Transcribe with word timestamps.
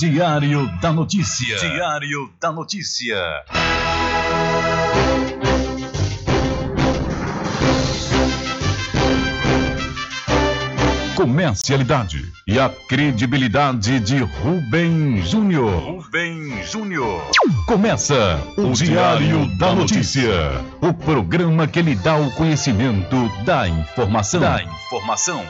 Diário 0.00 0.66
da 0.80 0.90
Notícia. 0.94 1.58
Diário 1.58 2.32
da 2.40 2.50
Notícia. 2.50 3.18
Comercialidade 11.14 12.32
e 12.46 12.58
a 12.58 12.70
credibilidade 12.70 14.00
de 14.00 14.20
Rubem 14.20 15.20
Júnior. 15.22 15.82
Rubem 15.82 16.62
Júnior. 16.64 17.30
Começa 17.66 18.40
o 18.56 18.72
Diário 18.72 19.54
da 19.58 19.74
Notícia, 19.74 20.32
o 20.80 20.94
programa 20.94 21.66
que 21.66 21.82
lhe 21.82 21.94
dá 21.94 22.16
o 22.16 22.30
conhecimento 22.30 23.28
da 23.44 23.68
informação. 23.68 24.40
Da 24.40 24.62
informação. 24.62 25.44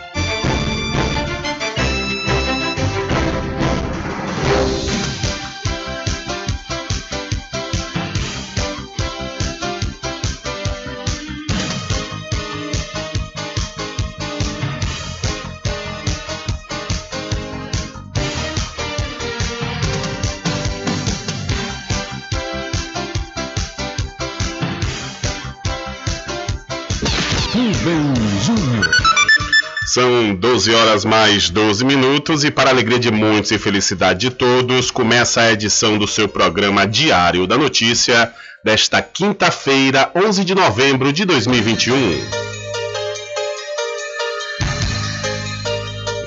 São 30.20 30.34
12 30.34 30.74
horas 30.74 31.02
mais 31.02 31.48
12 31.48 31.82
minutos 31.82 32.44
e 32.44 32.50
para 32.50 32.68
alegria 32.68 32.98
de 32.98 33.10
muitos 33.10 33.50
e 33.52 33.58
felicidade 33.58 34.20
de 34.20 34.30
todos, 34.30 34.90
começa 34.90 35.40
a 35.40 35.50
edição 35.50 35.96
do 35.96 36.06
seu 36.06 36.28
programa 36.28 36.86
Diário 36.86 37.46
da 37.46 37.56
Notícia 37.56 38.30
desta 38.62 39.00
quinta-feira, 39.00 40.10
11 40.14 40.44
de 40.44 40.54
novembro 40.54 41.10
de 41.10 41.24
2021. 41.24 41.96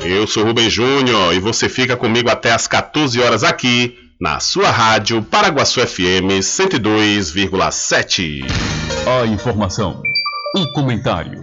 Eu 0.01 0.25
sou 0.25 0.43
Rubem 0.43 0.71
Júnior 0.71 1.35
e 1.35 1.39
você 1.39 1.69
fica 1.69 1.95
comigo 1.95 2.31
até 2.31 2.51
às 2.51 2.65
14 2.65 3.21
horas 3.21 3.43
aqui 3.43 3.95
na 4.19 4.39
sua 4.39 4.71
rádio 4.71 5.21
Paraguaçu 5.21 5.85
FM 5.85 6.41
102,7. 6.41 8.43
A 9.21 9.27
informação, 9.27 10.01
o 10.57 10.67
comentário 10.73 11.42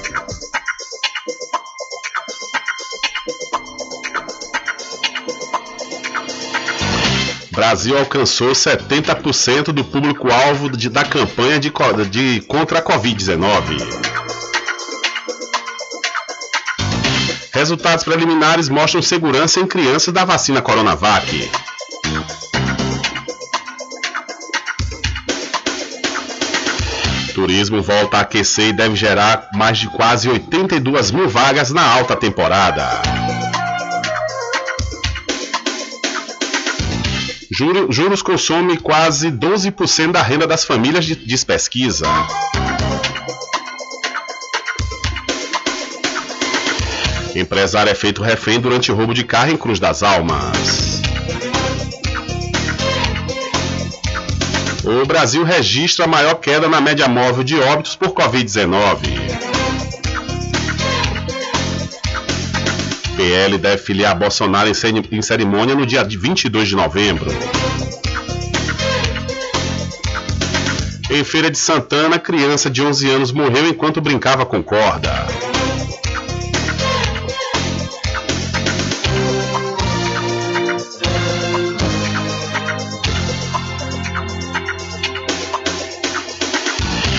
Brasil 7.61 7.95
alcançou 7.95 8.53
70% 8.53 9.65
do 9.65 9.83
público-alvo 9.83 10.67
da 10.89 11.03
campanha 11.03 11.59
de, 11.59 11.71
de, 12.09 12.41
contra 12.47 12.79
a 12.79 12.81
Covid-19. 12.81 13.77
Resultados 17.51 18.03
preliminares 18.03 18.67
mostram 18.67 18.99
segurança 18.99 19.59
em 19.59 19.67
crianças 19.67 20.11
da 20.11 20.25
vacina 20.25 20.59
Coronavac. 20.59 21.51
Turismo 27.35 27.83
volta 27.83 28.17
a 28.17 28.21
aquecer 28.21 28.69
e 28.69 28.73
deve 28.73 28.95
gerar 28.95 29.49
mais 29.53 29.77
de 29.77 29.87
quase 29.87 30.27
82 30.27 31.11
mil 31.11 31.29
vagas 31.29 31.69
na 31.69 31.87
alta 31.87 32.15
temporada. 32.15 33.20
Juros 37.51 38.21
consomem 38.21 38.77
quase 38.77 39.29
12% 39.29 40.11
da 40.11 40.21
renda 40.21 40.47
das 40.47 40.63
famílias, 40.63 41.05
diz 41.05 41.43
pesquisa. 41.43 42.07
Empresário 47.35 47.91
é 47.91 47.95
feito 47.95 48.21
refém 48.21 48.59
durante 48.59 48.91
roubo 48.91 49.13
de 49.13 49.23
carro 49.23 49.51
em 49.51 49.57
Cruz 49.57 49.79
das 49.79 50.01
Almas. 50.01 51.01
O 54.83 55.05
Brasil 55.05 55.43
registra 55.43 56.05
a 56.05 56.07
maior 56.07 56.35
queda 56.35 56.67
na 56.67 56.81
média 56.81 57.07
móvel 57.07 57.43
de 57.43 57.59
óbitos 57.59 57.95
por 57.95 58.09
Covid-19. 58.09 59.50
PL 63.21 63.59
deve 63.59 63.77
filiar 63.77 64.17
Bolsonaro 64.17 64.67
em 64.67 65.21
cerimônia 65.21 65.75
no 65.75 65.85
dia 65.85 66.03
22 66.03 66.69
de 66.69 66.75
novembro. 66.75 67.29
Em 71.07 71.23
Feira 71.23 71.51
de 71.51 71.57
Santana, 71.59 72.17
criança 72.17 72.67
de 72.67 72.81
11 72.81 73.09
anos 73.11 73.31
morreu 73.31 73.67
enquanto 73.67 74.01
brincava 74.01 74.43
com 74.43 74.63
corda. 74.63 75.27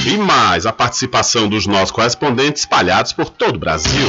E 0.05 0.19
mais 0.19 0.67
a 0.67 0.73
participação 0.73 1.49
dos 1.49 1.65
nossos 1.69 1.93
correspondentes 1.93 2.63
espalhados 2.63 3.13
por 3.13 3.31
todo 3.31 3.55
o 3.55 3.59
Brasil. 3.61 4.09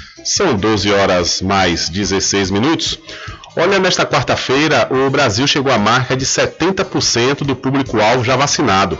São 0.23 0.55
12 0.55 0.91
horas 0.91 1.41
mais 1.41 1.89
16 1.89 2.51
minutos. 2.51 2.99
Olha, 3.55 3.79
nesta 3.79 4.05
quarta-feira, 4.05 4.87
o 4.91 5.09
Brasil 5.09 5.47
chegou 5.47 5.71
à 5.71 5.77
marca 5.77 6.15
de 6.15 6.25
70% 6.25 7.43
do 7.43 7.55
público-alvo 7.55 8.23
já 8.23 8.35
vacinado. 8.35 8.97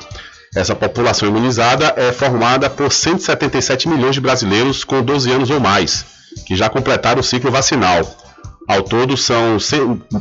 Essa 0.56 0.76
população 0.76 1.30
imunizada 1.30 1.94
é 1.96 2.12
formada 2.12 2.70
por 2.70 2.92
177 2.92 3.88
milhões 3.88 4.16
de 4.16 4.22
brasileiros 4.22 4.84
com 4.84 5.02
12 5.02 5.32
anos 5.32 5.50
ou 5.50 5.60
mais, 5.60 6.06
que 6.46 6.56
já 6.56 6.70
completaram 6.70 7.22
o 7.22 7.24
ciclo 7.24 7.50
vacinal. 7.50 8.02
Ao 8.68 8.82
todo, 8.84 9.16
são 9.16 9.58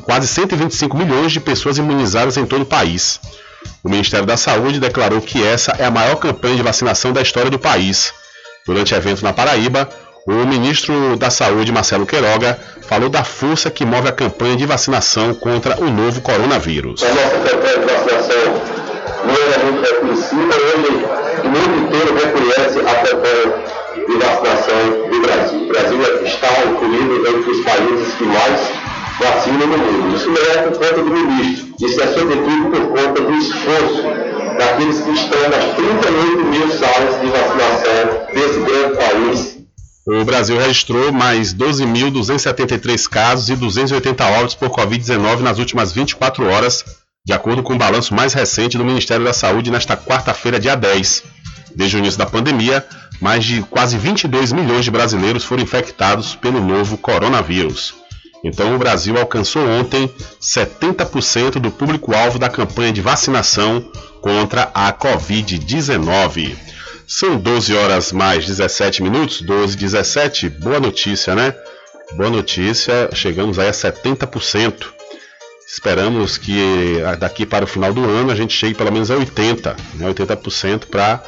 quase 0.02 0.29
125 0.29 0.97
milhões 0.97 1.32
de 1.32 1.41
pessoas 1.41 1.79
imunizadas 1.79 2.37
em 2.37 2.47
todo 2.47 2.62
o 2.62 2.67
país. 2.67 3.20
O 3.82 3.88
Ministério 3.88 4.26
da 4.26 4.37
Saúde 4.37 4.79
declarou 4.81 5.20
que 5.20 5.43
essa 5.43 5.73
é 5.79 5.85
a 5.85 5.91
maior 5.91 6.17
campanha 6.17 6.56
de 6.56 6.62
vacinação 6.62 7.12
da 7.12 7.23
história 7.23 7.50
do 7.50 7.58
país. 7.58 8.12
Durante 8.67 8.94
evento 8.94 9.25
na 9.25 9.32
Paraíba, 9.32 9.88
o 10.31 10.47
ministro 10.47 11.17
da 11.17 11.29
Saúde, 11.29 11.73
Marcelo 11.73 12.06
Queiroga, 12.06 12.56
falou 12.82 13.09
da 13.09 13.25
força 13.25 13.71
que 13.71 13.85
move 13.85 14.09
a 14.09 14.12
campanha 14.12 14.56
de 14.56 14.65
vacinação 14.65 15.35
contra 15.35 15.81
o 15.81 15.91
novo 15.91 16.21
coronavírus. 16.21 17.03
A 17.03 17.09
nossa 17.09 17.38
campanha 17.38 17.79
de 17.79 17.93
vacinação 17.93 18.62
não 19.25 19.35
era 19.35 19.65
muito 19.65 19.82
reconhecida, 19.82 20.56
hoje 20.56 21.05
o 21.43 21.49
mundo 21.49 21.87
inteiro 21.87 22.15
reconhece 22.15 22.79
a 22.79 22.94
campanha 22.94 23.71
de 24.06 24.17
vacinação 24.17 25.11
do 25.11 25.21
Brasil. 25.21 25.62
O 25.62 25.69
Brasil 25.69 26.25
está 26.25 26.65
incluído 26.65 27.29
entre 27.29 27.50
os 27.50 27.61
países 27.65 28.15
que 28.15 28.25
mais 28.25 28.61
vacinam 29.19 29.67
no 29.67 29.79
mundo. 29.79 30.17
Isso 30.17 30.31
não 30.31 30.43
é 30.43 30.62
por 30.62 30.79
conta 30.79 31.03
do 31.03 31.11
ministro, 31.11 31.75
isso 31.81 32.00
é 32.00 32.06
sobretudo 32.06 32.71
por 32.71 32.88
conta 32.88 33.21
do 33.21 33.33
esforço 33.35 34.03
daqueles 34.59 35.00
que 35.00 35.11
estão 35.11 35.49
nas 35.49 35.65
38 35.75 36.44
mil 36.44 36.71
salas 36.71 37.21
de 37.21 37.26
vacinação 37.26 38.26
desse 38.33 38.61
grande 38.61 38.97
país 38.97 39.60
o 40.19 40.25
Brasil 40.25 40.59
registrou 40.59 41.12
mais 41.12 41.55
12.273 41.55 43.09
casos 43.09 43.49
e 43.49 43.55
280 43.55 44.25
óbitos 44.25 44.55
por 44.57 44.71
Covid-19 44.71 45.41
nas 45.41 45.59
últimas 45.59 45.93
24 45.93 46.47
horas, 46.49 46.85
de 47.25 47.33
acordo 47.33 47.62
com 47.62 47.75
o 47.75 47.79
balanço 47.79 48.15
mais 48.15 48.33
recente 48.33 48.77
do 48.77 48.85
Ministério 48.85 49.25
da 49.25 49.33
Saúde 49.33 49.71
nesta 49.71 49.97
quarta-feira, 49.97 50.59
dia 50.59 50.75
10. 50.75 51.23
Desde 51.77 51.97
o 51.97 51.99
início 52.01 52.19
da 52.19 52.27
pandemia, 52.27 52.85
mais 53.21 53.45
de 53.45 53.62
quase 53.62 53.97
22 53.97 54.53
milhões 54.53 54.85
de 54.85 54.91
brasileiros 54.91 55.45
foram 55.45 55.62
infectados 55.62 56.35
pelo 56.35 56.61
novo 56.61 56.97
coronavírus. 56.99 57.95
Então, 58.43 58.75
o 58.75 58.79
Brasil 58.79 59.17
alcançou 59.19 59.62
ontem 59.69 60.11
70% 60.41 61.61
do 61.61 61.71
público-alvo 61.71 62.39
da 62.39 62.49
campanha 62.49 62.93
de 62.93 63.03
vacinação 63.03 63.85
contra 64.21 64.71
a 64.75 64.93
Covid-19. 64.93 66.57
São 67.12 67.37
12 67.37 67.75
horas 67.75 68.12
mais 68.12 68.47
17 68.47 69.03
minutos, 69.03 69.43
12 69.43 69.77
17. 69.77 70.49
Boa 70.49 70.79
notícia, 70.79 71.35
né? 71.35 71.53
Boa 72.12 72.31
notícia, 72.31 73.11
chegamos 73.12 73.59
aí 73.59 73.67
a 73.67 73.73
70%. 73.73 74.87
Esperamos 75.67 76.39
que 76.39 77.03
ah, 77.05 77.17
daqui 77.17 77.45
para 77.45 77.65
o 77.65 77.67
final 77.67 77.93
do 77.93 78.05
ano 78.05 78.31
a 78.31 78.37
gente 78.37 78.55
chegue 78.55 78.77
pelo 78.77 78.93
menos 78.93 79.11
a 79.11 79.17
80%, 79.17 79.77
né? 79.95 80.09
80% 80.09 80.87
para 80.87 81.21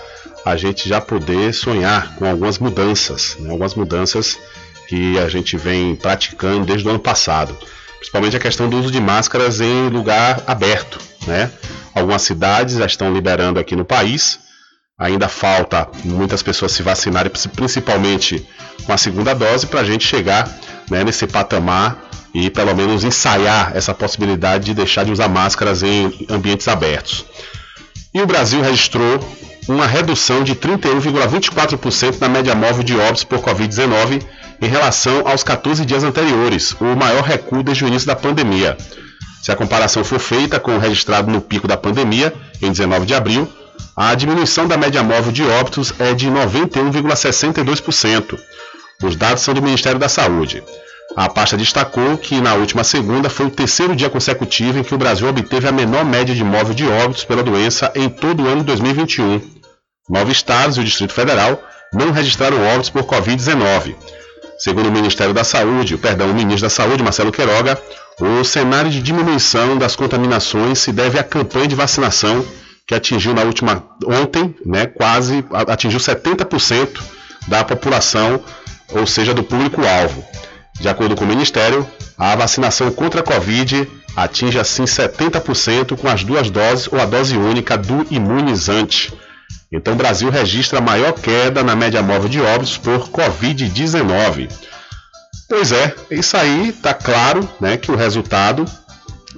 a 0.44 0.56
gente 0.56 0.88
já 0.88 1.00
poder 1.00 1.52
sonhar 1.52 2.14
com 2.14 2.26
algumas 2.26 2.60
mudanças, 2.60 3.36
né? 3.40 3.50
algumas 3.50 3.74
mudanças 3.74 4.38
que 4.86 5.18
a 5.18 5.28
gente 5.28 5.56
vem 5.56 5.96
praticando 5.96 6.64
desde 6.64 6.86
o 6.86 6.90
ano 6.90 7.00
passado. 7.00 7.58
Principalmente 7.96 8.36
a 8.36 8.40
questão 8.40 8.68
do 8.68 8.78
uso 8.78 8.92
de 8.92 9.00
máscaras 9.00 9.60
em 9.60 9.88
lugar 9.88 10.44
aberto. 10.46 11.00
Né? 11.26 11.50
Algumas 11.92 12.22
cidades 12.22 12.76
já 12.76 12.86
estão 12.86 13.12
liberando 13.12 13.58
aqui 13.58 13.74
no 13.74 13.84
país 13.84 14.38
Ainda 14.98 15.28
falta 15.28 15.88
muitas 16.04 16.42
pessoas 16.42 16.72
se 16.72 16.82
vacinarem, 16.82 17.32
principalmente 17.54 18.46
com 18.84 18.92
a 18.92 18.98
segunda 18.98 19.34
dose, 19.34 19.66
para 19.66 19.80
a 19.80 19.84
gente 19.84 20.06
chegar 20.06 20.48
né, 20.90 21.02
nesse 21.02 21.26
patamar 21.26 22.10
e 22.34 22.48
pelo 22.50 22.74
menos 22.74 23.04
ensaiar 23.04 23.72
essa 23.74 23.92
possibilidade 23.92 24.66
de 24.66 24.74
deixar 24.74 25.04
de 25.04 25.12
usar 25.12 25.28
máscaras 25.28 25.82
em 25.82 26.26
ambientes 26.30 26.68
abertos. 26.68 27.24
E 28.14 28.20
o 28.20 28.26
Brasil 28.26 28.60
registrou 28.62 29.18
uma 29.68 29.86
redução 29.86 30.42
de 30.42 30.54
31,24% 30.54 32.20
na 32.20 32.28
média 32.28 32.54
móvel 32.54 32.82
de 32.82 32.96
óbitos 32.96 33.24
por 33.24 33.38
Covid-19 33.40 34.22
em 34.60 34.66
relação 34.66 35.26
aos 35.26 35.42
14 35.42 35.84
dias 35.84 36.04
anteriores, 36.04 36.74
o 36.80 36.96
maior 36.96 37.22
recuo 37.22 37.62
desde 37.62 37.84
o 37.84 37.88
início 37.88 38.06
da 38.06 38.16
pandemia. 38.16 38.76
Se 39.42 39.50
a 39.50 39.56
comparação 39.56 40.04
for 40.04 40.20
feita 40.20 40.60
com 40.60 40.76
o 40.76 40.78
registrado 40.78 41.30
no 41.30 41.40
pico 41.40 41.66
da 41.66 41.76
pandemia, 41.76 42.32
em 42.60 42.70
19 42.70 43.06
de 43.06 43.14
abril, 43.14 43.48
a 43.96 44.14
diminuição 44.14 44.66
da 44.66 44.76
média 44.76 45.02
móvel 45.02 45.32
de 45.32 45.42
óbitos 45.42 45.92
é 45.98 46.14
de 46.14 46.28
91,62%. 46.28 48.38
Os 49.02 49.16
dados 49.16 49.42
são 49.42 49.52
do 49.52 49.62
Ministério 49.62 49.98
da 49.98 50.08
Saúde. 50.08 50.62
A 51.14 51.28
pasta 51.28 51.56
destacou 51.56 52.16
que 52.16 52.40
na 52.40 52.54
última 52.54 52.84
segunda 52.84 53.28
foi 53.28 53.46
o 53.46 53.50
terceiro 53.50 53.94
dia 53.94 54.08
consecutivo 54.08 54.78
em 54.78 54.82
que 54.82 54.94
o 54.94 54.98
Brasil 54.98 55.28
obteve 55.28 55.68
a 55.68 55.72
menor 55.72 56.04
média 56.04 56.34
de 56.34 56.42
móvel 56.42 56.72
de 56.72 56.86
óbitos 56.86 57.24
pela 57.24 57.42
doença 57.42 57.92
em 57.94 58.08
todo 58.08 58.42
o 58.42 58.46
ano 58.46 58.60
de 58.60 58.66
2021. 58.66 59.42
Nove 60.08 60.32
estados 60.32 60.78
e 60.78 60.80
o 60.80 60.84
Distrito 60.84 61.12
Federal 61.12 61.62
não 61.92 62.12
registraram 62.12 62.64
óbitos 62.64 62.88
por 62.88 63.02
Covid-19. 63.02 63.94
Segundo 64.58 64.88
o 64.88 64.92
Ministério 64.92 65.34
da 65.34 65.44
Saúde, 65.44 65.98
perdão, 65.98 66.30
o 66.30 66.34
ministro 66.34 66.62
da 66.62 66.70
Saúde, 66.70 67.02
Marcelo 67.02 67.32
Queiroga, 67.32 67.78
o 68.20 68.44
cenário 68.44 68.90
de 68.90 69.02
diminuição 69.02 69.76
das 69.76 69.96
contaminações 69.96 70.78
se 70.78 70.92
deve 70.92 71.18
à 71.18 71.24
campanha 71.24 71.66
de 71.66 71.74
vacinação 71.74 72.44
que 72.86 72.94
atingiu 72.94 73.34
na 73.34 73.42
última 73.42 73.84
ontem, 74.06 74.54
né, 74.64 74.86
quase 74.86 75.44
atingiu 75.68 76.00
70% 76.00 77.00
da 77.48 77.64
população, 77.64 78.42
ou 78.90 79.06
seja, 79.06 79.34
do 79.34 79.42
público-alvo. 79.42 80.24
De 80.80 80.88
acordo 80.88 81.14
com 81.14 81.24
o 81.24 81.28
Ministério, 81.28 81.86
a 82.18 82.34
vacinação 82.34 82.90
contra 82.90 83.20
a 83.20 83.24
Covid 83.24 83.88
atinge 84.16 84.58
assim 84.58 84.84
70% 84.84 85.96
com 85.96 86.08
as 86.08 86.22
duas 86.22 86.50
doses 86.50 86.88
ou 86.92 87.00
a 87.00 87.06
dose 87.06 87.36
única 87.36 87.76
do 87.76 88.06
imunizante. 88.10 89.12
Então, 89.72 89.94
o 89.94 89.96
Brasil 89.96 90.30
registra 90.30 90.78
a 90.78 90.82
maior 90.82 91.12
queda 91.12 91.62
na 91.62 91.74
média 91.74 92.02
móvel 92.02 92.28
de 92.28 92.40
óbitos 92.40 92.76
por 92.76 93.08
Covid-19. 93.08 94.50
Pois 95.48 95.72
é, 95.72 95.94
isso 96.10 96.36
aí 96.36 96.68
está 96.68 96.92
claro 96.92 97.48
né, 97.60 97.76
que 97.76 97.90
o 97.90 97.96
resultado 97.96 98.64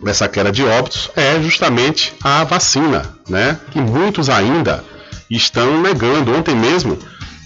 dessa 0.05 0.29
queda 0.29 0.53
de 0.53 0.63
óbitos 0.65 1.11
é 1.17 1.41
justamente 1.41 2.15
a 2.23 2.45
vacina, 2.45 3.15
né? 3.29 3.59
Que 3.73 3.81
muitos 3.81 4.29
ainda 4.29 4.85
estão 5.31 5.81
negando. 5.81 6.37
Ontem 6.37 6.55
mesmo 6.55 6.99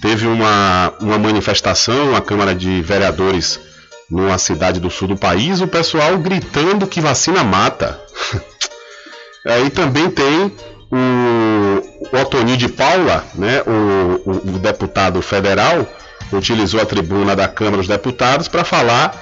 teve 0.02 0.26
uma, 0.26 0.92
uma 1.00 1.18
manifestação, 1.18 2.14
a 2.14 2.20
Câmara 2.20 2.54
de 2.54 2.82
Vereadores 2.82 3.60
numa 4.10 4.38
cidade 4.38 4.80
do 4.80 4.90
sul 4.90 5.08
do 5.08 5.16
país, 5.16 5.60
o 5.60 5.68
pessoal 5.68 6.18
gritando 6.18 6.86
que 6.86 7.00
vacina 7.00 7.44
mata. 7.44 8.00
Aí 9.46 9.70
também 9.70 10.10
tem 10.10 10.52
o, 10.90 12.16
o 12.16 12.56
de 12.56 12.68
Paula, 12.68 13.24
né, 13.34 13.62
o, 13.66 14.30
o, 14.30 14.54
o 14.54 14.58
deputado 14.58 15.20
federal, 15.22 15.86
utilizou 16.32 16.80
a 16.80 16.86
tribuna 16.86 17.36
da 17.36 17.46
Câmara 17.46 17.78
dos 17.78 17.88
Deputados 17.88 18.48
para 18.48 18.64
falar 18.64 19.14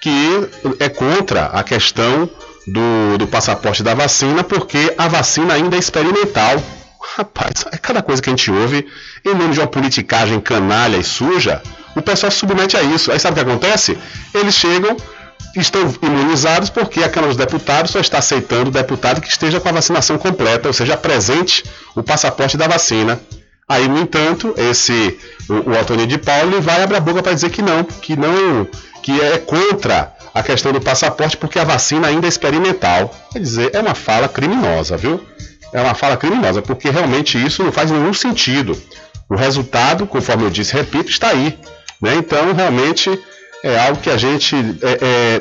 que 0.00 0.48
é 0.80 0.88
contra 0.88 1.46
a 1.46 1.62
questão 1.62 2.28
do, 2.66 3.18
do 3.18 3.26
passaporte 3.26 3.82
da 3.82 3.94
vacina, 3.94 4.42
porque 4.42 4.94
a 4.96 5.08
vacina 5.08 5.54
ainda 5.54 5.76
é 5.76 5.78
experimental. 5.78 6.62
Rapaz, 7.16 7.64
é 7.70 7.76
cada 7.76 8.02
coisa 8.02 8.22
que 8.22 8.30
a 8.30 8.32
gente 8.32 8.50
ouve, 8.50 8.86
em 9.24 9.34
nome 9.34 9.52
de 9.52 9.60
uma 9.60 9.66
politicagem 9.66 10.40
canalha 10.40 10.96
e 10.96 11.04
suja, 11.04 11.62
o 11.94 12.02
pessoal 12.02 12.32
se 12.32 12.38
submete 12.38 12.76
a 12.76 12.82
isso. 12.82 13.12
Aí 13.12 13.20
sabe 13.20 13.40
o 13.40 13.44
que 13.44 13.50
acontece? 13.50 13.98
Eles 14.32 14.54
chegam, 14.54 14.96
estão 15.54 15.94
imunizados 16.02 16.70
porque 16.70 17.02
a 17.02 17.08
Câmara 17.08 17.32
dos 17.32 17.36
Deputados 17.36 17.90
só 17.90 18.00
está 18.00 18.18
aceitando 18.18 18.68
o 18.68 18.72
deputado 18.72 19.20
que 19.20 19.28
esteja 19.28 19.60
com 19.60 19.68
a 19.68 19.72
vacinação 19.72 20.16
completa, 20.18 20.68
ou 20.68 20.72
seja, 20.74 20.96
presente 20.96 21.62
o 21.94 22.02
passaporte 22.02 22.56
da 22.56 22.66
vacina. 22.66 23.20
Aí, 23.68 23.88
no 23.88 23.98
entanto, 23.98 24.54
esse 24.56 25.18
o, 25.48 25.70
o 25.70 25.78
Antônio 25.78 26.06
de 26.06 26.18
Paulo 26.18 26.60
vai 26.60 26.82
abrir 26.82 26.96
a 26.96 27.00
boca 27.00 27.22
para 27.22 27.32
dizer 27.32 27.50
que 27.50 27.62
não, 27.62 27.84
que 27.84 28.14
não, 28.16 28.68
que 29.04 29.20
é 29.20 29.36
contra 29.36 30.14
a 30.32 30.42
questão 30.42 30.72
do 30.72 30.80
passaporte 30.80 31.36
porque 31.36 31.58
a 31.58 31.64
vacina 31.64 32.08
ainda 32.08 32.26
é 32.26 32.28
experimental. 32.28 33.14
Quer 33.30 33.38
dizer, 33.38 33.70
é 33.74 33.80
uma 33.80 33.94
fala 33.94 34.26
criminosa, 34.26 34.96
viu? 34.96 35.22
É 35.74 35.80
uma 35.82 35.94
fala 35.94 36.16
criminosa, 36.16 36.62
porque 36.62 36.88
realmente 36.88 37.36
isso 37.36 37.62
não 37.62 37.70
faz 37.70 37.90
nenhum 37.90 38.14
sentido. 38.14 38.80
O 39.28 39.36
resultado, 39.36 40.06
conforme 40.06 40.44
eu 40.44 40.50
disse, 40.50 40.72
repito, 40.72 41.10
está 41.10 41.28
aí. 41.28 41.58
Né? 42.00 42.14
Então, 42.14 42.54
realmente, 42.54 43.10
é 43.62 43.78
algo 43.78 44.00
que 44.00 44.08
a 44.08 44.16
gente 44.16 44.56
é, 44.56 44.98
é, 45.02 45.40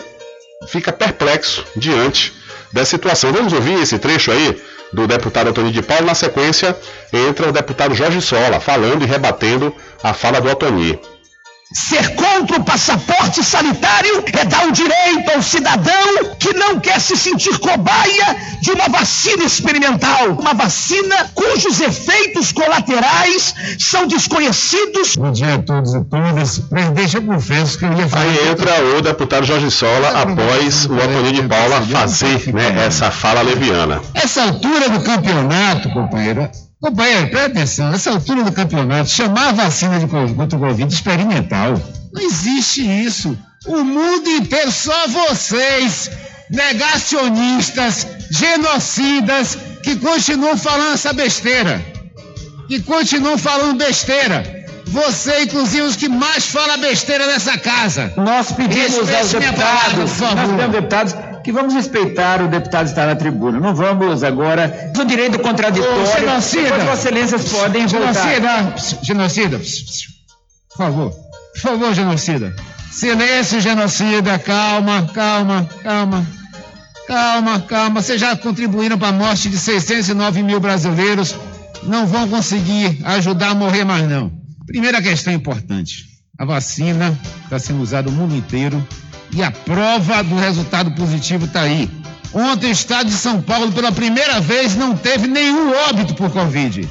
fica 0.68 0.92
perplexo 0.92 1.64
diante 1.74 2.34
dessa 2.74 2.92
situação. 2.92 3.32
Vamos 3.32 3.54
ouvir 3.54 3.82
esse 3.82 3.98
trecho 3.98 4.30
aí 4.30 4.62
do 4.92 5.08
deputado 5.08 5.52
Antônio 5.52 5.72
de 5.72 5.82
Paulo. 5.82 6.06
Na 6.06 6.16
sequência, 6.16 6.78
entra 7.14 7.48
o 7.48 7.54
deputado 7.54 7.96
Jorge 7.96 8.20
Sola, 8.20 8.60
falando 8.60 9.04
e 9.04 9.08
rebatendo 9.08 9.74
a 10.04 10.14
fala 10.14 10.42
do 10.42 10.50
Antônio. 10.50 11.00
Ser 11.74 12.16
contra 12.16 12.58
o 12.58 12.64
passaporte 12.64 13.44
sanitário 13.44 14.24
é 14.32 14.46
dar 14.46 14.68
o 14.68 14.72
direito 14.72 15.32
ao 15.34 15.42
cidadão 15.42 16.36
que 16.40 16.54
não 16.54 16.80
quer 16.80 17.02
se 17.02 17.18
sentir 17.18 17.58
cobaia 17.58 18.36
de 18.62 18.72
uma 18.72 18.88
vacina 18.88 19.44
experimental. 19.44 20.38
Uma 20.40 20.54
vacina 20.54 21.32
cujos 21.34 21.82
efeitos 21.82 22.52
colaterais 22.52 23.56
são 23.80 24.06
desconhecidos. 24.06 25.16
Bom 25.16 25.32
dia 25.32 25.56
a 25.56 25.60
todos 25.60 25.96
e 25.96 26.04
todas. 26.06 26.60
Presidente, 26.60 27.16
eu 27.16 27.22
confesso 27.24 27.80
que 27.80 27.86
eu 27.86 27.94
ia 27.94 28.08
falar. 28.08 28.24
Aí 28.24 28.50
entra 28.50 28.98
o 28.98 29.02
deputado 29.02 29.46
Jorge 29.46 29.72
Sola 29.72 30.10
após 30.22 30.86
o 30.86 30.94
Antônio 30.94 31.34
de 31.34 31.42
Paula 31.44 31.82
fazer 31.82 32.54
né, 32.54 32.86
essa 32.86 33.10
fala 33.10 33.42
leviana. 33.42 34.02
Essa 34.14 34.44
altura 34.44 34.90
do 34.90 35.02
campeonato, 35.02 35.90
companheiro, 35.90 36.50
Companheiro, 36.84 37.30
presta 37.30 37.48
atenção, 37.48 37.92
nessa 37.92 38.10
altura 38.10 38.44
do 38.44 38.52
campeonato, 38.52 39.10
chamar 39.10 39.48
a 39.48 39.52
vacina 39.54 39.98
de, 40.00 40.06
contra 40.06 40.58
o 40.58 40.62
Covid 40.62 40.94
experimental. 40.94 41.82
Não 42.12 42.22
existe 42.22 42.82
isso. 42.82 43.38
O 43.66 43.86
mundo 43.86 44.30
inteiro, 44.30 44.70
só 44.70 45.08
vocês, 45.08 46.12
negacionistas, 46.50 48.06
genocidas, 48.30 49.58
que 49.82 49.96
continuam 49.96 50.58
falando 50.58 50.96
essa 50.96 51.14
besteira. 51.14 51.82
Que 52.68 52.82
continuam 52.82 53.38
falando 53.38 53.78
besteira. 53.78 54.66
Você, 54.88 55.44
inclusive, 55.44 55.84
os 55.84 55.96
que 55.96 56.10
mais 56.10 56.48
falam 56.48 56.82
besteira 56.82 57.28
nessa 57.28 57.58
casa. 57.58 58.12
Nós 58.18 58.52
pedimos 58.52 59.10
aos 59.10 59.32
deputados, 59.32 60.12
palavra, 60.20 60.36
nós 60.36 60.50
pedimos 60.50 60.72
deputados 60.74 61.16
que 61.44 61.52
vamos 61.52 61.74
respeitar 61.74 62.42
o 62.42 62.48
deputado 62.48 62.88
estar 62.88 63.06
na 63.06 63.16
tribuna. 63.16 63.60
Não 63.60 63.76
vamos 63.76 64.24
agora. 64.24 64.92
O 64.98 65.06
direito 65.06 65.40
contraditório. 65.40 66.06
Genocida. 66.18 66.78
Vossas 66.86 67.06
excelências 67.06 67.52
podem 67.52 67.88
genocida, 67.88 68.64
voltar. 68.64 69.04
Genocida. 69.04 69.60
Por 69.60 70.78
favor. 70.78 71.12
Por 71.54 71.62
favor, 71.62 71.94
genocida. 71.94 72.56
Silêncio, 72.92 73.60
genocida. 73.60 74.40
Calma, 74.40 75.08
calma, 75.14 75.70
calma. 75.84 76.26
Calma, 77.08 77.60
calma. 77.62 78.02
Vocês 78.02 78.20
já 78.20 78.36
contribuíram 78.36 78.98
para 78.98 79.10
a 79.10 79.12
morte 79.12 79.50
de 79.50 79.58
609 79.58 80.42
mil 80.42 80.60
brasileiros. 80.60 81.36
Não 81.84 82.08
vão 82.08 82.28
conseguir 82.30 83.02
ajudar 83.04 83.50
a 83.50 83.56
morrer 83.56 83.84
mais, 83.84 84.08
não. 84.08 84.32
Primeira 84.66 85.02
questão 85.02 85.34
importante: 85.34 86.06
a 86.40 86.46
vacina 86.46 87.20
está 87.44 87.60
sendo 87.60 87.82
usada 87.82 88.10
no 88.10 88.16
mundo 88.16 88.36
inteiro 88.36 88.86
e 89.34 89.42
a 89.44 89.52
prova 89.52 90.24
do 90.24 90.36
resultado 90.36 90.92
positivo 90.92 91.46
está 91.46 91.62
aí. 91.62 91.90
Ontem 92.34 92.68
o 92.68 92.72
estado 92.72 93.08
de 93.08 93.16
São 93.16 93.42
Paulo, 93.42 93.72
pela 93.72 93.92
primeira 93.92 94.40
vez, 94.40 94.76
não 94.76 94.96
teve 94.96 95.28
nenhum 95.28 95.72
óbito 95.90 96.16
por 96.16 96.32
Covid. 96.32 96.88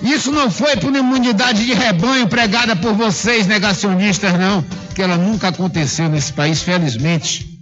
Isso 0.00 0.30
não 0.30 0.50
foi 0.50 0.76
por 0.76 0.94
imunidade 0.94 1.66
de 1.66 1.74
rebanho 1.74 2.28
pregada 2.28 2.76
por 2.76 2.92
vocês, 2.94 3.46
negacionistas, 3.46 4.32
não, 4.38 4.64
que 4.94 5.02
ela 5.02 5.16
nunca 5.16 5.48
aconteceu 5.48 6.08
nesse 6.08 6.32
país, 6.32 6.62
felizmente. 6.62 7.58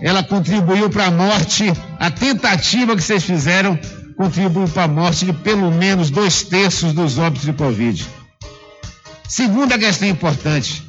Ela 0.00 0.22
contribuiu 0.22 0.90
para 0.90 1.06
a 1.06 1.10
morte, 1.10 1.72
a 1.98 2.10
tentativa 2.10 2.96
que 2.96 3.02
vocês 3.02 3.22
fizeram 3.22 3.78
contribuiu 4.16 4.68
para 4.68 4.84
a 4.84 4.88
morte 4.88 5.24
de 5.24 5.32
pelo 5.32 5.70
menos 5.70 6.10
dois 6.10 6.42
terços 6.42 6.92
dos 6.92 7.18
óbitos 7.18 7.46
de 7.46 7.52
Covid. 7.52 8.06
Segunda 9.28 9.78
questão 9.78 10.08
importante: 10.08 10.86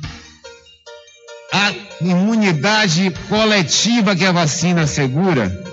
a 1.53 1.71
imunidade 2.01 3.13
coletiva 3.29 4.15
que 4.15 4.25
a 4.25 4.31
vacina 4.31 4.81
assegura 4.81 5.63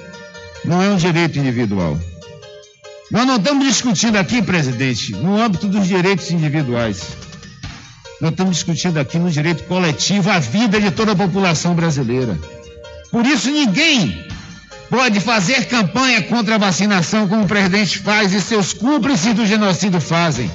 não 0.62 0.82
é 0.82 0.90
um 0.90 0.96
direito 0.96 1.38
individual. 1.38 1.98
Nós 3.10 3.26
não 3.26 3.36
estamos 3.36 3.66
discutindo 3.66 4.16
aqui, 4.16 4.42
presidente, 4.42 5.12
no 5.12 5.40
âmbito 5.40 5.66
dos 5.66 5.88
direitos 5.88 6.30
individuais. 6.30 7.16
Nós 8.20 8.32
estamos 8.32 8.56
discutindo 8.56 8.98
aqui 8.98 9.18
no 9.18 9.30
direito 9.30 9.64
coletivo 9.64 10.30
a 10.30 10.38
vida 10.38 10.78
de 10.78 10.90
toda 10.90 11.12
a 11.12 11.16
população 11.16 11.74
brasileira. 11.74 12.38
Por 13.10 13.24
isso, 13.24 13.50
ninguém 13.50 14.26
pode 14.90 15.18
fazer 15.18 15.64
campanha 15.64 16.22
contra 16.24 16.56
a 16.56 16.58
vacinação 16.58 17.26
como 17.26 17.44
o 17.44 17.48
presidente 17.48 17.98
faz 18.00 18.34
e 18.34 18.40
seus 18.42 18.74
cúmplices 18.74 19.32
do 19.32 19.46
genocídio 19.46 20.00
fazem. 20.00 20.50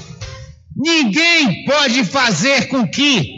Ninguém 0.75 1.65
pode 1.65 2.03
fazer 2.03 2.67
com 2.67 2.87
que 2.87 3.34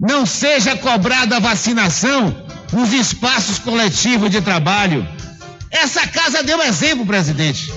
não 0.00 0.24
seja 0.24 0.74
cobrada 0.76 1.36
a 1.36 1.40
vacinação 1.40 2.34
nos 2.72 2.92
espaços 2.92 3.58
coletivos 3.58 4.30
de 4.30 4.40
trabalho. 4.40 5.06
Essa 5.70 6.06
casa 6.06 6.42
deu 6.42 6.60
exemplo, 6.62 7.04
presidente. 7.04 7.72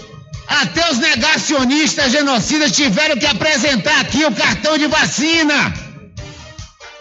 Até 0.47 0.89
os 0.89 0.99
negacionistas 0.99 2.11
genocidas 2.11 2.71
tiveram 2.71 3.17
que 3.17 3.25
apresentar 3.25 3.99
aqui 3.99 4.23
o 4.25 4.31
cartão 4.31 4.77
de 4.77 4.87
vacina. 4.87 5.73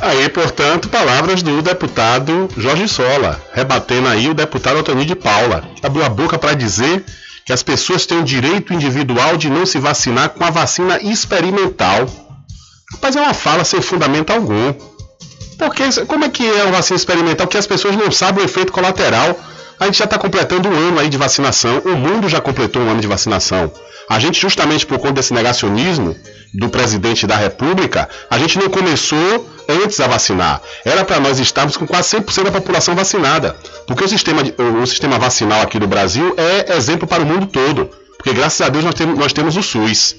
Aí, 0.01 0.29
portanto, 0.29 0.89
palavras 0.89 1.43
do 1.43 1.63
deputado 1.63 2.49
Jorge 2.57 2.89
Sola, 2.89 3.41
rebatendo 3.55 4.09
aí 4.09 4.29
o 4.29 4.35
deputado 4.35 4.79
Antônio 4.79 5.05
de 5.05 5.15
Paula, 5.15 5.63
que 5.77 5.87
abriu 5.87 6.05
a 6.05 6.09
boca 6.09 6.39
para 6.39 6.55
dizer 6.55 7.05
que 7.47 7.53
as 7.53 7.63
pessoas 7.63 8.07
têm 8.07 8.19
o 8.19 8.25
direito 8.25 8.75
individual 8.75 9.37
de 9.37 9.49
não 9.49 9.65
se 9.65 9.79
vacinar 9.79 10.31
com 10.31 10.45
a 10.45 10.51
vacina 10.51 10.99
experimental. 11.01 12.07
Rapaz, 12.93 13.15
é 13.15 13.21
uma 13.21 13.35
fala 13.35 13.65
sem 13.65 13.81
fundamento 13.81 14.33
algum. 14.33 14.75
Porque 15.63 15.85
como 16.07 16.25
é 16.25 16.29
que 16.29 16.45
é 16.45 16.65
uma 16.65 16.73
vacina 16.73 16.97
experimental 16.97 17.47
que 17.47 17.57
as 17.57 17.69
pessoas 17.69 17.95
não 17.95 18.11
sabem 18.11 18.43
o 18.43 18.45
efeito 18.45 18.73
colateral? 18.73 19.39
A 19.79 19.85
gente 19.85 19.99
já 19.99 20.07
está 20.07 20.19
completando 20.19 20.69
um 20.69 20.75
ano 20.75 20.99
aí 20.99 21.09
de 21.09 21.17
vacinação, 21.17 21.79
o 21.85 21.97
mundo 21.97 22.29
já 22.29 22.41
completou 22.41 22.83
um 22.83 22.91
ano 22.91 23.01
de 23.01 23.07
vacinação. 23.07 23.73
A 24.09 24.19
gente, 24.19 24.41
justamente 24.41 24.85
por 24.85 24.99
conta 24.99 25.15
desse 25.15 25.33
negacionismo 25.33 26.17
do 26.53 26.69
presidente 26.69 27.29
da 27.29 27.37
República, 27.37 28.09
a 28.29 28.39
gente 28.39 28.59
não 28.59 28.69
começou 28.69 29.49
antes 29.69 30.01
a 30.01 30.09
vacinar. 30.09 30.61
Era 30.85 31.05
para 31.05 31.21
nós 31.21 31.39
estarmos 31.39 31.77
com 31.77 31.87
quase 31.87 32.17
100% 32.17 32.43
da 32.43 32.51
população 32.51 32.97
vacinada. 32.97 33.57
Porque 33.87 34.03
o 34.03 34.09
sistema, 34.09 34.43
o 34.83 34.85
sistema 34.85 35.17
vacinal 35.17 35.63
aqui 35.63 35.79
do 35.79 35.87
Brasil 35.87 36.35
é 36.37 36.77
exemplo 36.77 37.07
para 37.07 37.23
o 37.23 37.27
mundo 37.27 37.47
todo. 37.47 37.89
Porque 38.17 38.33
graças 38.33 38.61
a 38.61 38.69
Deus 38.69 38.85
nós 38.85 38.95
temos, 38.97 39.17
nós 39.17 39.33
temos 39.33 39.57
o 39.57 39.63
SUS. 39.63 40.17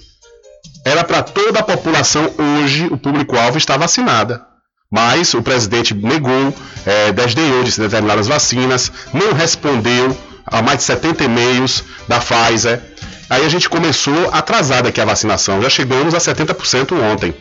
Era 0.85 1.03
para 1.03 1.21
toda 1.21 1.59
a 1.59 1.63
população 1.63 2.31
hoje, 2.37 2.87
o 2.89 2.97
público-alvo 2.97 3.57
está 3.57 3.75
vacinada 3.75 4.52
mas 4.93 5.33
o 5.33 5.41
presidente 5.41 5.91
negou, 5.95 6.53
é, 6.85 7.11
desdenhou 7.11 7.63
de 7.63 7.75
determinadas 7.75 8.27
vacinas, 8.27 8.91
não 9.11 9.33
respondeu 9.33 10.15
a 10.45 10.61
mais 10.61 10.77
de 10.77 10.83
70 10.83 11.23
e-mails 11.23 11.83
da 12.07 12.19
Pfizer. 12.19 12.79
Aí 13.27 13.43
a 13.43 13.49
gente 13.49 13.67
começou 13.67 14.29
atrasada 14.31 14.89
aqui 14.89 15.01
a 15.01 15.05
vacinação, 15.05 15.63
já 15.63 15.69
chegamos 15.69 16.13
a 16.13 16.19
70% 16.19 16.93
ontem. 17.11 17.33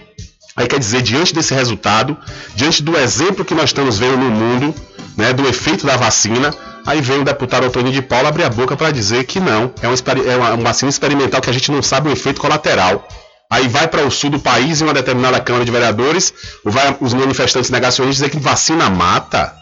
Aí 0.56 0.66
quer 0.66 0.78
dizer, 0.78 1.02
diante 1.02 1.34
desse 1.34 1.52
resultado, 1.52 2.16
diante 2.56 2.82
do 2.82 2.96
exemplo 2.96 3.44
que 3.44 3.54
nós 3.54 3.64
estamos 3.64 3.98
vendo 3.98 4.16
no 4.16 4.30
mundo, 4.30 4.74
né, 5.14 5.34
do 5.34 5.46
efeito 5.46 5.84
da 5.84 5.98
vacina, 5.98 6.54
aí 6.86 7.02
vem 7.02 7.20
o 7.20 7.24
deputado 7.24 7.66
Antônio 7.66 7.92
de 7.92 8.00
Paula 8.00 8.30
abrir 8.30 8.44
a 8.44 8.48
boca 8.48 8.74
para 8.78 8.90
dizer 8.90 9.24
que 9.24 9.38
não, 9.38 9.74
é 9.82 9.88
uma, 9.88 9.96
é 10.26 10.36
uma 10.36 10.56
vacina 10.56 10.88
experimental 10.88 11.42
que 11.42 11.50
a 11.50 11.52
gente 11.52 11.70
não 11.70 11.82
sabe 11.82 12.08
o 12.08 12.12
efeito 12.12 12.40
colateral 12.40 13.06
aí 13.52 13.68
vai 13.68 13.86
para 13.86 14.06
o 14.06 14.10
sul 14.10 14.30
do 14.30 14.40
país 14.40 14.80
em 14.80 14.84
uma 14.84 14.94
determinada 14.94 15.38
Câmara 15.38 15.62
de 15.62 15.70
Vereadores, 15.70 16.32
vai 16.64 16.96
os 16.98 17.12
manifestantes 17.12 17.70
negacionistas 17.70 18.16
dizer 18.16 18.30
que 18.30 18.42
vacina 18.42 18.88
mata. 18.88 19.54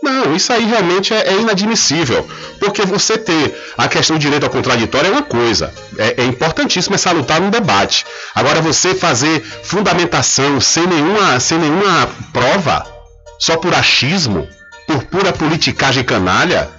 Não, 0.00 0.36
isso 0.36 0.52
aí 0.52 0.64
realmente 0.64 1.12
é, 1.12 1.30
é, 1.30 1.40
inadmissível. 1.40 2.24
Porque 2.60 2.82
você 2.82 3.18
ter 3.18 3.52
a 3.76 3.88
questão 3.88 4.16
do 4.16 4.20
direito 4.20 4.44
ao 4.44 4.50
contraditório 4.50 5.08
é 5.08 5.10
uma 5.10 5.24
coisa. 5.24 5.74
É, 5.98 6.22
é 6.22 6.24
importantíssimo, 6.24 6.94
é 6.94 6.98
salutar 6.98 7.40
no 7.40 7.50
debate. 7.50 8.06
Agora, 8.32 8.62
você 8.62 8.94
fazer 8.94 9.42
fundamentação 9.64 10.60
sem 10.60 10.86
nenhuma, 10.86 11.40
sem 11.40 11.58
nenhuma 11.58 12.08
prova, 12.32 12.86
só 13.40 13.56
por 13.56 13.74
achismo, 13.74 14.46
por 14.86 15.02
pura 15.06 15.32
politicagem 15.32 16.04
canalha, 16.04 16.70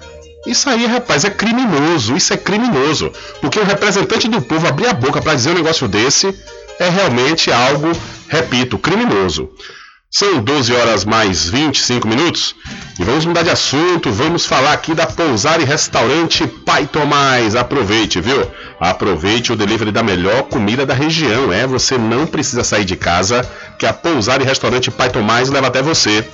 isso 0.47 0.69
aí, 0.69 0.85
rapaz, 0.85 1.23
é 1.23 1.29
criminoso. 1.29 2.15
Isso 2.15 2.33
é 2.33 2.37
criminoso. 2.37 3.11
Porque 3.41 3.59
o 3.59 3.63
representante 3.63 4.27
do 4.27 4.41
povo 4.41 4.67
abrir 4.67 4.87
a 4.87 4.93
boca 4.93 5.21
para 5.21 5.35
dizer 5.35 5.51
um 5.51 5.55
negócio 5.55 5.87
desse 5.87 6.33
é 6.79 6.89
realmente 6.89 7.51
algo, 7.51 7.91
repito, 8.27 8.77
criminoso. 8.77 9.49
São 10.09 10.41
12 10.41 10.73
horas 10.73 11.03
mais 11.03 11.49
25 11.49 12.07
minutos 12.07 12.55
e 12.97 13.03
vamos 13.03 13.25
mudar 13.25 13.43
de 13.43 13.49
assunto. 13.49 14.09
Vamos 14.09 14.45
falar 14.45 14.71
aqui 14.71 14.93
da 14.93 15.05
Pousar 15.05 15.59
e 15.59 15.65
Restaurante 15.65 16.47
Pai 16.47 16.87
Tomás. 16.87 17.55
Aproveite, 17.57 18.21
viu? 18.21 18.49
Aproveite 18.79 19.51
o 19.51 19.55
delivery 19.55 19.91
da 19.91 20.01
melhor 20.01 20.43
comida 20.43 20.85
da 20.85 20.93
região. 20.93 21.51
É, 21.51 21.67
você 21.67 21.97
não 21.97 22.25
precisa 22.25 22.63
sair 22.63 22.85
de 22.85 22.95
casa, 22.95 23.47
que 23.77 23.85
a 23.85 23.91
Pousar 23.91 24.41
e 24.41 24.45
Restaurante 24.45 24.89
Pai 24.89 25.09
Tomás 25.09 25.49
leva 25.49 25.67
até 25.67 25.81
você. 25.81 26.25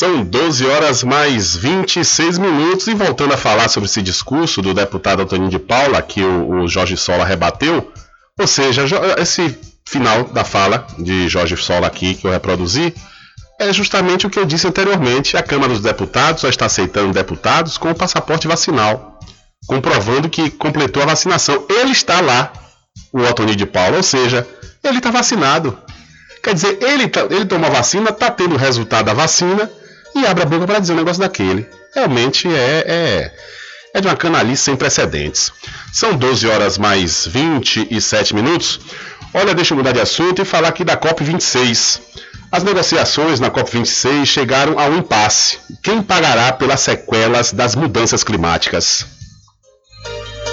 São 0.00 0.24
12 0.24 0.66
horas 0.66 1.04
mais 1.04 1.54
26 1.54 2.38
minutos 2.38 2.86
e 2.86 2.94
voltando 2.94 3.34
a 3.34 3.36
falar 3.36 3.68
sobre 3.68 3.86
esse 3.86 4.00
discurso 4.00 4.62
do 4.62 4.72
deputado 4.72 5.20
Antônio 5.20 5.50
de 5.50 5.58
Paula 5.58 6.00
que 6.00 6.24
o, 6.24 6.62
o 6.62 6.66
Jorge 6.66 6.96
Sola 6.96 7.22
rebateu, 7.22 7.92
ou 8.38 8.46
seja, 8.46 8.86
esse 9.18 9.58
final 9.86 10.24
da 10.24 10.42
fala 10.42 10.86
de 10.98 11.28
Jorge 11.28 11.54
Sola 11.58 11.86
aqui 11.86 12.14
que 12.14 12.26
eu 12.26 12.30
reproduzi 12.30 12.94
é 13.60 13.70
justamente 13.74 14.26
o 14.26 14.30
que 14.30 14.38
eu 14.38 14.46
disse 14.46 14.66
anteriormente. 14.66 15.36
A 15.36 15.42
Câmara 15.42 15.74
dos 15.74 15.82
Deputados 15.82 16.40
só 16.40 16.48
está 16.48 16.64
aceitando 16.64 17.12
deputados 17.12 17.76
com 17.76 17.90
o 17.90 17.94
passaporte 17.94 18.48
vacinal, 18.48 19.20
comprovando 19.66 20.30
que 20.30 20.48
completou 20.48 21.02
a 21.02 21.06
vacinação. 21.08 21.66
Ele 21.68 21.92
está 21.92 22.22
lá, 22.22 22.50
o 23.12 23.20
Antônio 23.20 23.54
de 23.54 23.66
Paula, 23.66 23.98
ou 23.98 24.02
seja, 24.02 24.48
ele 24.82 24.96
está 24.96 25.10
vacinado. 25.10 25.76
Quer 26.42 26.54
dizer, 26.54 26.78
ele, 26.82 27.06
tá, 27.06 27.26
ele 27.28 27.44
tomou 27.44 27.68
a 27.68 27.74
vacina, 27.74 28.08
está 28.08 28.30
tendo 28.30 28.54
o 28.54 28.58
resultado 28.58 29.04
da 29.04 29.12
vacina 29.12 29.70
e 30.14 30.26
abre 30.26 30.42
a 30.42 30.46
boca 30.46 30.66
para 30.66 30.78
dizer 30.78 30.92
um 30.92 30.96
negócio 30.96 31.20
daquele. 31.20 31.68
Realmente 31.94 32.48
é, 32.48 32.84
é, 32.86 33.34
é 33.94 34.00
de 34.00 34.06
uma 34.06 34.16
canalice 34.16 34.64
sem 34.64 34.76
precedentes. 34.76 35.52
São 35.92 36.14
12 36.14 36.46
horas 36.48 36.78
mais 36.78 37.26
27 37.26 38.34
minutos. 38.34 38.80
Olha, 39.32 39.54
deixa 39.54 39.74
eu 39.74 39.78
mudar 39.78 39.92
de 39.92 40.00
assunto 40.00 40.42
e 40.42 40.44
falar 40.44 40.68
aqui 40.68 40.84
da 40.84 40.96
COP26. 40.96 42.00
As 42.52 42.64
negociações 42.64 43.38
na 43.38 43.50
COP26 43.50 44.26
chegaram 44.26 44.78
a 44.78 44.86
um 44.86 44.98
impasse. 44.98 45.58
Quem 45.82 46.02
pagará 46.02 46.52
pelas 46.52 46.80
sequelas 46.80 47.52
das 47.52 47.76
mudanças 47.76 48.24
climáticas? 48.24 49.06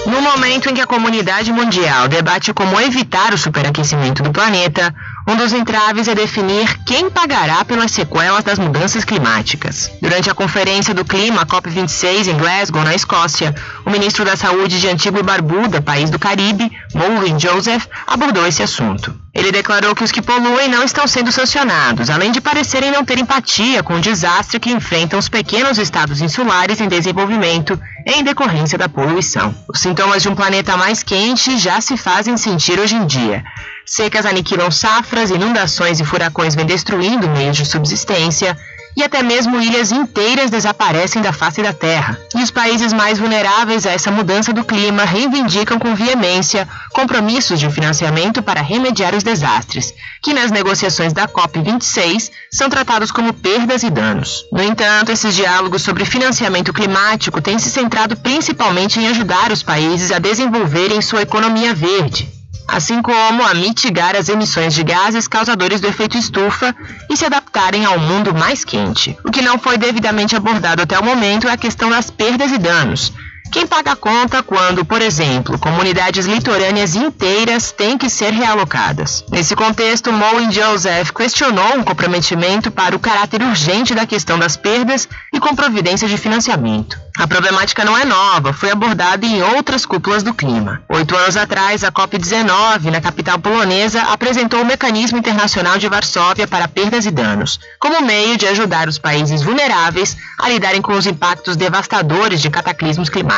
No 0.06 0.22
momento 0.22 0.70
em 0.70 0.74
que 0.74 0.80
a 0.80 0.86
comunidade 0.86 1.52
mundial 1.52 2.08
debate 2.08 2.54
como 2.54 2.80
evitar 2.80 3.34
o 3.34 3.38
superaquecimento 3.38 4.22
do 4.22 4.30
planeta, 4.30 4.94
um 5.28 5.36
dos 5.36 5.52
entraves 5.52 6.08
é 6.08 6.14
definir 6.14 6.78
quem 6.86 7.10
pagará 7.10 7.62
pelas 7.62 7.90
sequelas 7.90 8.42
das 8.42 8.58
mudanças 8.58 9.04
climáticas. 9.04 9.90
Durante 10.00 10.30
a 10.30 10.34
Conferência 10.34 10.94
do 10.94 11.04
Clima 11.04 11.44
COP26 11.44 12.28
em 12.28 12.38
Glasgow, 12.38 12.82
na 12.82 12.94
Escócia, 12.94 13.54
o 13.84 13.90
ministro 13.90 14.24
da 14.24 14.36
Saúde 14.36 14.80
de 14.80 14.88
Antigua 14.88 15.20
e 15.20 15.22
Barbuda, 15.22 15.82
país 15.82 16.08
do 16.08 16.18
Caribe, 16.18 16.72
Maureen 16.94 17.38
Joseph, 17.38 17.86
abordou 18.06 18.46
esse 18.46 18.62
assunto. 18.62 19.14
Ele 19.34 19.52
declarou 19.52 19.94
que 19.94 20.02
os 20.02 20.10
que 20.10 20.22
poluem 20.22 20.68
não 20.68 20.82
estão 20.82 21.06
sendo 21.06 21.30
sancionados, 21.30 22.08
além 22.08 22.32
de 22.32 22.40
parecerem 22.40 22.90
não 22.90 23.04
ter 23.04 23.18
empatia 23.18 23.82
com 23.82 23.94
o 23.94 24.00
desastre 24.00 24.58
que 24.58 24.72
enfrentam 24.72 25.18
os 25.18 25.28
pequenos 25.28 25.76
estados 25.76 26.22
insulares 26.22 26.80
em 26.80 26.88
desenvolvimento 26.88 27.78
em 28.06 28.24
decorrência 28.24 28.78
da 28.78 28.88
poluição. 28.88 29.54
Os 29.68 29.80
sintomas 29.80 30.22
de 30.22 30.28
um 30.30 30.34
planeta 30.34 30.76
mais 30.76 31.02
quente 31.02 31.58
já 31.58 31.80
se 31.80 31.96
fazem 31.96 32.36
sentir 32.38 32.80
hoje 32.80 32.94
em 32.94 33.06
dia. 33.06 33.44
Secas 33.88 34.26
aniquilam 34.26 34.70
safras, 34.70 35.30
inundações 35.30 35.98
e 35.98 36.04
furacões 36.04 36.54
vêm 36.54 36.66
destruindo 36.66 37.26
meios 37.30 37.56
de 37.56 37.64
subsistência, 37.64 38.54
e 38.94 39.02
até 39.02 39.22
mesmo 39.22 39.58
ilhas 39.62 39.92
inteiras 39.92 40.50
desaparecem 40.50 41.22
da 41.22 41.32
face 41.32 41.62
da 41.62 41.72
Terra. 41.72 42.18
E 42.36 42.42
os 42.42 42.50
países 42.50 42.92
mais 42.92 43.18
vulneráveis 43.18 43.86
a 43.86 43.92
essa 43.92 44.10
mudança 44.10 44.52
do 44.52 44.62
clima 44.62 45.04
reivindicam 45.04 45.78
com 45.78 45.94
veemência 45.94 46.68
compromissos 46.92 47.58
de 47.58 47.70
financiamento 47.70 48.42
para 48.42 48.60
remediar 48.60 49.14
os 49.14 49.22
desastres, 49.22 49.94
que 50.22 50.34
nas 50.34 50.50
negociações 50.50 51.14
da 51.14 51.26
COP26 51.26 52.30
são 52.52 52.68
tratados 52.68 53.10
como 53.10 53.32
perdas 53.32 53.82
e 53.84 53.88
danos. 53.88 54.44
No 54.52 54.62
entanto, 54.62 55.12
esses 55.12 55.34
diálogos 55.34 55.80
sobre 55.80 56.04
financiamento 56.04 56.74
climático 56.74 57.40
têm 57.40 57.58
se 57.58 57.70
centrado 57.70 58.16
principalmente 58.18 59.00
em 59.00 59.08
ajudar 59.08 59.50
os 59.50 59.62
países 59.62 60.12
a 60.12 60.18
desenvolverem 60.18 61.00
sua 61.00 61.22
economia 61.22 61.72
verde 61.72 62.37
assim 62.68 63.00
como 63.00 63.42
a 63.42 63.54
mitigar 63.54 64.14
as 64.14 64.28
emissões 64.28 64.74
de 64.74 64.84
gases 64.84 65.26
causadores 65.26 65.80
do 65.80 65.88
efeito 65.88 66.18
estufa 66.18 66.76
e 67.10 67.16
se 67.16 67.24
adaptarem 67.24 67.86
ao 67.86 67.98
mundo 67.98 68.34
mais 68.34 68.64
quente. 68.64 69.16
O 69.24 69.30
que 69.30 69.40
não 69.40 69.58
foi 69.58 69.78
devidamente 69.78 70.36
abordado 70.36 70.82
até 70.82 70.98
o 70.98 71.02
momento 71.02 71.48
é 71.48 71.52
a 71.52 71.56
questão 71.56 71.88
das 71.88 72.10
perdas 72.10 72.52
e 72.52 72.58
danos. 72.58 73.12
Quem 73.50 73.66
paga 73.66 73.92
a 73.92 73.96
conta 73.96 74.42
quando, 74.42 74.84
por 74.84 75.00
exemplo, 75.00 75.58
comunidades 75.58 76.26
litorâneas 76.26 76.94
inteiras 76.94 77.72
têm 77.72 77.96
que 77.96 78.10
ser 78.10 78.32
realocadas? 78.32 79.24
Nesse 79.30 79.56
contexto, 79.56 80.12
Moen 80.12 80.52
Joseph 80.52 81.10
questionou 81.12 81.76
um 81.76 81.82
comprometimento 81.82 82.70
para 82.70 82.94
o 82.94 82.98
caráter 83.00 83.42
urgente 83.42 83.94
da 83.94 84.06
questão 84.06 84.38
das 84.38 84.56
perdas 84.56 85.08
e 85.32 85.40
com 85.40 85.56
providência 85.56 86.06
de 86.06 86.18
financiamento. 86.18 86.98
A 87.18 87.26
problemática 87.26 87.84
não 87.84 87.98
é 87.98 88.04
nova, 88.04 88.52
foi 88.52 88.70
abordada 88.70 89.26
em 89.26 89.42
outras 89.42 89.84
cúpulas 89.84 90.22
do 90.22 90.32
clima. 90.32 90.82
Oito 90.88 91.16
anos 91.16 91.36
atrás, 91.36 91.82
a 91.82 91.90
COP19, 91.90 92.92
na 92.92 93.00
capital 93.00 93.40
polonesa, 93.40 94.02
apresentou 94.02 94.62
o 94.62 94.64
Mecanismo 94.64 95.18
Internacional 95.18 95.78
de 95.78 95.88
Varsóvia 95.88 96.46
para 96.46 96.68
Perdas 96.68 97.06
e 97.06 97.10
Danos, 97.10 97.58
como 97.80 98.02
meio 98.02 98.36
de 98.36 98.46
ajudar 98.46 98.88
os 98.88 98.98
países 98.98 99.42
vulneráveis 99.42 100.16
a 100.38 100.48
lidarem 100.48 100.80
com 100.80 100.92
os 100.92 101.06
impactos 101.06 101.56
devastadores 101.56 102.40
de 102.40 102.50
cataclismos 102.50 103.08
climáticos. 103.08 103.37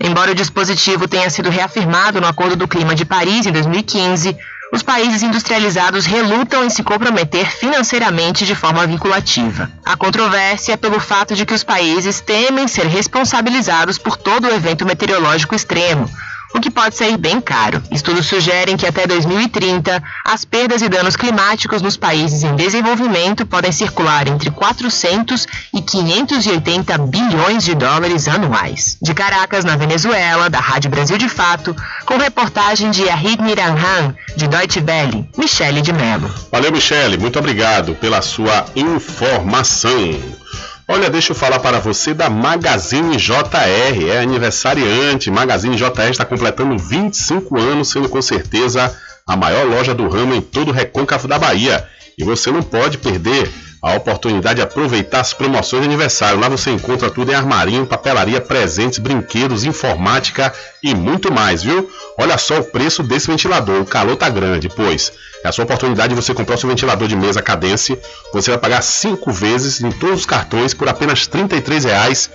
Embora 0.00 0.32
o 0.32 0.34
dispositivo 0.34 1.08
tenha 1.08 1.28
sido 1.30 1.50
reafirmado 1.50 2.20
no 2.20 2.26
Acordo 2.26 2.56
do 2.56 2.68
Clima 2.68 2.94
de 2.94 3.04
Paris 3.04 3.46
em 3.46 3.52
2015, 3.52 4.36
os 4.72 4.82
países 4.82 5.22
industrializados 5.22 6.04
relutam 6.04 6.64
em 6.64 6.70
se 6.70 6.82
comprometer 6.82 7.48
financeiramente 7.50 8.44
de 8.44 8.54
forma 8.54 8.86
vinculativa. 8.86 9.70
A 9.84 9.96
controvérsia 9.96 10.72
é 10.72 10.76
pelo 10.76 10.98
fato 10.98 11.34
de 11.34 11.46
que 11.46 11.54
os 11.54 11.62
países 11.62 12.20
temem 12.20 12.66
ser 12.66 12.86
responsabilizados 12.86 13.98
por 13.98 14.16
todo 14.16 14.46
o 14.46 14.54
evento 14.54 14.84
meteorológico 14.84 15.54
extremo, 15.54 16.10
o 16.54 16.60
que 16.60 16.70
pode 16.70 16.96
sair 16.96 17.16
bem 17.16 17.40
caro. 17.40 17.82
Estudos 17.90 18.26
sugerem 18.26 18.76
que 18.76 18.86
até 18.86 19.06
2030, 19.06 20.02
as 20.24 20.44
perdas 20.44 20.80
e 20.82 20.88
danos 20.88 21.16
climáticos 21.16 21.82
nos 21.82 21.96
países 21.96 22.44
em 22.44 22.54
desenvolvimento 22.54 23.44
podem 23.44 23.72
circular 23.72 24.28
entre 24.28 24.50
400 24.50 25.46
e 25.74 25.82
580 25.82 26.96
bilhões 26.98 27.64
de 27.64 27.74
dólares 27.74 28.28
anuais. 28.28 28.96
De 29.02 29.12
Caracas, 29.12 29.64
na 29.64 29.76
Venezuela, 29.76 30.48
da 30.48 30.60
Rádio 30.60 30.90
Brasil 30.90 31.18
de 31.18 31.28
Fato, 31.28 31.74
com 32.06 32.16
reportagem 32.16 32.90
de 32.90 33.08
Ahid 33.08 33.42
Miranhan, 33.42 34.14
de 34.36 34.46
Deutsche 34.46 34.80
Welle, 34.80 35.28
Michele 35.36 35.82
de 35.82 35.92
Mello. 35.92 36.32
Valeu, 36.52 36.70
Michele, 36.70 37.18
muito 37.18 37.38
obrigado 37.38 37.94
pela 37.96 38.22
sua 38.22 38.64
informação. 38.76 40.44
Olha, 40.86 41.08
deixa 41.08 41.32
eu 41.32 41.36
falar 41.36 41.60
para 41.60 41.80
você 41.80 42.12
da 42.12 42.28
Magazine 42.28 43.16
JR, 43.16 44.10
é 44.10 44.18
aniversariante. 44.18 45.30
Magazine 45.30 45.76
JR 45.76 46.10
está 46.10 46.26
completando 46.26 46.76
25 46.76 47.58
anos, 47.58 47.88
sendo 47.88 48.06
com 48.06 48.20
certeza 48.20 48.94
a 49.26 49.34
maior 49.34 49.66
loja 49.66 49.94
do 49.94 50.06
ramo 50.08 50.34
em 50.34 50.42
todo 50.42 50.68
o 50.68 50.72
recôncavo 50.72 51.26
da 51.26 51.38
Bahia. 51.38 51.88
E 52.18 52.22
você 52.22 52.50
não 52.50 52.62
pode 52.62 52.98
perder 52.98 53.50
a 53.84 53.94
oportunidade 53.96 54.56
de 54.56 54.62
aproveitar 54.62 55.20
as 55.20 55.34
promoções 55.34 55.82
de 55.82 55.88
aniversário. 55.88 56.40
Lá 56.40 56.48
você 56.48 56.70
encontra 56.70 57.10
tudo 57.10 57.30
em 57.30 57.34
armarinho, 57.34 57.84
papelaria, 57.84 58.40
presentes, 58.40 58.98
brinquedos, 58.98 59.62
informática 59.64 60.54
e 60.82 60.94
muito 60.94 61.30
mais, 61.30 61.62
viu? 61.62 61.90
Olha 62.18 62.38
só 62.38 62.60
o 62.60 62.64
preço 62.64 63.02
desse 63.02 63.26
ventilador. 63.26 63.82
O 63.82 63.84
calor 63.84 64.16
tá 64.16 64.30
grande, 64.30 64.70
pois 64.70 65.12
é 65.44 65.48
a 65.48 65.52
sua 65.52 65.64
oportunidade 65.66 66.14
de 66.14 66.14
você 66.14 66.32
comprar 66.32 66.54
o 66.54 66.58
seu 66.58 66.70
ventilador 66.70 67.06
de 67.06 67.14
mesa 67.14 67.42
Cadence. 67.42 67.98
Você 68.32 68.50
vai 68.50 68.58
pagar 68.58 68.80
cinco 68.80 69.30
vezes 69.30 69.82
em 69.82 69.90
todos 69.92 70.20
os 70.20 70.26
cartões 70.26 70.72
por 70.72 70.88
apenas 70.88 71.26
R$ 71.26 71.42
33,00 71.42 72.30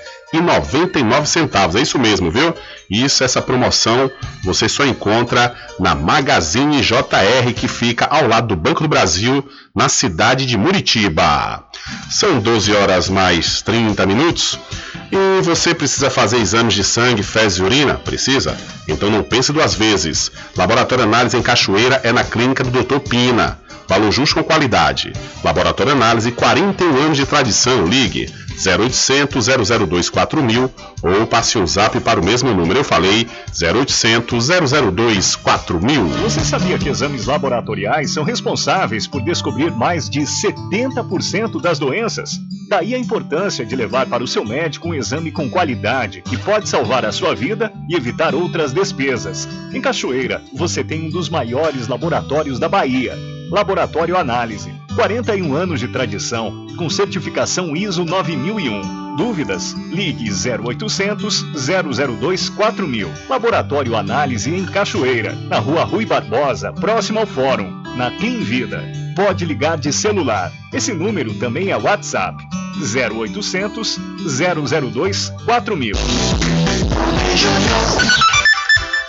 centavos. 1.26 1.76
É 1.76 1.82
isso 1.82 1.98
mesmo, 1.98 2.30
viu? 2.30 2.54
Isso, 2.90 3.24
essa 3.24 3.42
promoção 3.42 4.10
você 4.44 4.68
só 4.68 4.86
encontra 4.86 5.56
na 5.80 5.96
Magazine 5.96 6.82
JR, 6.82 7.54
que 7.56 7.68
fica 7.68 8.06
ao 8.06 8.28
lado 8.28 8.48
do 8.48 8.56
Banco 8.56 8.82
do 8.82 8.90
Brasil, 8.90 9.48
na 9.76 9.90
cidade 9.90 10.46
de 10.46 10.58
Muritiba. 10.58 11.64
São 12.10 12.40
12 12.40 12.74
horas 12.74 13.10
mais 13.10 13.62
30 13.62 14.06
minutos. 14.06 14.60
E 15.12 15.42
você 15.42 15.74
precisa 15.74 16.10
fazer 16.10 16.38
exames 16.38 16.74
de 16.74 16.84
sangue, 16.84 17.24
fezes 17.24 17.58
e 17.58 17.64
urina? 17.64 17.96
Precisa? 17.96 18.56
Então 18.88 19.10
não 19.10 19.24
pense 19.24 19.52
duas 19.52 19.74
vezes. 19.74 20.32
Laboratório 20.56 21.04
Análise 21.04 21.38
em 21.38 21.42
Cachoeira 21.42 22.00
é 22.04 22.12
na 22.12 22.24
clínica 22.24 22.64
do 22.64 22.72
Dr. 22.72 23.00
Pina. 23.00 23.60
Valor 23.88 24.12
justo 24.12 24.36
com 24.36 24.44
qualidade. 24.44 25.12
Laboratório 25.44 25.94
Análise, 25.94 26.32
41 26.32 26.96
anos 26.98 27.18
de 27.18 27.26
tradição. 27.26 27.88
Ligue 27.88 28.32
0800 28.66 29.48
002 29.88 30.10
4000 30.10 30.72
ou 31.02 31.28
passe 31.28 31.58
o 31.58 31.66
zap 31.66 32.00
para 32.02 32.20
o 32.20 32.26
mesmo 32.26 32.54
número. 32.54 32.80
Eu 32.80 32.84
falei 32.84 33.28
0800 33.50 34.48
002 34.48 35.36
4000. 35.38 36.08
Você 36.24 36.42
sabia 36.42 36.78
que 36.78 36.90
exames 36.90 37.26
laboratoriais 37.26 38.12
são 38.12 38.24
responsáveis 38.24 39.08
por 39.08 39.22
descobrir 39.22 39.72
mais 39.72 40.10
de 40.10 40.22
70% 40.22 41.62
das 41.62 41.80
doenças? 41.80 42.40
Daí 42.68 42.94
a 42.94 43.00
importância 43.00 43.66
de 43.66 43.76
levar 43.76 44.06
para 44.06 44.24
o 44.24 44.28
seu 44.28 44.46
médico 44.46 44.90
um 44.90 44.94
exame 44.94 45.32
com 45.32 45.50
qualidade 45.50 46.22
que 46.22 46.38
pode 46.38 46.70
salvar 46.70 47.06
a 47.06 47.12
sua 47.12 47.34
vida 47.34 47.74
e 47.90 47.96
evitar 47.96 48.36
outras 48.36 48.74
despesas. 48.74 49.48
Em 49.74 49.82
Cachoeira, 49.82 50.42
você 50.54 50.84
tem 50.84 51.08
um 51.08 51.10
dos 51.10 51.30
maiores 51.30 51.88
laboratórios 51.88 52.60
da 52.60 52.70
Bahia 52.70 53.18
Laboratório 53.50 54.16
Análise. 54.16 54.72
41 54.96 55.54
anos 55.56 55.80
de 55.80 55.88
tradição, 55.88 56.68
com 56.78 56.90
certificação 56.90 57.76
ISO 57.76 58.06
9001. 58.06 59.16
Dúvidas? 59.16 59.74
Ligue 59.92 60.30
0800 60.30 61.46
002 62.20 62.50
4000. 62.50 63.10
Laboratório 63.28 63.96
Análise 63.96 64.54
em 64.54 64.66
Cachoeira, 64.66 65.34
na 65.48 65.58
Rua 65.58 65.84
Rui 65.84 66.06
Barbosa, 66.06 66.72
próximo 66.72 67.20
ao 67.20 67.26
Fórum, 67.26 67.82
na 67.96 68.12
Clean 68.12 68.40
Vida. 68.40 68.84
Pode 69.16 69.46
ligar 69.46 69.78
de 69.78 69.92
celular. 69.92 70.52
Esse 70.72 70.94
número 70.94 71.34
também 71.34 71.70
é 71.70 71.78
WhatsApp. 71.78 72.38
0800 72.80 74.00
002 74.94 75.34
4000. 75.46 75.96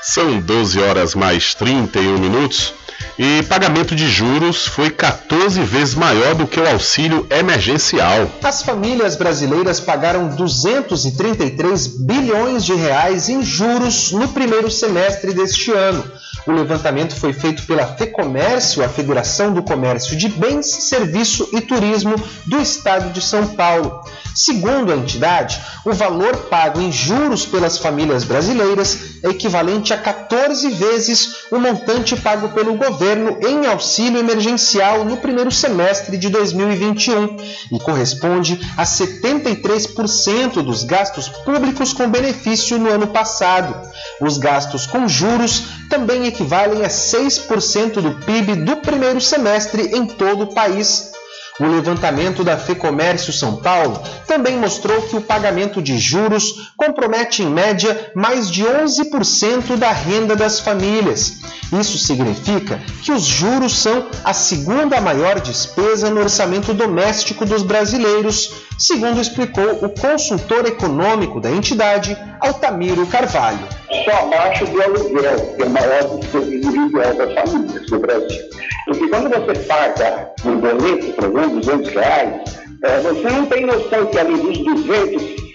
São 0.03 0.41
12 0.41 0.81
horas 0.81 1.15
mais 1.15 1.55
31 1.55 2.19
minutos. 2.19 2.75
E 3.23 3.43
pagamento 3.43 3.95
de 3.95 4.09
juros 4.09 4.67
foi 4.67 4.89
14 4.89 5.63
vezes 5.63 5.95
maior 5.95 6.35
do 6.35 6.47
que 6.47 6.59
o 6.59 6.67
auxílio 6.67 7.27
emergencial. 7.29 8.27
As 8.43 8.63
famílias 8.63 9.15
brasileiras 9.15 9.79
pagaram 9.79 10.29
233 10.29 11.87
bilhões 11.99 12.65
de 12.65 12.73
reais 12.73 13.29
em 13.29 13.43
juros 13.43 14.11
no 14.13 14.27
primeiro 14.29 14.71
semestre 14.71 15.35
deste 15.35 15.71
ano. 15.71 16.03
O 16.47 16.53
levantamento 16.53 17.15
foi 17.15 17.35
feito 17.35 17.65
pela 17.65 17.87
FEComércio, 17.87 18.83
a 18.83 18.89
Federação 18.89 19.53
do 19.53 19.63
Comércio 19.63 20.17
de 20.17 20.27
Bens, 20.27 20.65
Serviço 20.65 21.47
e 21.53 21.61
Turismo 21.61 22.15
do 22.47 22.59
Estado 22.59 23.13
de 23.13 23.21
São 23.21 23.49
Paulo. 23.49 24.03
Segundo 24.35 24.93
a 24.93 24.97
entidade, 24.97 25.61
o 25.85 25.93
valor 25.93 26.35
pago 26.49 26.81
em 26.81 26.91
juros 26.91 27.45
pelas 27.45 27.77
famílias 27.77 28.25
brasileiras 28.25 29.10
é 29.23 29.29
equivalente 29.29 29.93
a 29.93 29.99
14 29.99 30.69
vezes 30.71 31.47
o 31.51 31.59
montante 31.59 32.17
pago 32.17 32.51
pelo 32.51 32.77
governo 32.77 33.39
em 33.43 33.67
auxílio 33.67 34.19
emergencial 34.19 35.05
no 35.05 35.17
primeiro 35.17 35.51
semestre 35.51 36.17
de 36.17 36.29
2021 36.29 37.37
e 37.73 37.79
corresponde 37.81 38.61
a 38.77 38.85
73% 38.85 40.63
dos 40.63 40.85
gastos 40.85 41.29
públicos 41.29 41.93
com 41.93 42.09
benefício 42.09 42.79
no 42.79 42.91
ano 42.91 43.09
passado. 43.09 43.89
Os 44.21 44.39
gastos 44.39 44.87
com 44.87 45.07
juros 45.09 45.65
também 45.89 46.27
equivalem 46.27 46.85
a 46.85 46.89
6% 46.89 48.01
do 48.01 48.25
PIB 48.25 48.55
do 48.57 48.77
primeiro 48.77 49.21
semestre 49.21 49.91
em 49.95 50.07
todo 50.07 50.45
o 50.45 50.55
país. 50.55 51.10
O 51.59 51.67
levantamento 51.67 52.45
da 52.45 52.57
FEComércio 52.57 53.33
São 53.33 53.57
Paulo 53.57 54.03
também 54.27 54.57
mostrou 54.57 55.03
que 55.03 55.17
o 55.17 55.21
pagamento 55.21 55.83
de 55.83 55.99
juros 55.99 56.73
compromete, 56.77 57.43
em 57.43 57.51
média, 57.51 58.13
mais 58.15 58.51
de 58.51 58.63
11% 58.65 59.77
da 59.77 59.91
renda 59.91 60.37
das 60.37 60.61
famílias. 60.61 61.41
Isso 61.79 61.99
significa 61.99 62.81
que 63.03 63.13
os 63.13 63.23
juros 63.23 63.79
são 63.79 64.07
a 64.25 64.33
segunda 64.33 65.01
maior 65.01 65.41
despesa 65.41 66.11
no 66.11 66.21
orçamento 66.21 66.75
doméstico 66.75 67.45
dos 67.45 67.63
brasileiros, 67.63 68.53
segundo 68.81 69.21
explicou 69.21 69.85
o 69.85 69.91
consultor 69.91 70.67
econômico 70.67 71.39
da 71.39 71.51
entidade, 71.51 72.17
Altamiro 72.41 73.07
Carvalho. 73.07 73.69
Só 74.05 74.23
abaixo 74.23 74.65
do 74.67 74.83
aluguel, 74.83 75.55
que 75.55 75.63
é 75.63 75.67
a 75.67 75.69
maior 75.69 76.19
despesa 76.19 76.55
individual 76.55 77.15
das 77.15 77.35
famílias 77.35 77.91
no 77.91 77.99
Brasil. 78.01 78.41
Porque 78.87 79.09
quando 79.09 79.29
você 79.29 79.61
paga 79.65 80.31
um 80.45 80.57
boleto, 80.57 81.13
por 81.13 81.25
exemplo, 81.25 81.61
200 81.61 81.93
reais, 81.93 82.61
é, 82.83 83.01
você 83.01 83.29
não 83.29 83.47
tem 83.47 83.67
noção 83.67 84.07
que 84.07 84.19
ali 84.19 84.37
dos 84.37 84.87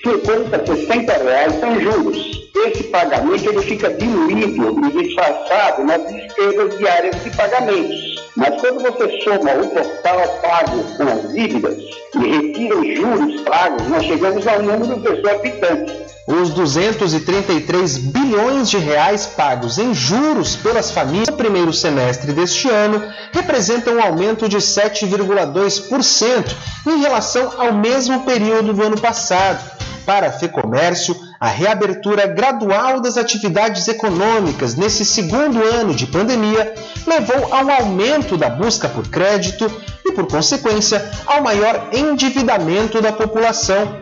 250, 0.05 0.65
60 0.67 1.13
reais 1.13 1.59
são 1.59 1.79
juros. 1.81 2.45
Esse 2.67 2.83
pagamento 2.83 3.49
ele 3.49 3.61
fica 3.63 3.89
diluído 3.89 4.79
e 4.87 5.03
disfarçado 5.03 5.83
nas 5.83 6.07
despesas 6.07 6.77
diárias 6.77 7.23
de 7.23 7.29
pagamentos. 7.31 8.15
Mas 8.35 8.61
quando 8.61 8.83
você 8.83 9.19
soma 9.21 9.53
o 9.53 9.67
total 9.67 10.27
pago 10.41 10.83
com 10.95 11.03
as 11.03 11.33
dívidas 11.33 11.75
e 12.13 12.19
retira 12.19 12.77
os 12.77 12.95
juros 12.95 13.41
pagos, 13.41 13.87
nós 13.87 14.05
chegamos 14.05 14.47
ao 14.47 14.61
número 14.61 15.11
exorbitante. 15.11 16.05
Os 16.27 16.49
233 16.51 17.97
bilhões 17.97 18.69
de 18.69 18.77
reais 18.77 19.25
pagos 19.27 19.77
em 19.77 19.93
juros 19.93 20.55
pelas 20.55 20.91
famílias 20.91 21.29
no 21.29 21.37
primeiro 21.37 21.71
semestre 21.73 22.33
deste 22.33 22.67
ano 22.69 23.01
representam 23.31 23.95
um 23.95 24.01
aumento 24.01 24.49
de 24.49 24.57
7,2% 24.57 26.55
em 26.87 26.99
relação 26.99 27.53
ao 27.59 27.73
mesmo 27.73 28.23
período 28.23 28.73
do 28.73 28.83
ano 28.83 28.99
passado. 28.99 29.75
Para 30.05 30.27
a 30.27 30.31
FEComércio, 30.31 31.15
a 31.39 31.47
reabertura 31.47 32.27
gradual 32.27 33.01
das 33.01 33.17
atividades 33.17 33.87
econômicas 33.87 34.75
nesse 34.75 35.03
segundo 35.03 35.63
ano 35.63 35.95
de 35.95 36.05
pandemia 36.05 36.75
levou 37.07 37.51
ao 37.53 37.69
aumento 37.71 38.37
da 38.37 38.49
busca 38.49 38.87
por 38.87 39.07
crédito 39.07 39.65
e, 40.05 40.11
por 40.11 40.27
consequência, 40.27 41.03
ao 41.25 41.41
maior 41.41 41.89
endividamento 41.91 43.01
da 43.01 43.11
população. 43.11 43.99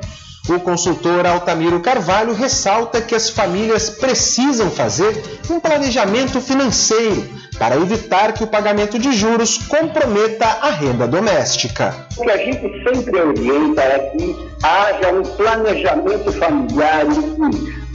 O 0.49 0.59
consultor 0.59 1.25
Altamiro 1.25 1.79
Carvalho 1.79 2.33
ressalta 2.33 3.01
que 3.01 3.15
as 3.15 3.29
famílias 3.29 3.89
precisam 3.89 4.69
fazer 4.69 5.39
um 5.49 5.57
planejamento 5.57 6.41
financeiro 6.41 7.42
para 7.57 7.75
evitar 7.75 8.33
que 8.33 8.43
o 8.43 8.47
pagamento 8.47 8.97
de 8.97 9.11
juros 9.11 9.57
comprometa 9.57 10.45
a 10.45 10.69
renda 10.71 11.07
doméstica. 11.07 11.95
O 12.17 12.23
que 12.23 12.31
a 12.31 12.37
gente 12.37 12.83
sempre 12.83 13.21
orienta 13.21 13.81
é 13.81 13.99
que 14.17 14.35
haja 14.63 15.13
um 15.13 15.23
planejamento 15.23 16.31
familiar 16.33 17.05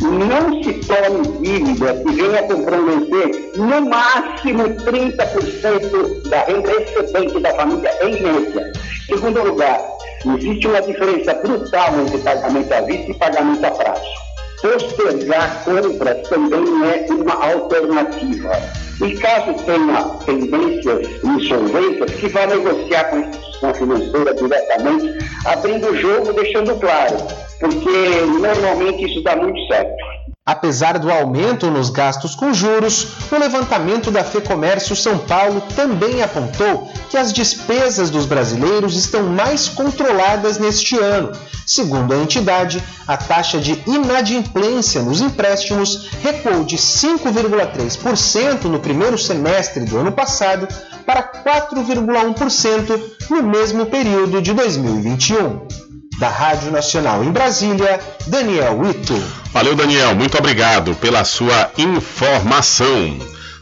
e 0.01 0.05
não 0.05 0.63
se 0.63 0.75
tome 0.75 1.39
dívida 1.43 1.95
que 1.95 2.13
venha 2.13 2.43
comprometer 2.45 3.53
no 3.57 3.89
máximo 3.89 4.65
30% 4.65 6.29
da 6.29 6.45
renda 6.45 6.73
excedente 6.73 7.41
da 7.41 7.55
família 7.55 7.91
em 8.03 8.23
média. 8.23 8.73
Segundo 9.07 9.43
lugar, 9.43 9.81
existe 10.37 10.69
uma 10.69 10.83
diferença 10.83 11.35
brutal 11.35 12.01
entre 12.01 12.19
pagamento 12.19 12.73
à 12.73 12.81
vista 12.83 13.11
e 13.11 13.15
pagamento 13.15 13.65
a 13.65 13.71
prazo. 13.71 14.28
Postergar 14.61 15.65
compras 15.65 16.29
também 16.29 16.65
é 16.83 17.13
uma 17.13 17.35
alternativa. 17.35 18.51
E 19.01 19.15
caso 19.17 19.55
tenha 19.65 20.03
tendências 20.27 21.07
insolventes, 21.23 22.15
que 22.17 22.29
vá 22.29 22.47
negociar 22.47 23.05
com 23.05 23.17
a 23.17 23.21
instituição 23.21 23.75
financeira 23.75 24.35
diretamente, 24.35 25.19
abrindo 25.47 25.89
o 25.89 25.97
jogo, 25.97 26.33
deixando 26.33 26.75
claro, 26.81 27.17
porque 27.61 27.91
normalmente 28.41 29.05
isso 29.05 29.23
dá 29.23 29.37
muito 29.37 29.65
certo. 29.69 30.28
Apesar 30.49 30.99
do 30.99 31.13
aumento 31.13 31.71
nos 31.71 31.91
gastos 31.91 32.35
com 32.35 32.55
juros, 32.55 33.09
o 33.31 33.37
levantamento 33.37 34.11
da 34.11 34.25
FEComércio 34.25 34.97
São 34.97 35.19
Paulo 35.19 35.61
também 35.77 36.23
apontou 36.23 36.91
que 37.11 37.19
as 37.19 37.35
despesas 37.35 38.09
dos 38.09 38.25
brasileiros 38.25 38.97
estão 38.97 39.25
mais 39.25 39.69
controladas 39.69 40.57
neste 40.57 40.99
ano. 40.99 41.33
Segundo 41.67 42.15
a 42.15 42.17
entidade, 42.17 42.83
a 43.07 43.15
taxa 43.15 43.59
de 43.59 43.85
inadimplência 43.87 45.03
nos 45.03 45.21
empréstimos 45.21 46.09
recuou 46.23 46.65
de 46.65 46.79
5,3% 46.79 48.65
no 48.65 48.81
primeiro 48.81 49.19
semestre 49.19 49.85
do 49.85 49.99
ano 49.99 50.13
passado 50.13 50.67
para 51.05 51.31
4,1% 51.45 53.03
no 53.29 53.43
mesmo 53.43 53.85
período 53.85 54.41
de 54.41 54.55
2021. 54.55 55.88
Da 56.19 56.29
Rádio 56.29 56.73
Nacional 56.73 57.23
em 57.23 57.31
Brasília, 57.31 58.01
Daniel 58.27 58.81
Ito. 58.91 59.15
Valeu, 59.53 59.77
Daniel. 59.77 60.17
Muito 60.17 60.37
obrigado 60.37 60.93
pela 60.97 61.23
sua 61.25 61.71
informação. 61.79 63.17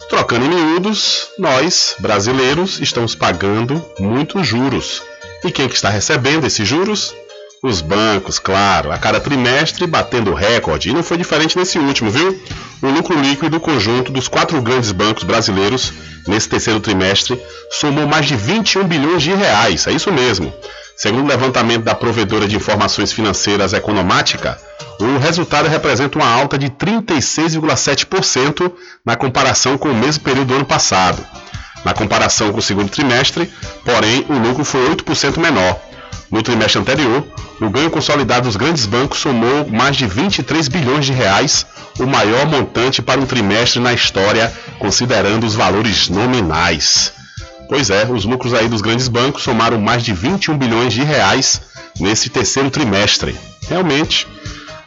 Trocando 0.09 0.47
em 0.47 0.49
miúdos, 0.49 1.29
nós, 1.39 1.97
brasileiros, 1.99 2.81
estamos 2.81 3.15
pagando 3.15 3.85
muitos 3.99 4.47
juros. 4.47 5.03
E 5.45 5.51
quem 5.51 5.69
que 5.69 5.75
está 5.75 5.91
recebendo 5.91 6.47
esses 6.47 6.67
juros? 6.67 7.15
Os 7.63 7.83
bancos, 7.83 8.39
claro, 8.39 8.91
a 8.91 8.97
cada 8.97 9.21
trimestre 9.21 9.87
batendo 9.87 10.33
recorde. 10.33 10.89
E 10.89 10.95
não 10.95 11.03
foi 11.03 11.19
diferente 11.19 11.59
nesse 11.59 11.79
último, 11.79 12.11
viu? 12.11 12.41
O 12.81 12.87
lucro 12.87 13.21
líquido 13.21 13.61
conjunto 13.61 14.11
dos 14.11 14.29
quatro 14.29 14.63
grandes 14.63 14.93
bancos 14.93 15.25
brasileiros 15.25 15.93
nesse 16.27 16.49
terceiro 16.49 16.81
trimestre 16.81 17.39
somou 17.71 18.07
mais 18.07 18.25
de 18.25 18.35
21 18.35 18.85
bilhões 18.85 19.23
de 19.23 19.35
reais. 19.35 19.87
É 19.87 19.93
isso 19.93 20.11
mesmo. 20.11 20.55
Segundo 20.97 21.25
o 21.25 21.29
levantamento 21.29 21.85
da 21.85 21.95
provedora 21.95 22.49
de 22.49 22.57
informações 22.57 23.13
financeiras 23.13 23.75
Economática, 23.75 24.59
o 24.99 25.19
resultado 25.19 25.69
representa 25.69 26.19
uma 26.19 26.29
alta 26.29 26.57
de 26.57 26.71
36,7% 26.71 28.73
na 29.05 29.15
comparação 29.15 29.77
com 29.77 29.91
o 29.91 29.95
mesmo 29.95 30.25
período 30.25 30.49
do 30.49 30.55
ano 30.55 30.65
passado. 30.65 31.23
Na 31.85 31.93
comparação 31.93 32.51
com 32.51 32.61
o 32.61 32.63
segundo 32.63 32.89
trimestre, 32.89 33.53
porém, 33.85 34.25
o 34.29 34.39
lucro 34.39 34.65
foi 34.65 34.89
8% 34.89 35.39
menor. 35.39 35.79
No 36.31 36.43
trimestre 36.43 36.81
anterior, 36.81 37.27
o 37.61 37.69
ganho 37.69 37.91
consolidado 37.91 38.47
dos 38.47 38.57
grandes 38.57 38.87
bancos 38.87 39.19
somou 39.19 39.69
mais 39.69 39.97
de 39.97 40.07
23 40.07 40.67
bilhões 40.69 41.05
de 41.05 41.13
reais, 41.13 41.67
o 42.01 42.07
maior 42.07 42.47
montante 42.47 43.03
para 43.03 43.21
um 43.21 43.27
trimestre 43.27 43.81
na 43.81 43.93
história, 43.93 44.51
considerando 44.79 45.45
os 45.45 45.55
valores 45.55 46.09
nominais. 46.09 47.13
Pois 47.69 47.91
é, 47.91 48.05
os 48.07 48.25
lucros 48.25 48.55
aí 48.55 48.69
dos 48.69 48.81
grandes 48.81 49.09
bancos 49.09 49.43
somaram 49.43 49.81
mais 49.81 50.03
de 50.03 50.13
21 50.13 50.57
bilhões 50.57 50.93
de 50.93 51.03
reais 51.03 51.61
nesse 51.99 52.31
terceiro 52.31 52.71
trimestre. 52.71 53.37
Realmente, 53.69 54.27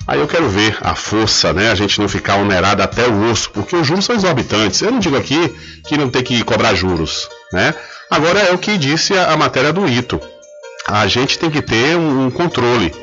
aí 0.07 0.19
eu 0.19 0.27
quero 0.27 0.49
ver 0.49 0.77
a 0.81 0.95
força, 0.95 1.51
né? 1.51 1.71
A 1.71 1.75
gente 1.75 1.99
não 1.99 2.07
ficar 2.07 2.35
onerado 2.35 2.81
até 2.81 3.07
o 3.07 3.29
osso, 3.29 3.49
porque 3.51 3.75
os 3.75 3.85
juros 3.85 4.05
são 4.05 4.15
exorbitantes. 4.15 4.81
Eu 4.81 4.91
não 4.91 4.99
digo 4.99 5.17
aqui 5.17 5.53
que 5.85 5.97
não 5.97 6.09
tem 6.09 6.23
que 6.23 6.43
cobrar 6.43 6.73
juros, 6.73 7.27
né? 7.51 7.73
Agora 8.09 8.39
é 8.39 8.51
o 8.53 8.57
que 8.57 8.77
disse 8.77 9.15
a, 9.17 9.33
a 9.33 9.37
matéria 9.37 9.73
do 9.73 9.87
Ito. 9.87 10.19
A 10.87 11.05
gente 11.07 11.37
tem 11.37 11.51
que 11.51 11.61
ter 11.61 11.95
um, 11.95 12.27
um 12.27 12.31
controle, 12.31 12.93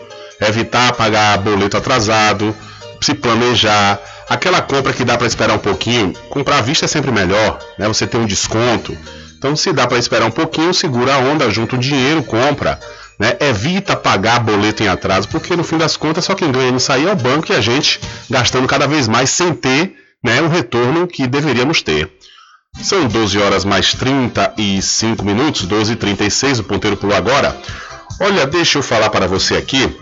evitar 0.41 0.93
pagar 0.95 1.39
boleto 1.39 1.77
atrasado, 1.77 2.57
se 3.01 3.15
planejar, 3.15 4.01
aquela 4.29 4.61
compra 4.61 4.93
que 4.93 5.05
dá 5.05 5.17
para 5.17 5.27
esperar 5.27 5.55
um 5.55 5.59
pouquinho, 5.59 6.12
comprar 6.31 6.59
à 6.59 6.61
vista 6.62 6.87
é 6.87 6.89
sempre 6.89 7.12
melhor, 7.12 7.59
né? 7.79 7.87
Você 7.87 8.07
tem 8.07 8.21
um 8.21 8.27
desconto. 8.27 8.97
Então, 9.38 9.55
se 9.55 9.72
dá 9.72 9.87
para 9.87 9.99
esperar 9.99 10.27
um 10.27 10.31
pouquinho, 10.31 10.72
segura 10.72 11.14
a 11.14 11.18
onda, 11.18 11.51
junta 11.51 11.77
o 11.77 11.79
dinheiro, 11.79 12.22
compra. 12.22 12.79
Né? 13.18 13.37
Evita 13.40 13.96
pagar 13.96 14.40
boleto 14.40 14.83
em 14.83 14.88
atraso, 14.88 15.29
porque 15.29 15.57
no 15.57 15.64
fim 15.64 15.79
das 15.79 15.96
contas 15.96 16.25
só 16.25 16.35
quem 16.35 16.53
ganha 16.53 16.70
nisso 16.70 16.92
aí 16.92 17.07
é 17.07 17.12
o 17.12 17.16
banco 17.16 17.51
e 17.51 17.57
a 17.57 17.61
gente 17.61 18.01
gastando 18.29 18.66
cada 18.66 18.87
vez 18.87 19.09
mais 19.09 19.31
sem 19.31 19.55
ter 19.55 19.94
né, 20.22 20.42
o 20.42 20.49
retorno 20.49 21.07
que 21.07 21.27
deveríamos 21.27 21.81
ter. 21.83 22.11
São 22.83 23.07
12 23.07 23.38
horas 23.38 23.64
mais 23.64 23.94
35 23.94 25.25
minutos, 25.25 25.62
12 25.62 25.92
e 25.92 25.96
36 25.96 26.59
o 26.59 26.64
ponteiro 26.64 26.96
pulou 26.96 27.16
agora. 27.16 27.57
Olha, 28.20 28.46
deixa 28.46 28.79
eu 28.79 28.83
falar 28.83 29.09
para 29.09 29.27
você 29.27 29.57
aqui 29.57 29.96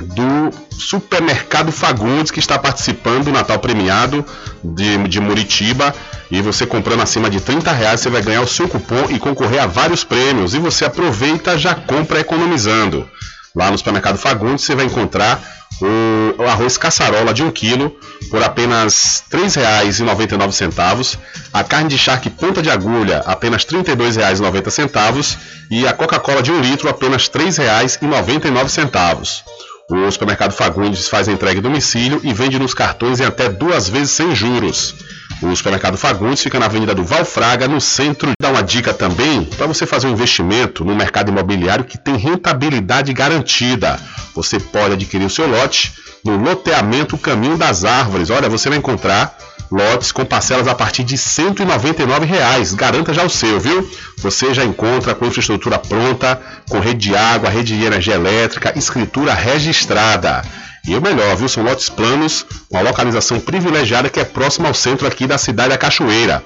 do 0.00 0.50
Supermercado 0.70 1.70
Fagundes, 1.70 2.30
que 2.30 2.38
está 2.38 2.58
participando 2.58 3.24
do 3.24 3.32
Natal 3.32 3.58
Premiado 3.58 4.24
de, 4.62 5.08
de 5.08 5.20
Muritiba. 5.20 5.94
E 6.30 6.40
você 6.40 6.66
comprando 6.66 7.02
acima 7.02 7.28
de 7.28 7.40
30 7.40 7.70
reais, 7.72 8.00
você 8.00 8.10
vai 8.10 8.22
ganhar 8.22 8.40
o 8.40 8.46
seu 8.46 8.68
cupom 8.68 9.06
e 9.10 9.18
concorrer 9.18 9.62
a 9.62 9.66
vários 9.66 10.04
prêmios. 10.04 10.54
E 10.54 10.58
você 10.58 10.84
aproveita, 10.84 11.58
já 11.58 11.74
compra 11.74 12.20
economizando. 12.20 13.08
Lá 13.54 13.70
no 13.70 13.78
Supermercado 13.78 14.18
Fagundes 14.18 14.64
você 14.64 14.74
vai 14.74 14.84
encontrar 14.84 15.40
o, 15.80 16.42
arroz 16.44 16.76
caçarola 16.76 17.32
de 17.32 17.42
1 17.42 17.50
kg 17.50 17.90
por 18.30 18.42
apenas 18.42 19.24
R$ 19.30 19.38
3,99. 19.40 21.18
A 21.52 21.62
carne 21.62 21.88
de 21.88 21.98
charque 21.98 22.30
ponta 22.30 22.62
de 22.62 22.70
agulha, 22.70 23.22
apenas 23.26 23.64
R$ 23.64 23.78
32,90. 23.78 25.36
E 25.70 25.86
a 25.86 25.92
Coca-Cola 25.92 26.42
de 26.42 26.50
1 26.50 26.60
litro, 26.60 26.88
apenas 26.88 27.28
R$ 27.28 27.44
3,99. 27.44 29.42
O 29.90 30.10
supermercado 30.10 30.52
Fagundes 30.52 31.08
faz 31.08 31.28
a 31.28 31.32
entrega 31.32 31.58
em 31.58 31.62
domicílio 31.62 32.18
e 32.24 32.32
vende 32.32 32.58
nos 32.58 32.72
cartões 32.72 33.20
em 33.20 33.24
até 33.24 33.50
duas 33.50 33.86
vezes 33.88 34.12
sem 34.12 34.34
juros. 34.34 34.94
O 35.42 35.54
supermercado 35.54 35.96
Fagundes 35.96 36.42
fica 36.42 36.58
na 36.58 36.66
Avenida 36.66 36.94
do 36.94 37.04
Valfraga, 37.04 37.68
no 37.68 37.80
centro. 37.80 38.32
Dá 38.40 38.50
uma 38.50 38.62
dica 38.62 38.94
também 38.94 39.44
para 39.44 39.66
você 39.66 39.86
fazer 39.86 40.06
um 40.06 40.12
investimento 40.12 40.84
no 40.84 40.94
mercado 40.94 41.30
imobiliário 41.30 41.84
que 41.84 41.98
tem 41.98 42.16
rentabilidade 42.16 43.12
garantida. 43.12 43.98
Você 44.34 44.58
pode 44.58 44.94
adquirir 44.94 45.26
o 45.26 45.30
seu 45.30 45.46
lote 45.46 45.92
no 46.24 46.36
loteamento 46.36 47.18
Caminho 47.18 47.58
das 47.58 47.84
Árvores. 47.84 48.30
Olha, 48.30 48.48
você 48.48 48.68
vai 48.68 48.78
encontrar 48.78 49.36
lotes 49.70 50.12
com 50.12 50.24
parcelas 50.24 50.68
a 50.68 50.74
partir 50.74 51.04
de 51.04 51.18
199 51.18 52.24
reais. 52.24 52.72
Garanta 52.72 53.12
já 53.12 53.24
o 53.24 53.30
seu, 53.30 53.60
viu? 53.60 53.88
Você 54.18 54.54
já 54.54 54.64
encontra 54.64 55.14
com 55.14 55.26
infraestrutura 55.26 55.78
pronta, 55.78 56.40
com 56.68 56.78
rede 56.78 57.08
de 57.08 57.16
água, 57.16 57.50
rede 57.50 57.76
de 57.76 57.84
energia 57.84 58.14
elétrica, 58.14 58.72
escritura 58.78 59.34
registrada. 59.34 60.42
E 60.86 60.94
o 60.94 61.00
melhor, 61.00 61.34
viu? 61.36 61.48
São 61.48 61.62
lotes 61.62 61.88
planos, 61.88 62.44
com 62.68 62.76
a 62.76 62.82
localização 62.82 63.40
privilegiada 63.40 64.10
que 64.10 64.20
é 64.20 64.24
próxima 64.24 64.68
ao 64.68 64.74
centro 64.74 65.06
aqui 65.06 65.26
da 65.26 65.38
cidade 65.38 65.70
da 65.70 65.78
Cachoeira. 65.78 66.44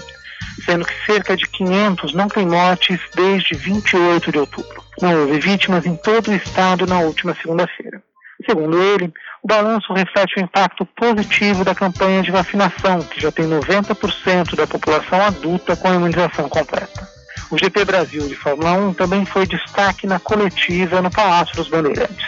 sendo 0.63 0.85
que 0.85 0.93
cerca 1.03 1.35
de 1.35 1.47
500 1.47 2.13
não 2.13 2.27
têm 2.27 2.45
mortes 2.45 2.99
desde 3.15 3.55
28 3.55 4.31
de 4.31 4.37
outubro. 4.37 4.83
Não 5.01 5.21
houve 5.21 5.39
vítimas 5.39 5.83
em 5.87 5.95
todo 5.95 6.29
o 6.29 6.35
estado 6.35 6.85
na 6.85 6.99
última 6.99 7.35
segunda-feira. 7.41 7.99
Segundo 8.47 8.79
ele, 8.79 9.11
o 9.41 9.47
balanço 9.47 9.91
reflete 9.93 10.39
o 10.39 10.43
impacto 10.43 10.85
positivo 10.85 11.65
da 11.65 11.73
campanha 11.73 12.21
de 12.21 12.29
vacinação, 12.29 12.99
que 12.99 13.19
já 13.19 13.31
tem 13.31 13.49
90% 13.49 14.55
da 14.55 14.67
população 14.67 15.19
adulta 15.23 15.75
com 15.75 15.87
a 15.87 15.95
imunização 15.95 16.47
completa. 16.47 17.16
O 17.49 17.57
GP 17.57 17.85
Brasil 17.85 18.27
de 18.27 18.35
Fórmula 18.35 18.73
1 18.73 18.93
também 18.93 19.25
foi 19.25 19.47
destaque 19.47 20.05
na 20.05 20.19
coletiva 20.19 21.01
no 21.01 21.09
Palácio 21.09 21.55
dos 21.55 21.69
Bandeirantes. 21.69 22.27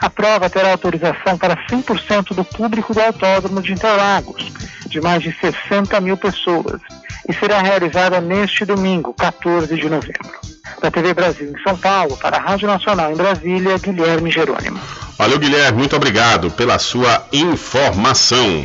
A 0.00 0.08
prova 0.08 0.48
terá 0.48 0.70
autorização 0.70 1.36
para 1.36 1.56
100% 1.66 2.34
do 2.34 2.44
público 2.44 2.94
do 2.94 3.00
Autódromo 3.00 3.60
de 3.60 3.72
Interlagos, 3.72 4.50
de 4.86 5.00
mais 5.00 5.22
de 5.22 5.36
60 5.40 6.00
mil 6.00 6.16
pessoas, 6.16 6.80
e 7.28 7.34
será 7.34 7.60
realizada 7.60 8.20
neste 8.20 8.64
domingo, 8.64 9.12
14 9.12 9.74
de 9.74 9.90
novembro. 9.90 10.40
Da 10.80 10.90
TV 10.90 11.12
Brasil 11.12 11.52
em 11.52 11.62
São 11.62 11.76
Paulo, 11.76 12.16
para 12.16 12.38
a 12.38 12.40
Rádio 12.40 12.66
Nacional 12.66 13.12
em 13.12 13.16
Brasília, 13.16 13.76
Guilherme 13.78 14.30
Jerônimo. 14.30 14.80
Valeu, 15.18 15.38
Guilherme, 15.38 15.78
muito 15.78 15.96
obrigado 15.96 16.50
pela 16.50 16.78
sua 16.78 17.26
informação. 17.30 18.64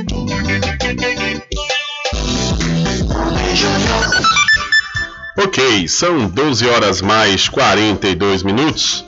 Ok, 5.43 5.87
são 5.87 6.27
12 6.27 6.67
horas 6.69 7.01
mais 7.01 7.49
42 7.49 8.43
minutos. 8.43 9.03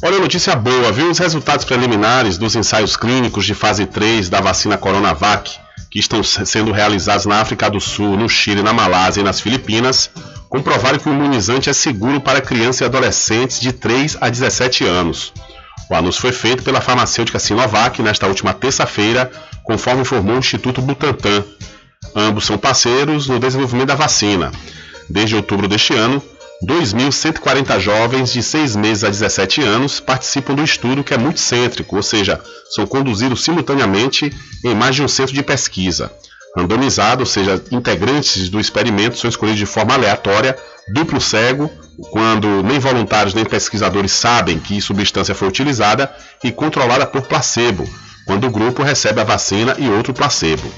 Olha 0.00 0.20
notícia 0.20 0.54
boa, 0.54 0.92
viu? 0.92 1.10
Os 1.10 1.18
resultados 1.18 1.64
preliminares 1.64 2.38
dos 2.38 2.54
ensaios 2.54 2.96
clínicos 2.96 3.44
de 3.44 3.52
fase 3.52 3.84
3 3.84 4.28
da 4.28 4.40
vacina 4.40 4.78
Coronavac, 4.78 5.58
que 5.90 5.98
estão 5.98 6.22
sendo 6.22 6.70
realizados 6.70 7.26
na 7.26 7.40
África 7.40 7.68
do 7.68 7.80
Sul, 7.80 8.16
no 8.16 8.28
Chile, 8.28 8.62
na 8.62 8.72
Malásia 8.72 9.22
e 9.22 9.24
nas 9.24 9.40
Filipinas, 9.40 10.08
comprovaram 10.48 11.00
que 11.00 11.08
o 11.08 11.12
imunizante 11.12 11.68
é 11.68 11.72
seguro 11.72 12.20
para 12.20 12.40
crianças 12.40 12.82
e 12.82 12.84
adolescentes 12.84 13.58
de 13.58 13.72
3 13.72 14.18
a 14.20 14.28
17 14.28 14.84
anos. 14.84 15.32
O 15.90 15.96
anúncio 15.96 16.20
foi 16.20 16.30
feito 16.30 16.62
pela 16.62 16.80
farmacêutica 16.80 17.40
Sinovac 17.40 18.00
nesta 18.00 18.28
última 18.28 18.54
terça-feira, 18.54 19.32
conforme 19.64 20.02
informou 20.02 20.36
o 20.36 20.38
Instituto 20.38 20.80
Butantan. 20.80 21.42
Ambos 22.14 22.46
são 22.46 22.56
parceiros 22.56 23.26
no 23.26 23.40
desenvolvimento 23.40 23.88
da 23.88 23.96
vacina. 23.96 24.52
Desde 25.12 25.36
outubro 25.36 25.68
deste 25.68 25.92
ano, 25.92 26.22
2.140 26.66 27.78
jovens 27.78 28.32
de 28.32 28.42
6 28.42 28.76
meses 28.76 29.04
a 29.04 29.10
17 29.10 29.60
anos 29.60 30.00
participam 30.00 30.54
do 30.54 30.64
estudo 30.64 31.04
que 31.04 31.12
é 31.12 31.18
multicêntrico, 31.18 31.96
ou 31.96 32.02
seja, 32.02 32.40
são 32.70 32.86
conduzidos 32.86 33.44
simultaneamente 33.44 34.34
em 34.64 34.74
mais 34.74 34.96
de 34.96 35.02
um 35.02 35.08
centro 35.08 35.34
de 35.34 35.42
pesquisa. 35.42 36.10
Randomizado, 36.56 37.20
ou 37.20 37.26
seja, 37.26 37.62
integrantes 37.70 38.48
do 38.48 38.58
experimento 38.58 39.18
são 39.18 39.28
escolhidos 39.28 39.58
de 39.58 39.66
forma 39.66 39.92
aleatória, 39.92 40.56
duplo 40.94 41.20
cego, 41.20 41.70
quando 42.10 42.62
nem 42.62 42.78
voluntários 42.78 43.34
nem 43.34 43.44
pesquisadores 43.44 44.12
sabem 44.12 44.58
que 44.58 44.80
substância 44.80 45.34
foi 45.34 45.46
utilizada, 45.46 46.10
e 46.42 46.50
controlada 46.50 47.06
por 47.06 47.20
placebo, 47.22 47.86
quando 48.24 48.46
o 48.46 48.50
grupo 48.50 48.82
recebe 48.82 49.20
a 49.20 49.24
vacina 49.24 49.76
e 49.78 49.90
outro 49.90 50.14
placebo. 50.14 50.72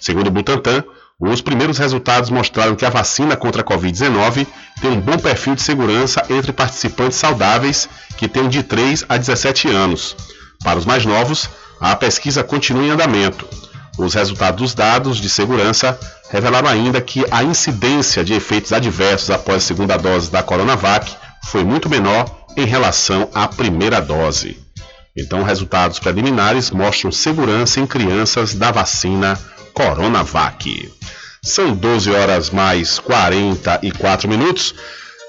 Segundo 0.00 0.30
Butantan, 0.30 0.84
os 1.30 1.40
primeiros 1.40 1.78
resultados 1.78 2.30
mostraram 2.30 2.74
que 2.74 2.84
a 2.84 2.90
vacina 2.90 3.36
contra 3.36 3.62
a 3.62 3.64
Covid-19 3.64 4.46
tem 4.80 4.90
um 4.90 5.00
bom 5.00 5.16
perfil 5.16 5.54
de 5.54 5.62
segurança 5.62 6.24
entre 6.28 6.52
participantes 6.52 7.16
saudáveis 7.16 7.88
que 8.16 8.26
têm 8.26 8.48
de 8.48 8.62
3 8.64 9.04
a 9.08 9.16
17 9.16 9.68
anos. 9.68 10.16
Para 10.64 10.78
os 10.78 10.84
mais 10.84 11.06
novos, 11.06 11.48
a 11.80 11.94
pesquisa 11.94 12.42
continua 12.42 12.84
em 12.84 12.90
andamento. 12.90 13.46
Os 13.96 14.14
resultados 14.14 14.60
dos 14.60 14.74
dados 14.74 15.18
de 15.18 15.28
segurança 15.28 15.98
revelaram 16.28 16.68
ainda 16.68 17.00
que 17.00 17.24
a 17.30 17.44
incidência 17.44 18.24
de 18.24 18.32
efeitos 18.32 18.72
adversos 18.72 19.30
após 19.30 19.58
a 19.58 19.66
segunda 19.66 19.96
dose 19.96 20.30
da 20.30 20.42
Coronavac 20.42 21.14
foi 21.44 21.62
muito 21.62 21.88
menor 21.88 22.24
em 22.56 22.66
relação 22.66 23.28
à 23.32 23.46
primeira 23.46 24.00
dose. 24.00 24.58
Então, 25.16 25.42
resultados 25.42 25.98
preliminares 25.98 26.70
mostram 26.70 27.12
segurança 27.12 27.78
em 27.78 27.86
crianças 27.86 28.54
da 28.54 28.70
vacina 28.70 29.38
Coronavac. 29.72 30.92
São 31.42 31.74
12 31.74 32.10
horas 32.10 32.50
mais 32.50 32.98
44 32.98 34.28
minutos. 34.28 34.74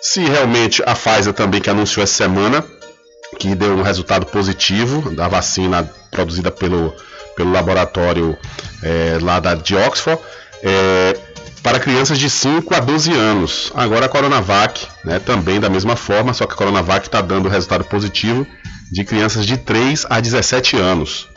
Se 0.02 0.24
realmente 0.24 0.84
a 0.86 0.94
Pfizer 0.94 1.34
também 1.34 1.62
que 1.62 1.70
anunciou 1.70 2.04
essa 2.04 2.14
semana 2.14 2.64
que 3.40 3.56
deu 3.56 3.74
um 3.74 3.82
resultado 3.82 4.26
positivo 4.26 5.10
da 5.12 5.28
vacina 5.28 5.90
produzida 6.12 6.52
pelo, 6.52 6.94
pelo 7.36 7.52
laboratório 7.52 8.38
é, 8.82 9.18
lá 9.22 9.40
da, 9.40 9.56
de 9.56 9.76
Oxford, 9.76 10.22
é, 10.62 11.18
para 11.64 11.80
crianças 11.80 12.20
de 12.20 12.30
5 12.30 12.76
a 12.76 12.80
12 12.80 13.12
anos. 13.12 13.72
Agora 13.74 14.06
a 14.06 14.10
Coronavac, 14.10 14.86
né, 15.04 15.20
também 15.20 15.60
da 15.60 15.70
mesma 15.70 15.96
forma, 15.96 16.34
só 16.34 16.46
que 16.46 16.54
a 16.54 16.58
Coronavac 16.58 17.08
está 17.08 17.22
dando 17.22 17.50
resultado 17.50 17.86
positivo 17.86 18.46
de 18.92 19.04
crianças 19.04 19.46
de 19.46 19.58
3 19.58 20.06
a 20.10 20.20
17 20.20 20.78
anos. 20.78 21.28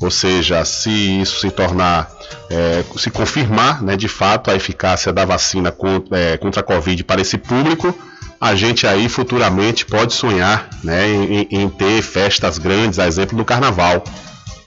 Ou 0.00 0.10
seja, 0.10 0.64
se 0.64 0.90
isso 0.90 1.40
se 1.40 1.50
tornar, 1.50 2.10
é, 2.50 2.84
se 2.98 3.10
confirmar 3.10 3.82
né, 3.82 3.96
de 3.96 4.08
fato 4.08 4.50
a 4.50 4.54
eficácia 4.54 5.12
da 5.12 5.24
vacina 5.24 5.72
contra, 5.72 6.18
é, 6.18 6.36
contra 6.36 6.60
a 6.60 6.64
Covid 6.64 7.02
para 7.04 7.20
esse 7.20 7.38
público, 7.38 7.96
a 8.38 8.54
gente 8.54 8.86
aí 8.86 9.08
futuramente 9.08 9.86
pode 9.86 10.12
sonhar 10.12 10.68
né, 10.84 11.08
em, 11.08 11.48
em, 11.50 11.68
ter 11.68 12.02
festas 12.02 12.58
grandes, 12.58 12.98
a 12.98 13.06
exemplo 13.06 13.36
do 13.36 13.44
carnaval. 13.44 14.04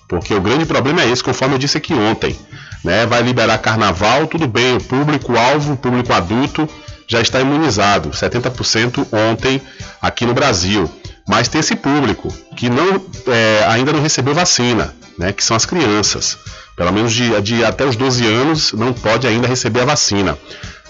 Porque 0.08 0.34
o 0.34 0.42
grande 0.42 0.66
problema 0.66 1.04
é 1.04 1.10
esse, 1.10 1.24
conforme 1.24 1.54
eu 1.54 1.60
disse 1.60 1.78
aqui 1.78 1.94
ontem. 1.94 2.36
Né, 2.84 3.06
vai 3.06 3.22
liberar 3.22 3.58
carnaval, 3.60 4.26
tudo 4.26 4.48
bem, 4.48 4.78
o 4.78 4.84
público-alvo, 4.84 5.74
o 5.74 5.78
público 5.78 6.12
adulto, 6.14 6.68
já 7.08 7.22
está 7.22 7.40
imunizado, 7.42 8.10
70% 8.10 9.06
ontem 9.12 9.62
aqui 10.02 10.26
no 10.26 10.34
Brasil. 10.34 10.90
Mas 11.28 11.48
tem 11.48 11.60
esse 11.60 11.76
público 11.76 12.34
que 12.56 12.70
não, 12.70 13.06
é, 13.28 13.66
ainda 13.68 13.94
não 13.94 14.02
recebeu 14.02 14.34
vacina 14.34 14.96
né, 15.20 15.34
que 15.34 15.44
são 15.44 15.56
as 15.56 15.66
crianças. 15.66 16.38
Pelo 16.78 16.94
menos 16.94 17.12
de, 17.12 17.40
de 17.42 17.66
até 17.66 17.86
os 17.86 17.98
12 17.98 18.26
anos 18.26 18.72
não 18.72 18.94
pode 18.94 19.28
ainda 19.28 19.48
receber 19.48 19.82
a 19.82 19.86
vacina. 19.86 20.38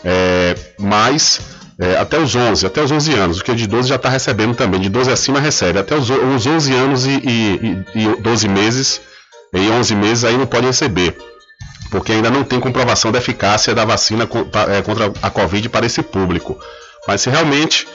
É, 0.05 0.55
mas 0.79 1.41
é, 1.79 1.97
até 1.97 2.19
os 2.19 2.35
11, 2.35 2.65
até 2.65 2.81
os 2.81 2.91
11 2.91 3.13
anos, 3.15 3.39
o 3.39 3.43
que 3.43 3.51
é 3.51 3.55
de 3.55 3.65
12 3.65 3.89
já 3.89 3.95
está 3.95 4.07
recebendo 4.07 4.55
também, 4.55 4.79
de 4.79 4.87
12 4.87 5.11
acima 5.11 5.39
recebe, 5.39 5.79
até 5.79 5.95
os, 5.95 6.09
os 6.09 6.45
11 6.45 6.73
anos 6.73 7.05
e, 7.07 7.11
e, 7.11 7.85
e 7.95 8.21
12 8.21 8.47
meses, 8.47 9.01
e 9.51 9.69
11 9.69 9.95
meses 9.95 10.23
aí 10.23 10.37
não 10.37 10.45
pode 10.45 10.67
receber, 10.67 11.17
porque 11.89 12.11
ainda 12.11 12.29
não 12.29 12.43
tem 12.43 12.60
comprovação 12.60 13.12
da 13.12 13.17
eficácia 13.17 13.73
da 13.73 13.83
vacina 13.83 14.29
é, 14.69 14.81
contra 14.83 15.12
a 15.21 15.29
Covid 15.29 15.67
para 15.69 15.85
esse 15.85 16.04
público. 16.04 16.58
Mas 17.08 17.21
se 17.21 17.29
realmente 17.29 17.87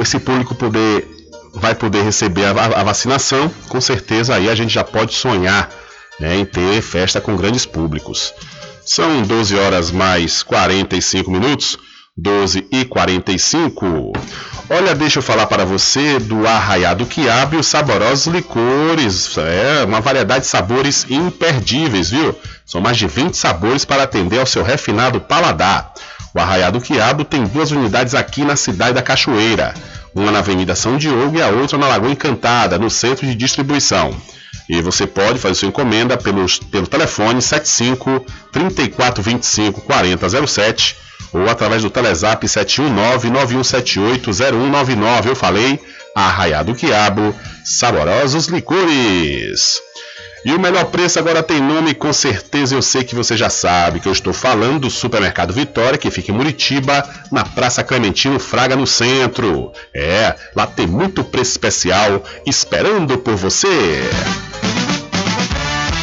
esse 0.00 0.18
público 0.18 0.54
poder 0.54 1.17
vai 1.58 1.74
poder 1.74 2.02
receber 2.02 2.46
a, 2.46 2.50
a, 2.50 2.82
vacinação, 2.82 3.50
com 3.68 3.80
certeza 3.80 4.34
aí 4.34 4.48
a 4.48 4.54
gente 4.54 4.72
já 4.72 4.84
pode 4.84 5.14
sonhar 5.14 5.70
né, 6.18 6.36
em 6.36 6.44
ter 6.44 6.80
festa 6.82 7.20
com 7.20 7.36
grandes 7.36 7.66
públicos. 7.66 8.32
São 8.84 9.22
12 9.22 9.56
horas 9.56 9.90
mais 9.90 10.42
45 10.42 11.30
minutos. 11.30 11.78
12 12.20 12.66
e 12.72 12.84
45. 12.84 14.12
Olha, 14.68 14.92
deixa 14.92 15.20
eu 15.20 15.22
falar 15.22 15.46
para 15.46 15.64
você 15.64 16.18
do 16.18 16.48
Arraiado 16.48 17.06
Quiabo 17.06 17.54
e 17.54 17.58
os 17.60 17.68
saborosos 17.68 18.26
licores. 18.26 19.38
É, 19.38 19.84
uma 19.84 20.00
variedade 20.00 20.40
de 20.40 20.50
sabores 20.50 21.06
imperdíveis, 21.08 22.10
viu? 22.10 22.36
São 22.66 22.80
mais 22.80 22.96
de 22.96 23.06
20 23.06 23.34
sabores 23.34 23.84
para 23.84 24.02
atender 24.02 24.40
ao 24.40 24.46
seu 24.46 24.64
refinado 24.64 25.20
paladar. 25.20 25.92
O 26.34 26.40
Arraiado 26.40 26.80
Quiabo 26.80 27.24
tem 27.24 27.44
duas 27.44 27.70
unidades 27.70 28.14
aqui 28.14 28.44
na 28.44 28.56
cidade 28.56 28.94
da 28.94 29.02
Cachoeira. 29.02 29.72
Uma 30.18 30.32
na 30.32 30.40
Avenida 30.40 30.74
São 30.74 30.96
Diogo 30.96 31.38
e 31.38 31.42
a 31.42 31.48
outra 31.48 31.78
na 31.78 31.86
Lagoa 31.86 32.10
Encantada, 32.10 32.76
no 32.76 32.90
centro 32.90 33.24
de 33.24 33.36
distribuição. 33.36 34.12
E 34.68 34.82
você 34.82 35.06
pode 35.06 35.38
fazer 35.38 35.54
sua 35.54 35.68
encomenda 35.68 36.16
pelos, 36.16 36.58
pelo 36.58 36.88
telefone 36.88 37.40
75 37.40 38.26
3425 38.50 39.80
4007 39.82 40.96
ou 41.32 41.48
através 41.48 41.82
do 41.82 41.90
Telezap 41.90 42.44
719-9178-0199. 42.44 45.26
Eu 45.26 45.36
falei, 45.36 45.78
Arraiado 46.16 46.74
Quiabo, 46.74 47.32
saborosos 47.64 48.46
licores. 48.46 49.80
E 50.48 50.54
o 50.54 50.58
melhor 50.58 50.86
preço 50.86 51.18
agora 51.18 51.42
tem 51.42 51.60
nome, 51.60 51.92
com 51.94 52.10
certeza 52.10 52.74
eu 52.74 52.80
sei 52.80 53.04
que 53.04 53.14
você 53.14 53.36
já 53.36 53.50
sabe, 53.50 54.00
que 54.00 54.08
eu 54.08 54.12
estou 54.12 54.32
falando 54.32 54.80
do 54.80 54.90
Supermercado 54.90 55.52
Vitória, 55.52 55.98
que 55.98 56.10
fica 56.10 56.32
em 56.32 56.34
Muritiba, 56.34 57.06
na 57.30 57.44
Praça 57.44 57.84
Clementino 57.84 58.38
Fraga, 58.38 58.74
no 58.74 58.86
centro. 58.86 59.72
É, 59.92 60.34
lá 60.56 60.66
tem 60.66 60.86
muito 60.86 61.22
preço 61.22 61.50
especial 61.50 62.22
esperando 62.46 63.18
por 63.18 63.36
você. 63.36 63.68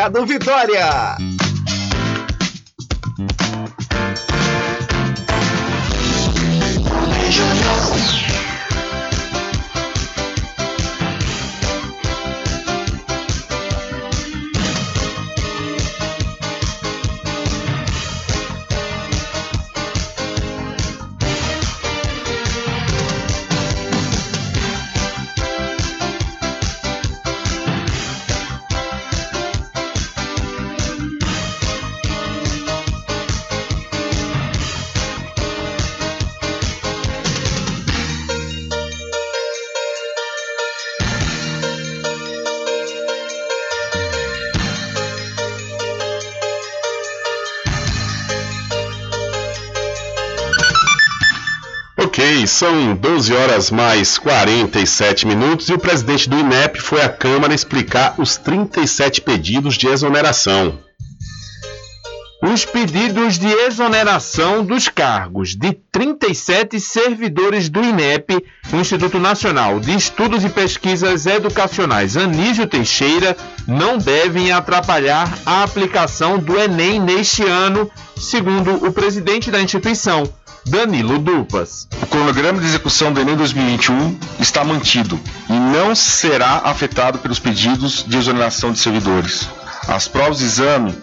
Mercado 0.00 0.24
Vitória. 0.24 1.18
São 52.60 52.94
12 52.94 53.32
horas 53.32 53.70
mais 53.70 54.18
47 54.18 55.26
minutos 55.26 55.70
e 55.70 55.72
o 55.72 55.78
presidente 55.78 56.28
do 56.28 56.38
INEP 56.38 56.78
foi 56.78 57.00
à 57.00 57.08
Câmara 57.08 57.54
explicar 57.54 58.14
os 58.18 58.36
37 58.36 59.22
pedidos 59.22 59.78
de 59.78 59.88
exoneração. 59.88 60.78
Os 62.42 62.66
pedidos 62.66 63.38
de 63.38 63.48
exoneração 63.50 64.62
dos 64.62 64.88
cargos 64.88 65.56
de 65.56 65.72
37 65.90 66.78
servidores 66.78 67.70
do 67.70 67.82
INEP, 67.82 68.44
Instituto 68.74 69.18
Nacional 69.18 69.80
de 69.80 69.94
Estudos 69.94 70.44
e 70.44 70.50
Pesquisas 70.50 71.24
Educacionais 71.24 72.14
Anísio 72.14 72.66
Teixeira, 72.66 73.34
não 73.66 73.96
devem 73.96 74.52
atrapalhar 74.52 75.32
a 75.46 75.62
aplicação 75.62 76.38
do 76.38 76.58
Enem 76.58 77.00
neste 77.00 77.42
ano, 77.42 77.90
segundo 78.18 78.86
o 78.86 78.92
presidente 78.92 79.50
da 79.50 79.62
instituição, 79.62 80.30
Danilo 80.66 81.18
Dupas. 81.18 81.88
O 82.02 82.06
cronograma 82.06 82.60
de 82.60 82.66
execução 82.66 83.12
do 83.12 83.20
Enem 83.20 83.36
2021 83.36 84.18
está 84.38 84.64
mantido 84.64 85.18
e 85.48 85.52
não 85.52 85.94
será 85.94 86.62
afetado 86.64 87.18
pelos 87.18 87.38
pedidos 87.38 88.04
de 88.06 88.16
exoneração 88.16 88.72
de 88.72 88.78
servidores. 88.78 89.48
As 89.88 90.06
provas 90.06 90.38
de 90.38 90.44
exame 90.44 90.94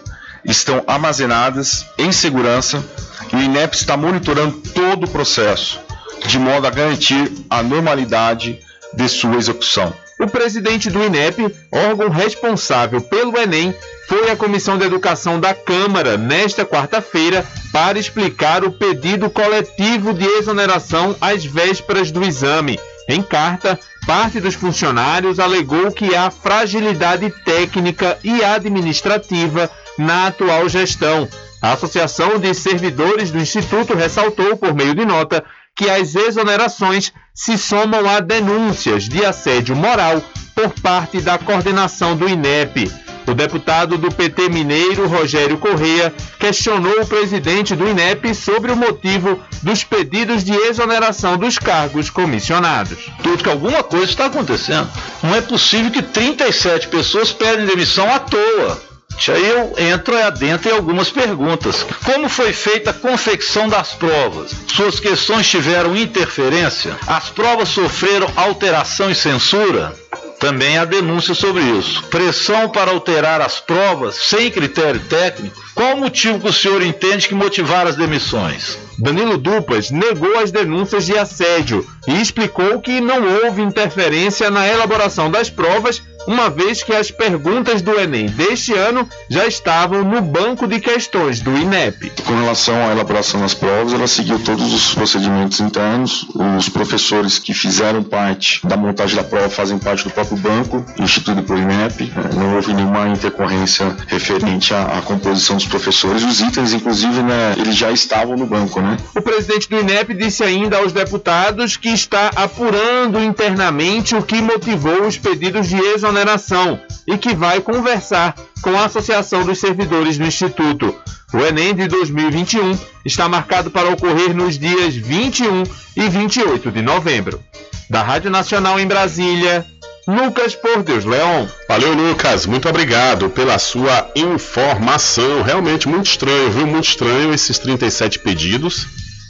estão 0.44 0.82
armazenadas 0.86 1.86
em 1.98 2.12
segurança 2.12 2.84
e 3.32 3.36
o 3.36 3.40
INEP 3.40 3.74
está 3.74 3.96
monitorando 3.96 4.56
todo 4.74 5.04
o 5.04 5.10
processo, 5.10 5.80
de 6.26 6.38
modo 6.38 6.66
a 6.66 6.70
garantir 6.70 7.32
a 7.50 7.62
normalidade 7.62 8.58
de 8.94 9.08
sua 9.08 9.36
execução. 9.36 9.92
O 10.18 10.26
presidente 10.26 10.90
do 10.90 11.04
INEP, 11.04 11.54
órgão 11.70 12.08
responsável 12.08 13.00
pelo 13.00 13.38
Enem, 13.38 13.74
foi 14.08 14.30
à 14.30 14.36
Comissão 14.36 14.78
de 14.78 14.84
Educação 14.84 15.38
da 15.38 15.54
Câmara 15.54 16.16
nesta 16.16 16.64
quarta-feira 16.64 17.46
para 17.78 17.96
explicar 17.96 18.64
o 18.64 18.72
pedido 18.72 19.30
coletivo 19.30 20.12
de 20.12 20.24
exoneração 20.24 21.14
às 21.20 21.44
vésperas 21.44 22.10
do 22.10 22.24
exame. 22.24 22.76
Em 23.08 23.22
carta, 23.22 23.78
parte 24.04 24.40
dos 24.40 24.56
funcionários 24.56 25.38
alegou 25.38 25.92
que 25.92 26.12
há 26.12 26.28
fragilidade 26.28 27.30
técnica 27.44 28.18
e 28.24 28.42
administrativa 28.42 29.70
na 29.96 30.26
atual 30.26 30.68
gestão. 30.68 31.28
A 31.62 31.74
Associação 31.74 32.40
de 32.40 32.52
Servidores 32.52 33.30
do 33.30 33.38
Instituto 33.38 33.94
ressaltou, 33.94 34.56
por 34.56 34.74
meio 34.74 34.92
de 34.96 35.04
nota, 35.04 35.44
que 35.76 35.88
as 35.88 36.16
exonerações 36.16 37.12
se 37.32 37.56
somam 37.56 38.10
a 38.10 38.18
denúncias 38.18 39.08
de 39.08 39.24
assédio 39.24 39.76
moral 39.76 40.20
por 40.52 40.70
parte 40.82 41.20
da 41.20 41.38
coordenação 41.38 42.16
do 42.16 42.28
INEP. 42.28 42.90
O 43.28 43.34
deputado 43.34 43.98
do 43.98 44.10
PT 44.10 44.48
mineiro, 44.48 45.06
Rogério 45.06 45.58
Correia, 45.58 46.14
questionou 46.38 47.02
o 47.02 47.06
presidente 47.06 47.76
do 47.76 47.86
INEP 47.86 48.34
sobre 48.34 48.72
o 48.72 48.76
motivo 48.76 49.38
dos 49.62 49.84
pedidos 49.84 50.42
de 50.42 50.54
exoneração 50.54 51.36
dos 51.36 51.58
cargos 51.58 52.08
comissionados. 52.08 53.10
Tudo 53.22 53.44
que 53.44 53.50
alguma 53.50 53.82
coisa 53.82 54.06
está 54.06 54.26
acontecendo. 54.26 54.88
Não 55.22 55.34
é 55.34 55.42
possível 55.42 55.90
que 55.90 56.00
37 56.00 56.88
pessoas 56.88 57.30
pedem 57.30 57.66
demissão 57.66 58.10
à 58.10 58.18
toa. 58.18 58.80
Aí 59.28 59.46
eu 59.46 59.74
entro 59.76 60.16
adentro 60.16 60.70
em 60.70 60.72
algumas 60.72 61.10
perguntas. 61.10 61.84
Como 62.04 62.30
foi 62.30 62.52
feita 62.54 62.90
a 62.90 62.94
confecção 62.94 63.68
das 63.68 63.92
provas? 63.92 64.52
Suas 64.68 65.00
questões 65.00 65.46
tiveram 65.46 65.94
interferência? 65.94 66.96
As 67.06 67.28
provas 67.28 67.68
sofreram 67.68 68.30
alteração 68.36 69.10
e 69.10 69.14
censura? 69.14 69.94
Também 70.38 70.78
há 70.78 70.84
denúncia 70.84 71.34
sobre 71.34 71.62
isso. 71.62 72.04
Pressão 72.04 72.68
para 72.68 72.92
alterar 72.92 73.40
as 73.40 73.58
provas 73.58 74.14
sem 74.14 74.50
critério 74.50 75.00
técnico? 75.00 75.60
Qual 75.74 75.94
o 75.94 76.00
motivo 76.00 76.40
que 76.40 76.48
o 76.48 76.52
senhor 76.52 76.80
entende 76.82 77.26
que 77.26 77.34
motivaram 77.34 77.90
as 77.90 77.96
demissões? 77.96 78.78
Danilo 78.98 79.36
Dupas 79.36 79.90
negou 79.90 80.38
as 80.38 80.50
denúncias 80.50 81.06
de 81.06 81.16
assédio 81.16 81.86
e 82.06 82.20
explicou 82.20 82.80
que 82.80 83.00
não 83.00 83.22
houve 83.44 83.62
interferência 83.62 84.50
na 84.50 84.66
elaboração 84.66 85.30
das 85.30 85.50
provas 85.50 86.02
uma 86.28 86.50
vez 86.50 86.82
que 86.82 86.92
as 86.92 87.10
perguntas 87.10 87.80
do 87.80 87.98
Enem 87.98 88.26
deste 88.26 88.74
ano 88.74 89.08
já 89.30 89.46
estavam 89.46 90.04
no 90.04 90.20
banco 90.20 90.66
de 90.66 90.78
questões 90.78 91.40
do 91.40 91.56
INEP. 91.56 92.12
Com 92.26 92.38
relação 92.38 92.76
à 92.86 92.92
elaboração 92.92 93.40
das 93.40 93.54
provas, 93.54 93.94
ela 93.94 94.06
seguiu 94.06 94.38
todos 94.38 94.74
os 94.74 94.94
procedimentos 94.94 95.58
internos. 95.58 96.26
Os 96.58 96.68
professores 96.68 97.38
que 97.38 97.54
fizeram 97.54 98.02
parte 98.02 98.60
da 98.66 98.76
montagem 98.76 99.16
da 99.16 99.24
prova 99.24 99.48
fazem 99.48 99.78
parte 99.78 100.04
do 100.04 100.10
próprio 100.10 100.36
banco 100.36 100.84
instituído 100.98 101.42
pelo 101.44 101.60
INEP. 101.60 102.12
Não 102.36 102.56
houve 102.56 102.74
nenhuma 102.74 103.08
intercorrência 103.08 103.96
referente 104.06 104.74
à, 104.74 104.98
à 104.98 105.00
composição 105.00 105.56
dos 105.56 105.64
professores. 105.64 106.22
Os 106.22 106.40
itens, 106.40 106.74
inclusive, 106.74 107.22
né, 107.22 107.54
eles 107.56 107.74
já 107.74 107.90
estavam 107.90 108.36
no 108.36 108.44
banco, 108.44 108.82
né? 108.82 108.98
O 109.16 109.22
presidente 109.22 109.66
do 109.70 109.80
INEP 109.80 110.12
disse 110.12 110.44
ainda 110.44 110.76
aos 110.76 110.92
deputados 110.92 111.78
que 111.78 111.88
está 111.88 112.30
apurando 112.36 113.18
internamente 113.24 114.14
o 114.14 114.22
que 114.22 114.42
motivou 114.42 115.06
os 115.06 115.16
pedidos 115.16 115.68
de 115.68 115.76
exoneração 115.78 116.17
exoneração 116.18 116.80
e 117.06 117.16
que 117.16 117.34
vai 117.34 117.60
conversar 117.60 118.34
com 118.60 118.76
a 118.76 118.86
Associação 118.86 119.44
dos 119.44 119.58
Servidores 119.58 120.18
do 120.18 120.24
Instituto. 120.24 120.94
O 121.32 121.38
Enem 121.38 121.74
de 121.74 121.86
2021 121.86 122.78
está 123.04 123.28
marcado 123.28 123.70
para 123.70 123.90
ocorrer 123.90 124.34
nos 124.34 124.58
dias 124.58 124.94
21 124.94 125.62
e 125.96 126.08
28 126.08 126.70
de 126.70 126.82
novembro. 126.82 127.42
Da 127.88 128.02
Rádio 128.02 128.30
Nacional 128.30 128.80
em 128.80 128.86
Brasília, 128.86 129.64
Lucas 130.06 130.54
Por 130.54 130.82
Deus 130.82 131.04
Leon. 131.04 131.46
Valeu, 131.68 131.94
Lucas. 131.94 132.46
Muito 132.46 132.68
obrigado 132.68 133.30
pela 133.30 133.58
sua 133.58 134.10
informação. 134.16 135.42
Realmente 135.42 135.88
muito 135.88 136.06
estranho, 136.06 136.50
viu? 136.50 136.66
Muito 136.66 136.88
estranho 136.88 137.32
esses 137.32 137.58
37 137.58 138.18
pedidos. 138.18 138.86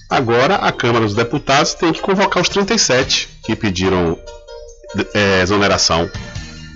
Agora 0.09 0.57
a 0.57 0.72
Câmara 0.72 1.05
dos 1.05 1.14
Deputados 1.14 1.74
tem 1.74 1.93
que 1.93 2.01
convocar 2.01 2.43
os 2.43 2.49
37 2.49 3.28
que 3.45 3.55
pediram 3.55 4.18
é, 5.12 5.43
exoneração 5.43 6.11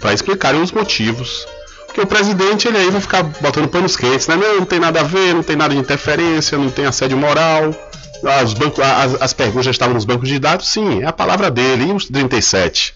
para 0.02 0.12
explicarem 0.12 0.60
os 0.60 0.72
motivos. 0.72 1.46
Porque 1.86 2.00
o 2.00 2.06
presidente 2.06 2.66
ele 2.66 2.78
aí 2.78 2.90
vai 2.90 3.00
ficar 3.00 3.22
botando 3.22 3.68
panos 3.68 3.96
quentes, 3.96 4.26
né? 4.26 4.36
Não, 4.36 4.58
não 4.58 4.66
tem 4.66 4.80
nada 4.80 5.00
a 5.00 5.04
ver, 5.04 5.34
não 5.34 5.42
tem 5.42 5.56
nada 5.56 5.74
de 5.74 5.80
interferência, 5.80 6.58
não 6.58 6.70
tem 6.70 6.84
assédio 6.84 7.16
moral. 7.16 7.74
As, 8.24 8.52
banco, 8.52 8.82
as, 8.82 9.20
as 9.20 9.32
perguntas 9.32 9.66
já 9.66 9.70
estavam 9.70 9.94
nos 9.94 10.04
bancos 10.04 10.28
de 10.28 10.38
dados, 10.38 10.68
sim, 10.68 11.02
é 11.02 11.06
a 11.06 11.12
palavra 11.12 11.50
dele. 11.50 11.90
E 11.90 11.92
os 11.92 12.06
37? 12.06 12.94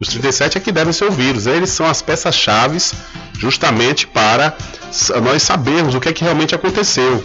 Os 0.00 0.08
37 0.08 0.58
é 0.58 0.60
que 0.60 0.72
devem 0.72 0.92
ser 0.92 1.04
ouvidos. 1.04 1.46
Eles 1.46 1.70
são 1.70 1.86
as 1.86 2.00
peças-chave 2.00 2.78
justamente 3.38 4.06
para 4.06 4.56
nós 5.22 5.42
sabermos 5.42 5.94
o 5.94 6.00
que 6.00 6.08
é 6.08 6.12
que 6.12 6.24
realmente 6.24 6.54
aconteceu. 6.54 7.22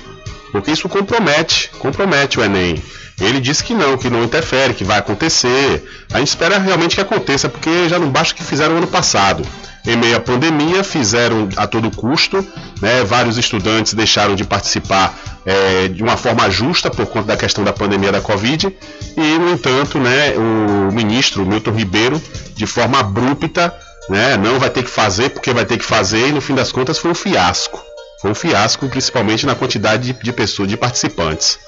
Porque 0.55 0.71
isso 0.71 0.87
compromete, 0.87 1.69
compromete 1.79 2.39
o 2.39 2.43
Enem. 2.43 2.81
Ele 3.19 3.41
disse 3.41 3.61
que 3.61 3.73
não, 3.73 3.97
que 3.97 4.09
não 4.09 4.23
interfere, 4.23 4.73
que 4.73 4.85
vai 4.85 4.97
acontecer. 4.97 5.85
A 6.13 6.19
gente 6.19 6.29
espera 6.29 6.57
realmente 6.57 6.95
que 6.95 7.01
aconteça, 7.01 7.49
porque 7.49 7.89
já 7.89 7.99
não 7.99 8.09
basta 8.09 8.33
o 8.33 8.37
que 8.37 8.43
fizeram 8.43 8.77
ano 8.77 8.87
passado. 8.87 9.45
Em 9.85 9.97
meio 9.97 10.15
à 10.15 10.19
pandemia, 10.21 10.81
fizeram 10.81 11.49
a 11.57 11.67
todo 11.67 11.91
custo, 11.91 12.37
né? 12.81 13.03
vários 13.03 13.37
estudantes 13.37 13.93
deixaram 13.93 14.33
de 14.33 14.45
participar 14.45 15.13
é, 15.45 15.89
de 15.89 16.01
uma 16.01 16.15
forma 16.15 16.49
justa 16.49 16.89
por 16.89 17.05
conta 17.05 17.27
da 17.27 17.37
questão 17.37 17.61
da 17.61 17.73
pandemia 17.73 18.13
da 18.13 18.21
Covid, 18.21 18.73
e, 19.17 19.37
no 19.37 19.51
entanto, 19.51 19.99
né, 19.99 20.35
o 20.37 20.89
ministro 20.93 21.45
Milton 21.45 21.71
Ribeiro, 21.71 22.21
de 22.55 22.65
forma 22.65 23.01
abrupta, 23.01 23.75
né, 24.09 24.37
não 24.37 24.57
vai 24.57 24.69
ter 24.69 24.83
que 24.83 24.89
fazer 24.89 25.31
porque 25.31 25.51
vai 25.51 25.65
ter 25.65 25.77
que 25.77 25.85
fazer, 25.85 26.29
e 26.29 26.31
no 26.31 26.39
fim 26.39 26.55
das 26.55 26.71
contas 26.71 26.97
foi 26.97 27.11
um 27.11 27.15
fiasco. 27.15 27.83
Foi 28.21 28.31
um 28.31 28.35
fiasco, 28.35 28.87
principalmente 28.87 29.45
na 29.45 29.55
quantidade 29.55 30.13
de, 30.13 30.13
de 30.13 30.33
pessoas, 30.33 30.69
de 30.69 30.77
participantes. 30.77 31.59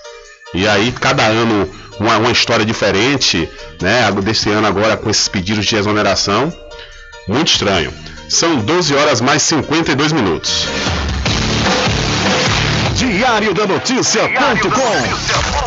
E 0.53 0.67
aí, 0.67 0.91
cada 0.91 1.23
ano, 1.23 1.69
uma, 1.99 2.17
uma 2.17 2.31
história 2.31 2.65
diferente, 2.65 3.49
né? 3.81 4.09
Desse 4.23 4.49
ano 4.49 4.67
agora 4.67 4.95
com 4.95 5.09
esses 5.09 5.27
pedidos 5.27 5.65
de 5.65 5.75
exoneração. 5.75 6.53
Muito 7.27 7.51
estranho. 7.51 7.93
São 8.29 8.57
12 8.57 8.95
horas 8.95 9.21
mais 9.21 9.41
52 9.43 10.13
minutos. 10.13 10.65
Diário 12.95 13.53
da 13.53 13.67
Notícia.com 13.67 15.66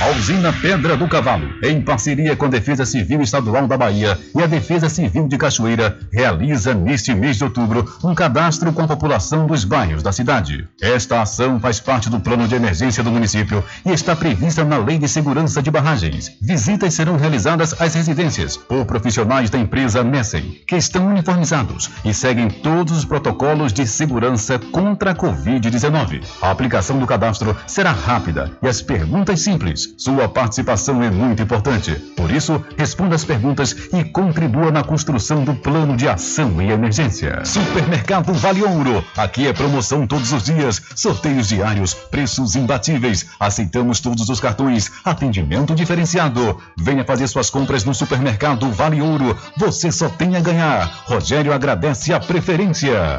A 0.00 0.08
usina 0.16 0.50
Pedra 0.50 0.96
do 0.96 1.06
Cavalo, 1.06 1.46
em 1.62 1.82
parceria 1.82 2.34
com 2.34 2.46
a 2.46 2.48
Defesa 2.48 2.86
Civil 2.86 3.20
Estadual 3.20 3.66
da 3.66 3.76
Bahia 3.76 4.18
e 4.34 4.42
a 4.42 4.46
Defesa 4.46 4.88
Civil 4.88 5.28
de 5.28 5.36
Cachoeira, 5.36 5.98
realiza 6.10 6.72
neste 6.72 7.14
mês 7.14 7.36
de 7.36 7.44
outubro 7.44 7.86
um 8.02 8.14
cadastro 8.14 8.72
com 8.72 8.80
a 8.80 8.88
população 8.88 9.46
dos 9.46 9.62
bairros 9.62 10.02
da 10.02 10.10
cidade. 10.10 10.66
Esta 10.80 11.20
ação 11.20 11.60
faz 11.60 11.80
parte 11.80 12.08
do 12.08 12.18
plano 12.18 12.48
de 12.48 12.54
emergência 12.54 13.02
do 13.02 13.10
município 13.10 13.62
e 13.84 13.90
está 13.90 14.16
prevista 14.16 14.64
na 14.64 14.78
Lei 14.78 14.96
de 14.96 15.06
Segurança 15.06 15.62
de 15.62 15.70
Barragens. 15.70 16.30
Visitas 16.40 16.94
serão 16.94 17.18
realizadas 17.18 17.78
às 17.78 17.94
residências 17.94 18.56
por 18.56 18.86
profissionais 18.86 19.50
da 19.50 19.58
empresa 19.58 20.02
Messen, 20.02 20.62
que 20.66 20.76
estão 20.76 21.08
uniformizados 21.08 21.90
e 22.06 22.14
seguem 22.14 22.48
todos 22.48 22.96
os 22.96 23.04
protocolos 23.04 23.70
de 23.70 23.86
segurança 23.86 24.58
contra 24.58 25.10
a 25.10 25.14
Covid-19. 25.14 26.22
A 26.40 26.50
aplicação 26.50 26.98
do 26.98 27.06
cadastro 27.06 27.54
será 27.66 27.92
rápida 27.92 28.50
e 28.62 28.66
as 28.66 28.80
perguntas 28.80 29.40
simples. 29.40 29.89
Sua 29.96 30.28
participação 30.28 31.02
é 31.02 31.10
muito 31.10 31.42
importante. 31.42 31.92
Por 32.16 32.30
isso, 32.30 32.64
responda 32.76 33.14
as 33.14 33.24
perguntas 33.24 33.74
e 33.92 34.04
contribua 34.04 34.70
na 34.70 34.82
construção 34.82 35.44
do 35.44 35.54
plano 35.54 35.96
de 35.96 36.08
ação 36.08 36.60
e 36.60 36.70
emergência. 36.70 37.44
Supermercado 37.44 38.32
Vale 38.32 38.62
Ouro. 38.62 39.04
Aqui 39.16 39.46
é 39.46 39.52
promoção 39.52 40.06
todos 40.06 40.32
os 40.32 40.44
dias, 40.44 40.80
sorteios 40.94 41.48
diários, 41.48 41.94
preços 41.94 42.56
imbatíveis. 42.56 43.26
Aceitamos 43.38 44.00
todos 44.00 44.28
os 44.28 44.40
cartões, 44.40 44.90
atendimento 45.04 45.74
diferenciado. 45.74 46.58
Venha 46.76 47.04
fazer 47.04 47.28
suas 47.28 47.50
compras 47.50 47.84
no 47.84 47.94
Supermercado 47.94 48.70
Vale 48.70 49.02
Ouro. 49.02 49.36
Você 49.56 49.90
só 49.90 50.08
tem 50.08 50.36
a 50.36 50.40
ganhar. 50.40 51.02
Rogério 51.06 51.52
agradece 51.52 52.12
a 52.12 52.20
preferência. 52.20 53.18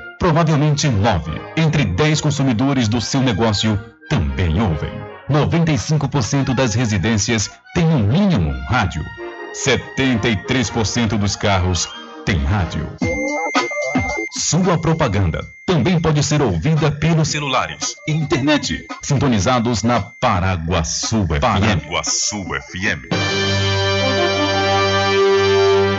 Provavelmente 0.21 0.87
nove 0.87 1.31
entre 1.57 1.83
dez 1.83 2.21
consumidores 2.21 2.87
do 2.87 3.01
seu 3.01 3.21
negócio 3.21 3.75
também 4.07 4.61
ouvem. 4.61 4.91
95% 5.27 6.53
das 6.53 6.75
residências 6.75 7.49
têm 7.73 7.87
no 7.87 7.97
mínimo 7.97 8.51
um 8.51 8.65
rádio. 8.65 9.03
73% 9.51 11.17
dos 11.17 11.35
carros 11.35 11.89
têm 12.23 12.37
rádio. 12.37 12.87
Sua 14.37 14.79
propaganda 14.79 15.43
também 15.65 15.99
pode 15.99 16.21
ser 16.21 16.39
ouvida 16.43 16.91
pelos 16.91 17.29
celulares 17.29 17.95
e 18.07 18.11
internet, 18.11 18.85
sintonizados 19.01 19.81
na 19.81 20.01
Paraguaçu 20.01 21.25
FM. 21.25 21.39
Paraguaçu 21.41 22.43
FM. 22.43 23.09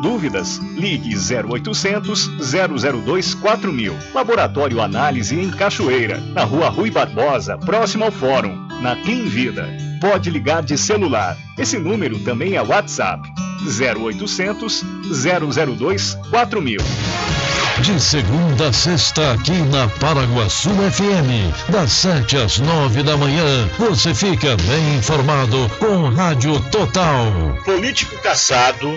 Dúvidas? 0.00 0.58
Ligue 0.76 1.14
0800 1.14 2.30
002 3.04 3.34
4000. 3.34 3.96
Laboratório 4.14 4.80
Análise 4.80 5.38
em 5.38 5.50
Cachoeira, 5.50 6.18
na 6.34 6.44
Rua 6.44 6.68
Rui 6.68 6.90
Barbosa, 6.90 7.58
próximo 7.58 8.04
ao 8.04 8.10
Fórum, 8.10 8.56
na 8.80 8.96
Clean 8.96 9.24
Vida. 9.26 9.68
Pode 10.00 10.30
ligar 10.30 10.62
de 10.62 10.78
celular. 10.78 11.36
Esse 11.58 11.78
número 11.78 12.18
também 12.20 12.54
é 12.54 12.62
WhatsApp. 12.62 13.28
0800 13.62 14.82
002 15.10 16.14
4000. 16.30 16.80
De 17.82 17.98
segunda 17.98 18.68
a 18.68 18.72
sexta, 18.72 19.32
aqui 19.32 19.52
na 19.52 19.88
Paraguaçu 19.88 20.68
FM, 20.68 21.70
das 21.70 21.92
7 21.92 22.36
às 22.36 22.58
9 22.58 23.02
da 23.02 23.16
manhã, 23.16 23.68
você 23.78 24.14
fica 24.14 24.54
bem 24.56 24.96
informado 24.98 25.70
com 25.78 26.10
Rádio 26.10 26.60
Total. 26.70 27.24
Político 27.64 28.20
caçado 28.22 28.96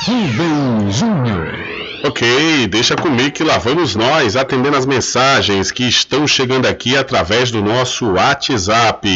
Rubem 0.05 0.91
Júnior. 0.91 1.53
Ok, 2.05 2.67
deixa 2.67 2.95
comigo 2.95 3.31
que 3.31 3.43
lá 3.43 3.57
vamos 3.57 3.97
nós 3.97 4.37
atendendo 4.37 4.77
as 4.77 4.85
mensagens 4.85 5.69
que 5.69 5.83
estão 5.83 6.25
chegando 6.25 6.65
aqui 6.65 6.95
através 6.95 7.51
do 7.51 7.61
nosso 7.61 8.13
WhatsApp. 8.13 9.09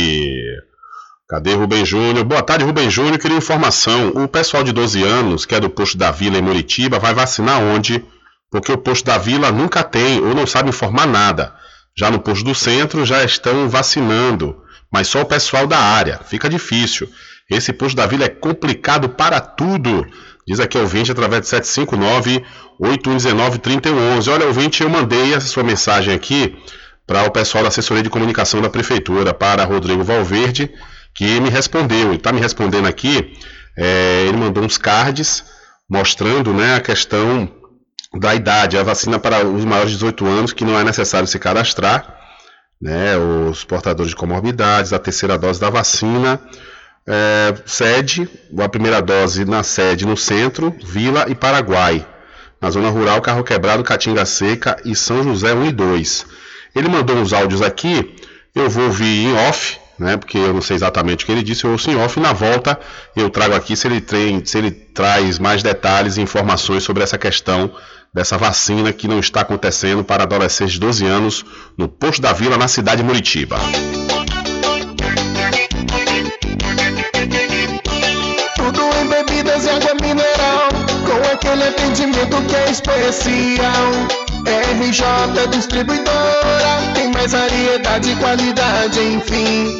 Cadê 1.30 1.54
Rubem 1.54 1.86
Júnior? 1.86 2.26
Boa 2.26 2.42
tarde, 2.42 2.66
Rubem 2.66 2.90
Júnior. 2.90 3.18
Queria 3.18 3.38
informação. 3.38 4.10
O 4.10 4.28
pessoal 4.28 4.62
de 4.62 4.74
12 4.74 5.04
anos, 5.04 5.46
que 5.46 5.56
é 5.56 5.60
do 5.62 5.70
posto 5.70 5.98
da 5.98 6.12
Vila 6.12 6.38
em 6.38 6.42
Muritiba, 6.42 7.00
vai 7.00 7.14
vacinar 7.14 7.62
onde? 7.62 8.04
Porque 8.52 8.72
o 8.72 8.78
posto 8.78 9.06
da 9.06 9.18
Vila 9.18 9.52
nunca 9.52 9.84
tem 9.84 10.20
ou 10.20 10.34
não 10.34 10.48
sabe 10.48 10.70
informar 10.70 11.08
nada. 11.08 11.54
Já 11.98 12.12
no 12.12 12.20
posto 12.20 12.46
do 12.46 12.56
centro 12.56 13.06
já 13.06 13.24
estão 13.24 13.68
vacinando, 13.68 14.62
mas 14.92 15.08
só 15.08 15.22
o 15.22 15.26
pessoal 15.26 15.66
da 15.66 15.80
área. 15.80 16.20
Fica 16.26 16.50
difícil. 16.50 17.10
Esse 17.50 17.74
posto 17.74 17.96
da 17.96 18.06
Vila 18.06 18.26
é 18.26 18.30
complicado 18.30 19.10
para 19.10 19.40
tudo. 19.40 20.06
Diz 20.48 20.60
aqui 20.60 20.78
ouvinte 20.78 21.12
através 21.12 21.42
de 21.42 21.48
759 21.48 22.44
8119 22.80 23.60
3011. 23.60 24.30
Olha, 24.30 24.46
ouvinte, 24.46 24.84
eu 24.84 24.90
mandei 24.90 25.34
essa 25.34 25.48
sua 25.48 25.64
mensagem 25.64 26.14
aqui 26.14 26.56
para 27.06 27.24
o 27.24 27.32
pessoal 27.32 27.64
da 27.64 27.70
assessoria 27.70 28.04
de 28.04 28.10
comunicação 28.10 28.62
da 28.62 28.70
prefeitura, 28.70 29.34
para 29.34 29.64
Rodrigo 29.64 30.04
Valverde, 30.04 30.70
que 31.16 31.40
me 31.40 31.50
respondeu. 31.50 32.10
Ele 32.10 32.16
está 32.16 32.32
me 32.32 32.42
respondendo 32.42 32.86
aqui. 32.86 33.34
É, 33.78 34.26
ele 34.28 34.38
mandou 34.38 34.64
uns 34.64 34.78
cards 34.78 35.44
mostrando 35.90 36.54
né, 36.54 36.76
a 36.76 36.82
questão 36.82 37.50
da 38.20 38.34
idade, 38.36 38.78
a 38.78 38.84
vacina 38.84 39.20
para 39.20 39.46
os 39.46 39.66
maiores 39.66 39.92
de 39.92 39.98
18 39.98 40.26
anos, 40.26 40.54
que 40.54 40.66
não 40.66 40.80
é 40.80 40.84
necessário 40.84 41.28
se 41.28 41.38
cadastrar, 41.38 42.16
né, 42.82 43.18
os 43.18 43.64
portadores 43.64 44.12
de 44.12 44.16
comorbidades, 44.16 44.94
a 44.94 45.00
terceira 45.00 45.38
dose 45.38 45.60
da 45.60 45.70
vacina, 45.70 46.40
é, 47.08 47.56
sede, 47.66 48.30
a 48.60 48.70
primeira 48.70 49.02
dose 49.02 49.46
na 49.46 49.64
sede 49.64 50.06
no 50.06 50.18
centro, 50.18 50.76
Vila 50.84 51.26
e 51.28 51.36
Paraguai. 51.36 52.06
Na 52.60 52.70
zona 52.72 52.90
rural, 52.90 53.22
Carro 53.22 53.44
Quebrado, 53.44 53.84
Catinga 53.84 54.26
Seca 54.26 54.78
e 54.84 54.96
São 54.96 55.24
José 55.24 55.54
1 55.54 55.66
e 55.68 55.72
2. 55.72 56.26
Ele 56.76 56.90
mandou 56.90 57.16
uns 57.16 57.34
áudios 57.34 57.62
aqui, 57.62 58.16
eu 58.54 58.70
vou 58.70 58.86
ouvir 58.86 59.26
em 59.26 59.34
off, 59.48 59.80
né, 59.98 60.18
porque 60.18 60.38
eu 60.38 60.54
não 60.54 60.62
sei 60.62 60.76
exatamente 60.76 61.24
o 61.24 61.26
que 61.26 61.32
ele 61.32 61.44
disse, 61.44 61.64
eu 61.64 61.72
ouço 61.72 61.90
em 61.90 61.96
off 61.96 62.20
e 62.20 62.22
na 62.22 62.34
volta 62.34 62.80
eu 63.16 63.30
trago 63.30 63.56
aqui 63.56 63.76
se 63.76 63.88
ele, 63.88 64.02
tem, 64.02 64.44
se 64.46 64.58
ele 64.58 64.72
traz 64.72 65.40
mais 65.40 65.64
detalhes 65.64 66.18
e 66.18 66.22
informações 66.22 66.84
sobre 66.84 67.04
essa 67.04 67.18
questão 67.18 67.72
dessa 68.14 68.38
vacina 68.38 68.92
que 68.94 69.08
não 69.08 69.20
está 69.20 69.42
acontecendo 69.42 70.04
para 70.04 70.24
adolescentes 70.24 70.74
de 70.74 70.80
12 70.80 71.06
anos 71.06 71.46
no 71.78 71.88
posto 71.88 72.22
da 72.22 72.34
Vila, 72.34 72.58
na 72.58 72.68
cidade 72.68 73.02
de 73.02 73.08
Muritiba. 73.08 73.58
Tudo 78.56 78.82
em 79.02 79.08
bebidas 79.08 79.66
e 79.66 79.70
água 79.70 79.94
mineral, 80.02 80.70
com 81.06 81.34
aquele 81.34 81.64
atendimento 81.64 82.42
que 82.48 82.56
é 82.56 82.72
especial. 82.72 83.92
RJ 84.48 85.48
Distribuidora, 85.52 86.94
tem 86.94 87.12
mais 87.12 87.34
variedade 87.34 88.12
e 88.12 88.16
qualidade, 88.16 89.00
enfim. 89.00 89.80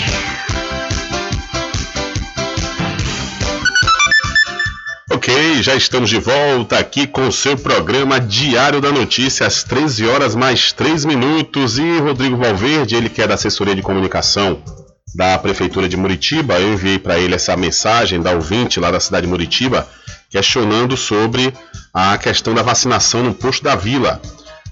Ok, 5.31 5.63
já 5.63 5.75
estamos 5.75 6.09
de 6.09 6.19
volta 6.19 6.77
aqui 6.77 7.07
com 7.07 7.25
o 7.25 7.31
seu 7.31 7.57
programa 7.57 8.19
Diário 8.19 8.81
da 8.81 8.91
Notícia, 8.91 9.47
às 9.47 9.63
13 9.63 10.05
horas 10.05 10.35
mais 10.35 10.73
3 10.73 11.05
minutos. 11.05 11.77
E 11.77 11.99
Rodrigo 11.99 12.35
Valverde, 12.35 12.95
ele 12.95 13.07
que 13.07 13.21
é 13.21 13.27
da 13.27 13.35
assessoria 13.35 13.73
de 13.73 13.81
comunicação 13.81 14.61
da 15.15 15.37
Prefeitura 15.39 15.87
de 15.87 15.95
Muritiba, 15.95 16.59
eu 16.59 16.73
enviei 16.73 16.99
para 16.99 17.17
ele 17.17 17.33
essa 17.33 17.55
mensagem 17.55 18.21
da 18.21 18.31
ouvinte 18.31 18.77
lá 18.77 18.91
da 18.91 18.99
cidade 18.99 19.25
de 19.25 19.31
Muritiba, 19.31 19.87
questionando 20.29 20.97
sobre 20.97 21.53
a 21.93 22.17
questão 22.17 22.53
da 22.53 22.61
vacinação 22.61 23.23
no 23.23 23.33
posto 23.33 23.63
da 23.63 23.73
vila. 23.73 24.21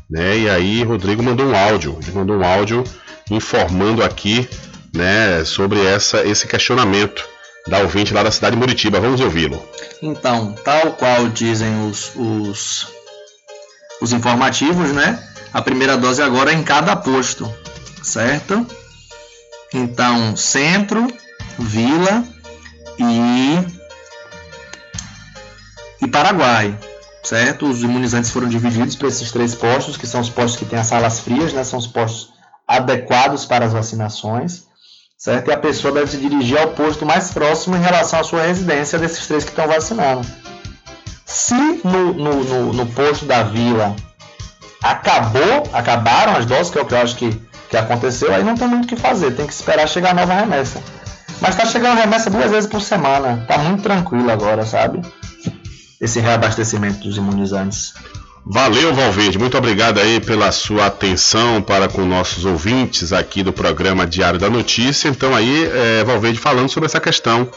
Né? 0.09 0.39
E 0.39 0.49
aí, 0.49 0.83
Rodrigo 0.83 1.23
mandou 1.23 1.45
um 1.45 1.55
áudio, 1.55 1.97
ele 2.01 2.11
mandou 2.11 2.35
um 2.35 2.43
áudio 2.43 2.83
informando 3.31 4.03
aqui 4.03 4.45
né, 4.93 5.41
sobre 5.45 5.81
essa, 5.85 6.27
esse 6.27 6.45
questionamento 6.47 7.25
da 7.67 7.79
ouvinte 7.79 8.13
lá 8.13 8.23
da 8.23 8.31
cidade 8.31 8.55
de 8.55 8.59
Muritiba. 8.59 8.99
Vamos 8.99 9.21
ouvi-lo. 9.21 9.63
Então, 10.01 10.53
tal 10.63 10.93
qual 10.93 11.27
dizem 11.29 11.87
os, 11.87 12.11
os, 12.15 12.87
os 14.01 14.13
informativos, 14.13 14.91
né? 14.91 15.23
A 15.53 15.61
primeira 15.61 15.97
dose 15.97 16.21
agora 16.21 16.51
é 16.51 16.55
em 16.55 16.63
cada 16.63 16.95
posto, 16.95 17.51
certo? 18.03 18.65
Então, 19.73 20.35
centro, 20.35 21.07
vila 21.57 22.23
e, 22.97 23.59
e 26.01 26.07
Paraguai, 26.07 26.77
certo? 27.23 27.67
Os 27.67 27.81
imunizantes 27.81 28.31
foram 28.31 28.47
divididos 28.47 28.95
para 28.95 29.07
esses 29.07 29.31
três 29.31 29.55
postos, 29.55 29.97
que 29.97 30.07
são 30.07 30.21
os 30.21 30.29
postos 30.29 30.59
que 30.59 30.65
têm 30.65 30.79
as 30.79 30.87
salas 30.87 31.19
frias, 31.19 31.53
né? 31.53 31.63
São 31.63 31.79
os 31.79 31.87
postos 31.87 32.31
adequados 32.67 33.45
para 33.45 33.65
as 33.65 33.73
vacinações, 33.73 34.68
certo? 35.19 35.49
E 35.49 35.53
a 35.53 35.57
pessoa 35.57 35.93
deve 35.93 36.09
se 36.09 36.17
dirigir 36.17 36.57
ao 36.57 36.69
posto 36.69 37.05
mais 37.05 37.31
próximo 37.31 37.75
em 37.75 37.81
relação 37.81 38.21
à 38.21 38.23
sua 38.23 38.43
residência 38.43 38.97
desses 38.97 39.27
três 39.27 39.43
que 39.43 39.49
estão 39.49 39.67
vacinando. 39.67 40.25
Se 41.25 41.53
no, 41.83 42.13
no, 42.13 42.43
no, 42.43 42.73
no 42.73 42.85
posto 42.87 43.25
da 43.25 43.43
vila 43.43 43.95
acabou, 44.81 45.69
acabaram 45.73 46.37
as 46.37 46.45
doses, 46.45 46.71
que 46.71 46.79
é 46.79 46.81
o 46.81 46.85
que 46.85 46.93
eu 46.93 47.01
acho 47.01 47.15
que, 47.17 47.29
que 47.69 47.77
aconteceu, 47.77 48.33
aí 48.33 48.43
não 48.43 48.55
tem 48.55 48.67
muito 48.67 48.85
o 48.85 48.87
que 48.87 48.95
fazer, 48.95 49.35
tem 49.35 49.45
que 49.45 49.53
esperar 49.53 49.87
chegar 49.87 50.11
a 50.11 50.13
nova 50.13 50.33
remessa. 50.33 50.81
Mas 51.41 51.55
tá 51.55 51.65
chegando 51.65 51.97
remessa 51.97 52.29
duas 52.29 52.49
vezes 52.49 52.69
por 52.69 52.81
semana, 52.81 53.45
tá 53.47 53.57
muito 53.57 53.83
tranquilo 53.83 54.31
agora, 54.31 54.65
sabe? 54.65 55.01
Esse 55.99 56.19
reabastecimento 56.19 56.99
dos 56.99 57.17
imunizantes. 57.17 57.93
Valeu, 58.45 58.93
Valverde. 58.93 59.37
Muito 59.37 59.57
obrigado 59.57 59.99
aí 59.99 60.19
pela 60.19 60.51
sua 60.51 60.87
atenção 60.87 61.61
para 61.61 61.87
com 61.87 62.03
nossos 62.05 62.45
ouvintes 62.45 63.13
aqui 63.13 63.43
do 63.43 63.53
programa 63.53 64.07
Diário 64.07 64.39
da 64.39 64.49
Notícia. 64.49 65.07
Então 65.07 65.35
aí, 65.35 65.65
é, 65.65 66.03
Valverde 66.03 66.39
falando 66.39 66.69
sobre 66.69 66.87
essa 66.87 66.99
questão, 66.99 67.49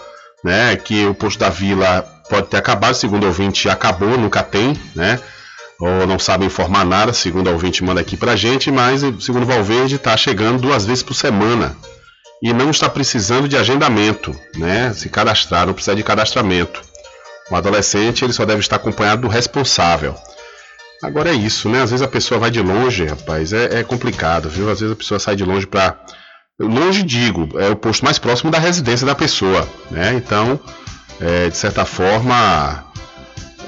né? 0.44 0.76
Que 0.76 1.06
o 1.06 1.14
posto 1.14 1.38
da 1.38 1.48
Vila 1.48 2.02
pode 2.28 2.48
ter 2.48 2.58
acabado, 2.58 2.94
segundo 2.94 3.24
o 3.24 3.26
ouvinte, 3.28 3.68
acabou, 3.68 4.18
nunca 4.18 4.42
tem, 4.42 4.78
né? 4.94 5.18
Ou 5.80 6.06
não 6.06 6.18
sabe 6.18 6.44
informar 6.44 6.84
nada, 6.84 7.12
segundo 7.12 7.48
o 7.48 7.52
ouvinte 7.52 7.82
manda 7.82 8.00
aqui 8.00 8.16
pra 8.16 8.36
gente, 8.36 8.70
mas 8.70 9.00
segundo 9.20 9.46
Valverde 9.46 9.96
está 9.96 10.16
chegando 10.16 10.60
duas 10.60 10.84
vezes 10.84 11.02
por 11.02 11.14
semana 11.14 11.76
e 12.42 12.52
não 12.52 12.70
está 12.70 12.88
precisando 12.88 13.48
de 13.48 13.56
agendamento, 13.56 14.34
né? 14.56 14.92
Se 14.94 15.08
cadastrar, 15.08 15.66
não 15.66 15.74
precisa 15.74 15.96
de 15.96 16.02
cadastramento. 16.02 16.82
O 17.50 17.56
adolescente 17.56 18.24
ele 18.24 18.32
só 18.32 18.44
deve 18.44 18.60
estar 18.60 18.76
acompanhado 18.76 19.22
do 19.22 19.28
responsável. 19.28 20.14
Agora 21.02 21.30
é 21.30 21.34
isso, 21.34 21.68
né? 21.68 21.82
Às 21.82 21.90
vezes 21.90 22.04
a 22.04 22.08
pessoa 22.08 22.38
vai 22.38 22.50
de 22.50 22.60
longe, 22.60 23.04
rapaz, 23.04 23.52
é, 23.52 23.80
é 23.80 23.82
complicado, 23.82 24.48
viu? 24.48 24.70
Às 24.70 24.80
vezes 24.80 24.92
a 24.92 24.96
pessoa 24.96 25.18
sai 25.18 25.34
de 25.36 25.44
longe 25.44 25.66
para 25.66 25.98
longe 26.60 27.02
digo, 27.02 27.58
é 27.58 27.70
o 27.70 27.76
posto 27.76 28.04
mais 28.04 28.18
próximo 28.18 28.50
da 28.50 28.58
residência 28.58 29.04
da 29.06 29.14
pessoa, 29.14 29.68
né? 29.90 30.14
Então 30.14 30.60
é, 31.20 31.48
de 31.48 31.56
certa 31.56 31.84
forma, 31.84 32.84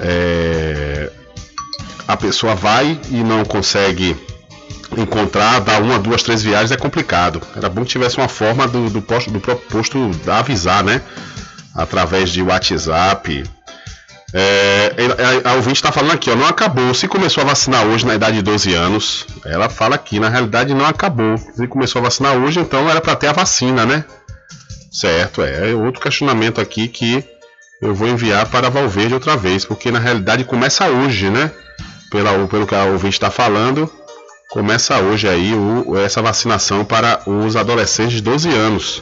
é, 0.01 1.09
a 2.07 2.17
pessoa 2.17 2.53
vai 2.53 2.99
e 3.09 3.23
não 3.23 3.45
consegue 3.45 4.15
encontrar, 4.97 5.59
dar 5.59 5.81
uma, 5.81 5.97
duas, 5.97 6.21
três 6.21 6.43
viagens 6.43 6.71
é 6.71 6.77
complicado. 6.77 7.41
Era 7.55 7.69
bom 7.69 7.81
que 7.81 7.91
tivesse 7.91 8.17
uma 8.17 8.27
forma 8.27 8.67
do, 8.67 8.89
do, 8.89 9.01
posto, 9.01 9.31
do 9.31 9.39
próprio 9.39 9.67
posto 9.69 10.11
avisar, 10.27 10.83
né? 10.83 11.01
Através 11.73 12.29
de 12.29 12.41
WhatsApp. 12.41 13.43
É, 14.37 14.91
a, 15.45 15.51
a, 15.51 15.53
ouvinte 15.53 15.77
está 15.77 15.93
falando 15.93 16.11
aqui, 16.11 16.29
ó, 16.29 16.35
não 16.35 16.45
acabou. 16.45 16.93
Se 16.93 17.07
começou 17.07 17.41
a 17.41 17.45
vacinar 17.45 17.87
hoje 17.87 18.05
na 18.05 18.15
idade 18.15 18.35
de 18.35 18.41
12 18.41 18.73
anos, 18.73 19.25
ela 19.45 19.69
fala 19.69 19.95
aqui, 19.95 20.19
na 20.19 20.27
realidade 20.27 20.73
não 20.73 20.85
acabou. 20.85 21.37
Se 21.37 21.65
começou 21.67 22.01
a 22.01 22.03
vacinar 22.03 22.35
hoje, 22.35 22.59
então 22.59 22.89
era 22.89 22.99
para 22.99 23.15
ter 23.15 23.27
a 23.27 23.31
vacina, 23.31 23.85
né? 23.85 24.03
Certo, 24.91 25.41
é. 25.41 25.73
Outro 25.73 26.01
questionamento 26.01 26.59
aqui 26.59 26.89
que 26.89 27.23
eu 27.81 27.95
vou 27.95 28.09
enviar 28.09 28.45
para 28.47 28.69
Valverde 28.69 29.13
outra 29.13 29.37
vez, 29.37 29.63
porque 29.63 29.89
na 29.89 29.99
realidade 29.99 30.43
começa 30.43 30.85
hoje, 30.89 31.29
né? 31.29 31.49
Pela, 32.11 32.45
pelo 32.49 32.67
que 32.67 32.75
a 32.75 32.83
ouvinte 32.83 33.15
está 33.15 33.31
falando, 33.31 33.89
começa 34.49 34.99
hoje 34.99 35.29
aí 35.29 35.53
o, 35.53 35.97
essa 35.97 36.21
vacinação 36.21 36.83
para 36.83 37.21
os 37.25 37.55
adolescentes 37.55 38.15
de 38.15 38.21
12 38.21 38.49
anos. 38.49 39.01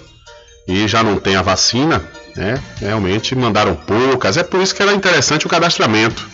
E 0.68 0.88
já 0.88 1.02
não 1.02 1.20
tem 1.20 1.36
a 1.36 1.42
vacina, 1.42 2.04
né? 2.36 2.62
Realmente 2.80 3.36
mandaram 3.36 3.76
poucas. 3.76 4.38
É 4.38 4.44
por 4.44 4.62
isso 4.62 4.74
que 4.76 4.82
era 4.82 4.94
interessante 4.94 5.46
o 5.46 5.50
cadastramento. 5.50 6.28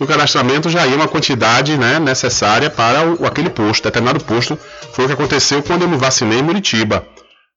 O 0.00 0.06
cadastramento 0.06 0.68
já 0.68 0.86
ia 0.86 0.96
uma 0.96 1.06
quantidade 1.06 1.76
né, 1.76 1.98
necessária 1.98 2.68
para 2.68 3.06
o, 3.06 3.26
aquele 3.26 3.50
posto, 3.50 3.84
determinado 3.84 4.24
posto. 4.24 4.58
Foi 4.92 5.04
o 5.04 5.08
que 5.08 5.14
aconteceu 5.14 5.62
quando 5.62 5.82
eu 5.82 5.88
me 5.88 5.96
vacinei 5.96 6.40
em 6.40 6.42
Muritiba. 6.42 7.06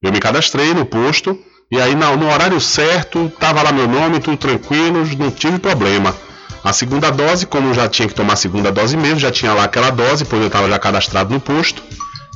Eu 0.02 0.12
me 0.12 0.20
cadastrei 0.20 0.74
no 0.74 0.86
posto 0.86 1.38
e 1.72 1.82
aí 1.82 1.96
no, 1.96 2.16
no 2.16 2.32
horário 2.32 2.62
certo, 2.62 3.32
tava 3.40 3.64
lá 3.64 3.72
meu 3.72 3.88
nome, 3.88 4.20
tudo 4.20 4.38
tranquilo, 4.38 5.04
não 5.18 5.32
tive 5.32 5.58
problema. 5.58 6.16
A 6.64 6.74
segunda 6.74 7.12
dose, 7.12 7.46
como 7.46 7.74
já 7.74 7.88
tinha 7.88 8.08
que 8.08 8.14
tomar 8.14 8.34
a 8.34 8.38
segunda 8.38 8.72
dose 8.72 8.98
mesmo, 8.98 9.20
já 9.20 9.32
tinha 9.32 9.54
lá 9.54 9.64
aquela 9.64 9.90
dose, 9.90 10.26
pois 10.26 10.42
eu 10.42 10.48
estava 10.48 10.70
já 10.70 10.80
cadastrado 10.80 11.34
no 11.34 11.40
posto, 11.40 11.82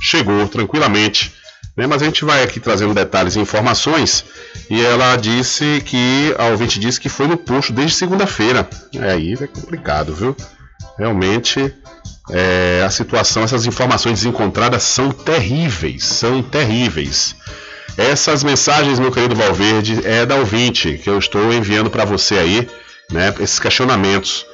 chegou 0.02 0.48
tranquilamente. 0.48 1.34
Né? 1.80 1.88
Mas 1.88 2.02
a 2.02 2.06
gente 2.06 2.26
vai 2.26 2.44
aqui 2.44 2.60
trazendo 2.60 2.94
detalhes 2.94 3.38
e 3.38 3.40
informações. 3.40 4.26
E 4.70 4.84
ela 4.84 5.16
disse 5.16 5.82
que, 5.86 6.36
a 6.38 6.48
ouvinte 6.48 6.78
disse 6.78 7.00
que 7.00 7.08
foi 7.08 7.26
no 7.26 7.38
posto 7.38 7.72
desde 7.72 7.96
segunda-feira. 7.96 8.68
É, 8.94 9.14
aí 9.14 9.34
é 9.40 9.48
complicado, 9.48 10.14
viu? 10.14 10.36
Realmente 10.98 11.74
é, 12.32 12.84
a 12.86 12.90
situação, 12.90 13.44
essas 13.44 13.66
informações 13.66 14.20
desencontradas 14.20 14.84
são 14.84 15.10
terríveis, 15.10 16.04
são 16.04 16.44
terríveis. 16.44 17.34
Essas 17.98 18.44
mensagens, 18.44 19.00
meu 19.00 19.10
querido 19.10 19.34
Valverde, 19.34 20.06
é 20.06 20.26
da 20.26 20.36
ouvinte 20.36 21.00
que 21.02 21.10
eu 21.10 21.18
estou 21.18 21.54
enviando 21.54 21.90
para 21.90 22.04
você 22.04 22.38
aí, 22.38 22.70
né? 23.10 23.34
Esses 23.40 23.58
questionamentos. 23.58 24.46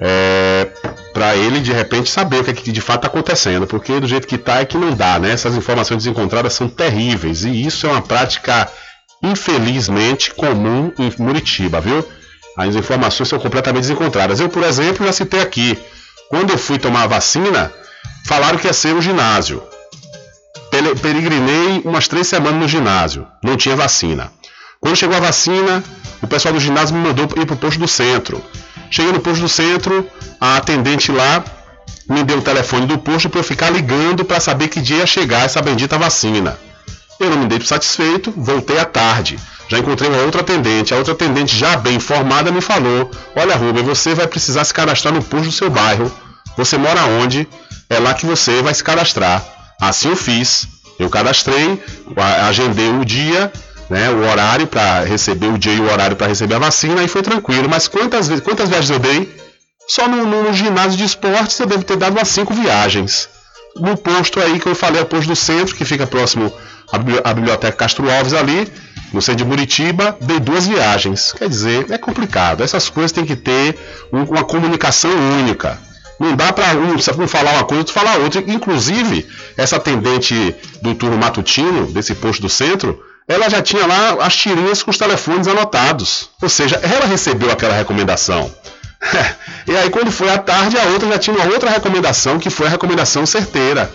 É, 0.00 0.66
para 1.12 1.36
ele 1.36 1.60
de 1.60 1.72
repente 1.72 2.10
saber 2.10 2.40
o 2.40 2.44
que, 2.44 2.50
é 2.50 2.54
que 2.54 2.72
de 2.72 2.80
fato 2.80 3.06
está 3.06 3.08
acontecendo, 3.08 3.66
porque 3.66 4.00
do 4.00 4.08
jeito 4.08 4.26
que 4.26 4.34
está 4.34 4.60
é 4.60 4.64
que 4.64 4.76
não 4.76 4.92
dá, 4.92 5.18
né? 5.18 5.30
Essas 5.30 5.54
informações 5.54 5.98
desencontradas 5.98 6.52
são 6.52 6.68
terríveis 6.68 7.44
e 7.44 7.64
isso 7.64 7.86
é 7.86 7.90
uma 7.90 8.02
prática 8.02 8.68
infelizmente 9.22 10.34
comum 10.34 10.92
em 10.98 11.12
Muritiba, 11.22 11.80
viu? 11.80 12.06
As 12.56 12.74
informações 12.74 13.28
são 13.28 13.38
completamente 13.38 13.82
desencontradas. 13.82 14.40
Eu, 14.40 14.48
por 14.48 14.62
exemplo, 14.62 15.06
já 15.06 15.12
citei 15.12 15.40
aqui 15.40 15.78
quando 16.28 16.50
eu 16.50 16.58
fui 16.58 16.78
tomar 16.78 17.02
a 17.02 17.06
vacina, 17.06 17.72
falaram 18.26 18.58
que 18.58 18.66
ia 18.66 18.72
ser 18.72 18.94
o 18.94 19.02
ginásio. 19.02 19.62
Peregrinei 21.00 21.82
umas 21.84 22.08
três 22.08 22.26
semanas 22.26 22.60
no 22.60 22.68
ginásio, 22.68 23.26
não 23.42 23.56
tinha 23.56 23.76
vacina. 23.76 24.32
Quando 24.80 24.96
chegou 24.96 25.16
a 25.16 25.20
vacina, 25.20 25.82
o 26.24 26.26
pessoal 26.26 26.54
do 26.54 26.60
ginásio 26.60 26.96
me 26.96 27.06
mandou 27.06 27.24
ir 27.36 27.46
para 27.46 27.54
o 27.54 27.56
posto 27.56 27.78
do 27.78 27.86
centro. 27.86 28.42
Cheguei 28.90 29.12
no 29.12 29.20
posto 29.20 29.42
do 29.42 29.48
centro, 29.48 30.06
a 30.40 30.56
atendente 30.56 31.12
lá 31.12 31.44
me 32.08 32.22
deu 32.22 32.38
o 32.38 32.42
telefone 32.42 32.86
do 32.86 32.98
posto 32.98 33.28
para 33.28 33.40
eu 33.40 33.44
ficar 33.44 33.70
ligando 33.70 34.24
para 34.24 34.40
saber 34.40 34.68
que 34.68 34.80
dia 34.80 34.98
ia 34.98 35.06
chegar 35.06 35.44
essa 35.44 35.60
bendita 35.62 35.98
vacina. 35.98 36.58
Eu 37.20 37.30
não 37.30 37.38
me 37.38 37.46
dei 37.46 37.60
satisfeito, 37.60 38.32
voltei 38.36 38.78
à 38.78 38.84
tarde. 38.84 39.38
Já 39.68 39.78
encontrei 39.78 40.10
uma 40.10 40.22
outra 40.22 40.40
atendente. 40.40 40.92
A 40.92 40.96
outra 40.96 41.12
atendente, 41.12 41.56
já 41.56 41.76
bem 41.76 41.94
informada, 41.94 42.50
me 42.50 42.60
falou: 42.60 43.10
Olha, 43.36 43.56
Rubem, 43.56 43.82
você 43.82 44.14
vai 44.14 44.26
precisar 44.26 44.64
se 44.64 44.74
cadastrar 44.74 45.14
no 45.14 45.22
posto 45.22 45.46
do 45.46 45.52
seu 45.52 45.70
bairro. 45.70 46.12
Você 46.56 46.76
mora 46.76 47.04
onde? 47.04 47.48
É 47.88 47.98
lá 47.98 48.14
que 48.14 48.26
você 48.26 48.62
vai 48.62 48.74
se 48.74 48.84
cadastrar. 48.84 49.42
Assim 49.80 50.08
eu 50.08 50.16
fiz. 50.16 50.68
Eu 50.98 51.10
cadastrei, 51.10 51.82
agendei 52.46 52.90
o 52.90 53.04
dia, 53.04 53.52
né, 53.88 54.10
o 54.10 54.28
horário 54.28 54.66
para 54.66 55.04
receber 55.04 55.48
o 55.48 55.58
dia 55.58 55.74
e 55.74 55.80
o 55.80 55.90
horário 55.90 56.16
para 56.16 56.26
receber 56.26 56.54
a 56.54 56.58
vacina 56.58 57.02
e 57.02 57.08
foi 57.08 57.22
tranquilo. 57.22 57.68
Mas 57.68 57.88
quantas 57.88 58.28
vezes, 58.28 58.42
quantas 58.42 58.68
viagens 58.68 58.90
eu 58.90 58.98
dei? 58.98 59.34
Só 59.86 60.08
no, 60.08 60.24
no, 60.24 60.52
ginásio 60.52 60.96
de 60.96 61.04
esportes 61.04 61.58
eu 61.58 61.66
devo 61.66 61.84
ter 61.84 61.96
dado 61.96 62.16
umas 62.16 62.28
cinco 62.28 62.54
viagens. 62.54 63.28
No 63.76 63.96
posto 63.96 64.40
aí 64.40 64.58
que 64.58 64.66
eu 64.66 64.74
falei, 64.74 65.00
é 65.00 65.04
o 65.04 65.06
posto 65.06 65.28
do 65.28 65.36
centro, 65.36 65.74
que 65.74 65.84
fica 65.84 66.06
próximo 66.06 66.52
à 67.24 67.34
biblioteca 67.34 67.76
Castro 67.76 68.10
Alves 68.10 68.32
ali, 68.32 68.70
no 69.12 69.20
centro 69.20 69.44
de 69.44 69.44
Muritiba, 69.44 70.16
dei 70.20 70.38
duas 70.38 70.66
viagens. 70.66 71.32
Quer 71.32 71.48
dizer, 71.48 71.86
é 71.90 71.98
complicado. 71.98 72.62
Essas 72.62 72.88
coisas 72.88 73.12
tem 73.12 73.24
que 73.24 73.36
ter 73.36 73.76
uma 74.12 74.44
comunicação 74.44 75.10
única. 75.40 75.78
Não 76.18 76.36
dá 76.36 76.52
para 76.52 76.74
um, 76.74 76.94
um 76.94 77.28
falar 77.28 77.54
uma 77.54 77.64
coisa 77.64 77.80
outro 77.80 77.92
falar 77.92 78.16
outra. 78.18 78.42
Inclusive, 78.46 79.26
essa 79.56 79.76
atendente 79.76 80.54
do 80.80 80.94
turno 80.94 81.18
matutino, 81.18 81.86
desse 81.92 82.14
posto 82.14 82.42
do 82.42 82.48
centro, 82.48 83.02
ela 83.26 83.48
já 83.48 83.62
tinha 83.62 83.86
lá 83.86 84.24
as 84.24 84.36
tirinhas 84.36 84.82
com 84.82 84.90
os 84.90 84.98
telefones 84.98 85.48
anotados. 85.48 86.28
Ou 86.42 86.48
seja, 86.48 86.76
ela 86.82 87.06
recebeu 87.06 87.50
aquela 87.50 87.74
recomendação. 87.74 88.52
e 89.66 89.76
aí, 89.76 89.90
quando 89.90 90.10
foi 90.10 90.30
à 90.30 90.38
tarde, 90.38 90.78
a 90.78 90.84
outra 90.84 91.08
já 91.08 91.18
tinha 91.18 91.36
uma 91.36 91.46
outra 91.46 91.70
recomendação, 91.70 92.38
que 92.38 92.50
foi 92.50 92.66
a 92.66 92.70
recomendação 92.70 93.24
certeira. 93.24 93.90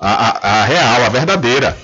A, 0.00 0.10
a, 0.10 0.60
a 0.60 0.64
real, 0.64 1.04
a 1.04 1.08
verdadeira. 1.08 1.76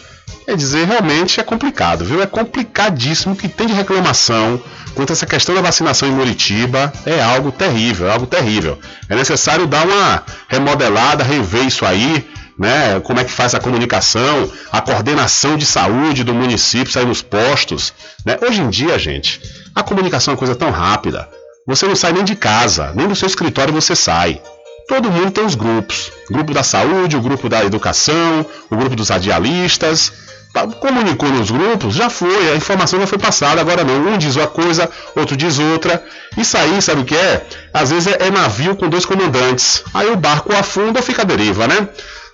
Quer 0.46 0.56
dizer, 0.56 0.86
realmente 0.86 1.40
é 1.40 1.42
complicado, 1.42 2.04
viu? 2.04 2.22
É 2.22 2.26
complicadíssimo 2.26 3.34
o 3.34 3.36
que 3.36 3.48
tem 3.48 3.66
de 3.66 3.72
reclamação 3.72 4.62
quanto 4.94 5.10
a 5.10 5.12
essa 5.12 5.26
questão 5.26 5.54
da 5.54 5.60
vacinação 5.60 6.08
em 6.08 6.12
Muritiba. 6.12 6.92
É 7.04 7.20
algo 7.20 7.50
terrível, 7.50 8.08
é 8.08 8.12
algo 8.12 8.26
terrível. 8.26 8.78
É 9.08 9.16
necessário 9.16 9.66
dar 9.66 9.84
uma 9.84 10.22
remodelada, 10.48 11.24
rever 11.24 11.66
isso 11.66 11.84
aí, 11.84 12.24
né? 12.58 13.00
Como 13.00 13.20
é 13.20 13.24
que 13.24 13.30
faz 13.30 13.54
a 13.54 13.60
comunicação, 13.60 14.50
a 14.72 14.80
coordenação 14.80 15.56
de 15.56 15.66
saúde 15.66 16.24
do 16.24 16.34
município, 16.34 16.92
sair 16.92 17.06
nos 17.06 17.22
postos. 17.22 17.92
Né? 18.24 18.38
Hoje 18.46 18.60
em 18.60 18.70
dia, 18.70 18.98
gente, 18.98 19.40
a 19.74 19.82
comunicação 19.82 20.32
é 20.32 20.34
uma 20.34 20.38
coisa 20.38 20.54
tão 20.54 20.70
rápida. 20.70 21.28
Você 21.66 21.86
não 21.86 21.96
sai 21.96 22.12
nem 22.12 22.24
de 22.24 22.36
casa, 22.36 22.92
nem 22.94 23.08
do 23.08 23.16
seu 23.16 23.26
escritório 23.26 23.74
você 23.74 23.96
sai 23.96 24.40
todo 24.86 25.10
mundo 25.10 25.30
tem 25.30 25.44
os 25.44 25.54
grupos. 25.54 26.12
O 26.30 26.34
grupo 26.34 26.54
da 26.54 26.62
saúde, 26.62 27.16
o 27.16 27.20
grupo 27.20 27.48
da 27.48 27.64
educação, 27.64 28.46
o 28.70 28.76
grupo 28.76 28.96
dos 28.96 29.08
radialistas. 29.08 30.12
Tá, 30.52 30.66
comunicou 30.66 31.28
nos 31.28 31.50
grupos, 31.50 31.94
já 31.94 32.08
foi, 32.08 32.50
a 32.50 32.56
informação 32.56 32.98
já 32.98 33.06
foi 33.06 33.18
passada, 33.18 33.60
agora 33.60 33.84
não. 33.84 34.06
Um 34.06 34.16
diz 34.16 34.36
uma 34.36 34.46
coisa, 34.46 34.88
outro 35.14 35.36
diz 35.36 35.58
outra. 35.58 36.02
Isso 36.36 36.56
aí, 36.56 36.80
sabe 36.80 37.02
o 37.02 37.04
que 37.04 37.14
é? 37.14 37.44
Às 37.74 37.90
vezes 37.90 38.06
é, 38.06 38.26
é 38.26 38.30
navio 38.30 38.74
com 38.74 38.88
dois 38.88 39.04
comandantes. 39.04 39.84
Aí 39.92 40.10
o 40.10 40.16
barco 40.16 40.54
afunda 40.54 41.00
ou 41.00 41.04
fica 41.04 41.22
à 41.22 41.24
deriva, 41.24 41.66
né? 41.66 41.88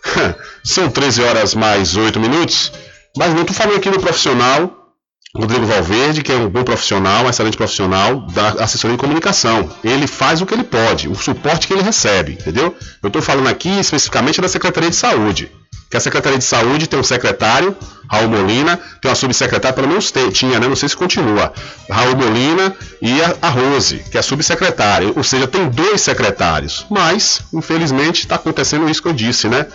São 0.64 0.90
13 0.90 1.22
horas 1.22 1.54
mais 1.54 1.96
8 1.96 2.18
minutos. 2.20 2.72
Mas 3.16 3.34
não, 3.34 3.44
tu 3.44 3.52
falou 3.52 3.76
aqui 3.76 3.90
no 3.90 4.00
profissional, 4.00 4.94
Rodrigo 5.36 5.66
Valverde, 5.66 6.22
que 6.22 6.32
é 6.32 6.36
um 6.36 6.48
bom 6.48 6.62
profissional, 6.62 7.24
um 7.24 7.30
excelente 7.30 7.56
profissional 7.56 8.26
da 8.28 8.48
assessoria 8.64 8.96
de 8.96 9.00
comunicação. 9.00 9.70
Ele 9.82 10.06
faz 10.06 10.40
o 10.40 10.46
que 10.46 10.54
ele 10.54 10.64
pode, 10.64 11.08
o 11.08 11.14
suporte 11.14 11.66
que 11.66 11.72
ele 11.72 11.82
recebe, 11.82 12.32
entendeu? 12.32 12.74
Eu 13.02 13.06
estou 13.06 13.22
falando 13.22 13.48
aqui 13.48 13.70
especificamente 13.78 14.40
da 14.40 14.48
Secretaria 14.48 14.90
de 14.90 14.96
Saúde 14.96 15.50
que 15.92 15.96
a 15.98 16.00
Secretaria 16.00 16.38
de 16.38 16.44
Saúde 16.44 16.86
tem 16.86 16.98
um 16.98 17.02
secretário, 17.02 17.76
Raul 18.10 18.26
Molina, 18.26 18.80
tem 18.98 19.10
uma 19.10 19.14
subsecretária, 19.14 19.74
pelo 19.74 19.88
menos 19.88 20.10
tem, 20.10 20.30
tinha, 20.30 20.58
né? 20.58 20.66
Não 20.66 20.74
sei 20.74 20.88
se 20.88 20.96
continua. 20.96 21.52
Raul 21.90 22.16
Molina 22.16 22.74
e 23.02 23.20
a, 23.42 23.50
Rose, 23.50 24.02
que 24.10 24.16
é 24.16 24.22
subsecretária. 24.22 25.12
Ou 25.14 25.22
seja, 25.22 25.46
tem 25.46 25.68
dois 25.68 26.00
secretários. 26.00 26.86
Mas, 26.88 27.42
infelizmente, 27.52 28.20
está 28.20 28.36
acontecendo 28.36 28.88
isso 28.88 29.02
que 29.02 29.08
eu 29.08 29.12
disse, 29.12 29.48
né? 29.48 29.66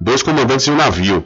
Dois 0.00 0.22
comandantes 0.22 0.64
de 0.64 0.70
um 0.70 0.76
navio. 0.76 1.24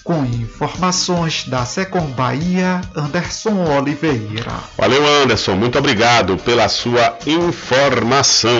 Com 0.03 0.25
informações 0.25 1.47
da 1.47 1.63
Secom 1.63 2.07
Bahia, 2.07 2.81
Anderson 2.95 3.63
Oliveira. 3.77 4.51
Valeu, 4.77 5.05
Anderson. 5.23 5.55
Muito 5.55 5.77
obrigado 5.77 6.35
pela 6.37 6.67
sua 6.67 7.17
informação. 7.25 8.51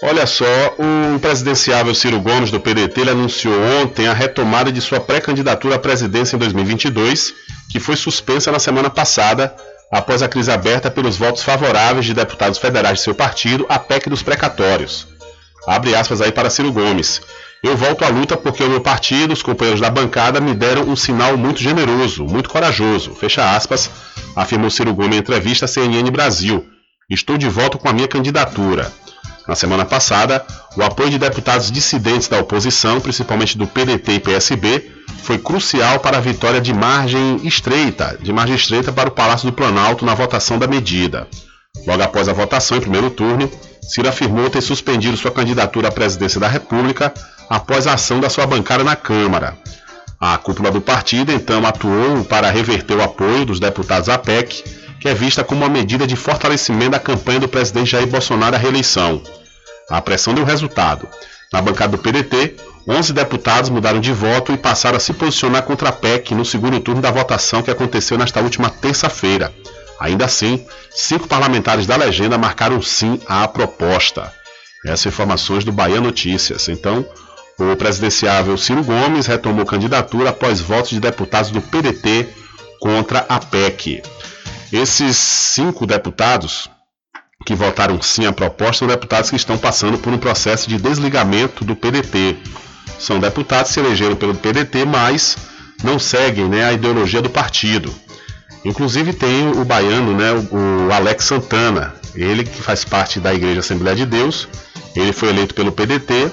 Olha 0.00 0.26
só, 0.26 0.44
o 0.78 1.18
presidenciável 1.18 1.92
Ciro 1.92 2.20
Gomes 2.20 2.52
do 2.52 2.60
PDT 2.60 3.02
anunciou 3.10 3.60
ontem 3.82 4.06
a 4.06 4.12
retomada 4.12 4.70
de 4.70 4.80
sua 4.80 5.00
pré-candidatura 5.00 5.74
à 5.74 5.78
presidência 5.78 6.36
em 6.36 6.38
2022, 6.38 7.34
que 7.72 7.80
foi 7.80 7.96
suspensa 7.96 8.52
na 8.52 8.60
semana 8.60 8.88
passada 8.88 9.52
após 9.90 10.22
a 10.22 10.28
crise 10.28 10.52
aberta 10.52 10.88
pelos 10.88 11.16
votos 11.16 11.42
favoráveis 11.42 12.06
de 12.06 12.14
deputados 12.14 12.58
federais 12.58 12.98
de 12.98 13.04
seu 13.04 13.14
partido 13.14 13.66
à 13.68 13.76
PEC 13.76 14.08
dos 14.08 14.22
precatórios. 14.22 15.08
Abre 15.66 15.96
aspas 15.96 16.20
aí 16.20 16.30
para 16.30 16.48
Ciro 16.48 16.70
Gomes. 16.70 17.20
Eu 17.60 17.76
volto 17.76 18.04
à 18.04 18.08
luta 18.08 18.36
porque 18.36 18.62
o 18.62 18.70
meu 18.70 18.80
partido, 18.80 19.32
os 19.32 19.42
companheiros 19.42 19.80
da 19.80 19.90
bancada, 19.90 20.40
me 20.40 20.54
deram 20.54 20.82
um 20.82 20.94
sinal 20.94 21.36
muito 21.36 21.60
generoso, 21.60 22.24
muito 22.24 22.48
corajoso. 22.48 23.16
Fecha 23.16 23.56
aspas, 23.56 23.90
afirmou 24.36 24.70
Ciro 24.70 24.94
Gomes 24.94 25.16
em 25.16 25.20
entrevista 25.20 25.64
à 25.64 25.68
CNN 25.68 26.08
Brasil. 26.12 26.64
Estou 27.10 27.36
de 27.36 27.48
volta 27.48 27.76
com 27.78 27.88
a 27.88 27.92
minha 27.92 28.06
candidatura. 28.06 28.92
Na 29.48 29.54
semana 29.54 29.86
passada, 29.86 30.44
o 30.76 30.82
apoio 30.82 31.08
de 31.08 31.18
deputados 31.18 31.72
dissidentes 31.72 32.28
da 32.28 32.38
oposição, 32.38 33.00
principalmente 33.00 33.56
do 33.56 33.66
PDT 33.66 34.12
e 34.12 34.20
PSB, 34.20 34.92
foi 35.22 35.38
crucial 35.38 36.00
para 36.00 36.18
a 36.18 36.20
vitória 36.20 36.60
de 36.60 36.74
margem 36.74 37.40
estreita, 37.42 38.18
de 38.20 38.30
margem 38.30 38.54
estreita 38.54 38.92
para 38.92 39.08
o 39.08 39.12
Palácio 39.12 39.50
do 39.50 39.56
Planalto 39.56 40.04
na 40.04 40.14
votação 40.14 40.58
da 40.58 40.66
medida. 40.66 41.26
Logo 41.86 42.02
após 42.02 42.28
a 42.28 42.34
votação 42.34 42.76
em 42.76 42.82
primeiro 42.82 43.08
turno, 43.08 43.50
Ciro 43.80 44.06
afirmou 44.06 44.50
ter 44.50 44.60
suspendido 44.60 45.16
sua 45.16 45.30
candidatura 45.30 45.88
à 45.88 45.92
presidência 45.92 46.38
da 46.38 46.46
República 46.46 47.10
após 47.48 47.86
a 47.86 47.94
ação 47.94 48.20
da 48.20 48.28
sua 48.28 48.46
bancada 48.46 48.84
na 48.84 48.94
Câmara. 48.94 49.56
A 50.20 50.36
cúpula 50.36 50.70
do 50.70 50.82
partido 50.82 51.32
então 51.32 51.64
atuou 51.64 52.22
para 52.24 52.50
reverter 52.50 52.98
o 52.98 53.02
apoio 53.02 53.46
dos 53.46 53.58
deputados 53.58 54.10
à 54.10 54.18
PEC, 54.18 54.62
que 55.00 55.08
é 55.08 55.14
vista 55.14 55.44
como 55.44 55.64
uma 55.64 55.68
medida 55.68 56.06
de 56.06 56.16
fortalecimento 56.16 56.92
da 56.92 57.00
campanha 57.00 57.40
do 57.40 57.48
presidente 57.48 57.90
Jair 57.90 58.06
Bolsonaro 58.06 58.56
à 58.56 58.58
reeleição. 58.58 59.22
A 59.90 60.00
pressão 60.00 60.34
deu 60.34 60.44
resultado. 60.44 61.08
Na 61.52 61.62
bancada 61.62 61.96
do 61.96 62.02
PDT, 62.02 62.56
11 62.86 63.12
deputados 63.12 63.70
mudaram 63.70 64.00
de 64.00 64.12
voto 64.12 64.52
e 64.52 64.56
passaram 64.56 64.96
a 64.96 65.00
se 65.00 65.12
posicionar 65.12 65.62
contra 65.62 65.90
a 65.90 65.92
PEC 65.92 66.34
no 66.34 66.44
segundo 66.44 66.80
turno 66.80 67.00
da 67.00 67.10
votação 67.10 67.62
que 67.62 67.70
aconteceu 67.70 68.18
nesta 68.18 68.40
última 68.40 68.70
terça-feira. 68.70 69.52
Ainda 70.00 70.24
assim, 70.24 70.64
cinco 70.90 71.26
parlamentares 71.26 71.86
da 71.86 71.96
legenda 71.96 72.38
marcaram 72.38 72.80
sim 72.80 73.20
à 73.26 73.46
proposta. 73.48 74.32
Essas 74.84 75.06
informações 75.06 75.64
do 75.64 75.72
Bahia 75.72 76.00
Notícias. 76.00 76.68
Então, 76.68 77.04
o 77.58 77.74
presidenciável 77.76 78.56
Ciro 78.56 78.84
Gomes 78.84 79.26
retomou 79.26 79.66
candidatura 79.66 80.30
após 80.30 80.60
votos 80.60 80.90
de 80.90 81.00
deputados 81.00 81.50
do 81.50 81.60
PDT 81.60 82.28
contra 82.78 83.26
a 83.28 83.40
PEC. 83.40 84.02
Esses 84.72 85.16
cinco 85.16 85.86
deputados 85.86 86.68
que 87.46 87.54
votaram 87.54 88.00
sim 88.02 88.26
à 88.26 88.32
proposta 88.32 88.80
são 88.80 88.88
deputados 88.88 89.30
que 89.30 89.36
estão 89.36 89.56
passando 89.56 89.96
por 89.98 90.12
um 90.12 90.18
processo 90.18 90.68
de 90.68 90.76
desligamento 90.76 91.64
do 91.64 91.74
PDT. 91.74 92.36
São 92.98 93.18
deputados 93.18 93.68
que 93.68 93.74
se 93.74 93.80
elegeram 93.80 94.16
pelo 94.16 94.34
PDT, 94.34 94.84
mas 94.84 95.36
não 95.82 95.98
seguem 95.98 96.48
né, 96.48 96.64
a 96.64 96.72
ideologia 96.72 97.22
do 97.22 97.30
partido. 97.30 97.94
Inclusive 98.64 99.14
tem 99.14 99.48
o 99.52 99.64
baiano, 99.64 100.14
né, 100.14 100.32
o 100.32 100.92
Alex 100.92 101.24
Santana, 101.24 101.94
ele 102.14 102.44
que 102.44 102.60
faz 102.60 102.84
parte 102.84 103.20
da 103.20 103.32
Igreja 103.32 103.60
Assembleia 103.60 103.96
de 103.96 104.04
Deus, 104.04 104.48
ele 104.94 105.12
foi 105.12 105.28
eleito 105.28 105.54
pelo 105.54 105.72
PDT, 105.72 106.30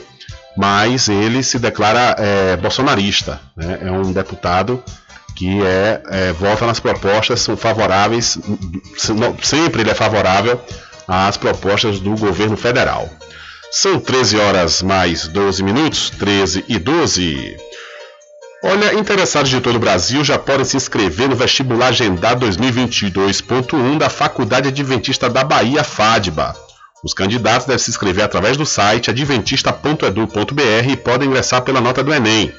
mas 0.58 1.08
ele 1.08 1.44
se 1.44 1.60
declara 1.60 2.16
é, 2.18 2.58
bolsonarista, 2.58 3.40
né, 3.56 3.80
é 3.82 3.92
um 3.92 4.12
deputado 4.12 4.84
que 5.36 5.62
é, 5.62 6.02
é, 6.10 6.32
vota 6.32 6.66
nas 6.66 6.80
propostas, 6.80 7.42
são 7.42 7.58
favoráveis, 7.58 8.38
sempre 9.44 9.82
ele 9.82 9.92
é 9.92 9.96
favorável 9.96 10.60
às 11.08 11.38
propostas 11.38 12.00
do 12.00 12.16
governo 12.16 12.56
federal. 12.56 13.10
São 13.72 14.00
13 14.00 14.38
horas 14.38 14.82
mais 14.82 15.28
12 15.28 15.62
minutos, 15.62 16.10
13 16.10 16.64
e 16.70 16.80
12. 16.80 17.58
Olha, 18.64 18.94
interessados 18.94 19.50
de 19.50 19.60
todo 19.60 19.76
o 19.76 19.80
Brasil 19.80 20.24
já 20.24 20.40
podem 20.40 20.66
se 20.66 20.78
inscrever 20.78 21.30
no 21.30 21.36
vestibular 21.36 21.88
agendado 21.88 22.46
2022.1 22.48 23.98
da 23.98 24.10
Faculdade 24.10 24.70
Adventista 24.70 25.30
da 25.30 25.44
Bahia, 25.44 25.84
FADBA. 25.84 26.56
Os 27.04 27.14
candidatos 27.14 27.68
devem 27.68 27.78
se 27.78 27.92
inscrever 27.92 28.24
através 28.24 28.58
do 28.58 28.66
site 28.66 29.12
adventista.edu.br 29.12 30.90
e 30.90 30.98
podem 30.98 31.28
ingressar 31.28 31.62
pela 31.62 31.80
nota 31.80 32.04
do 32.04 32.12
Enem. 32.12 32.52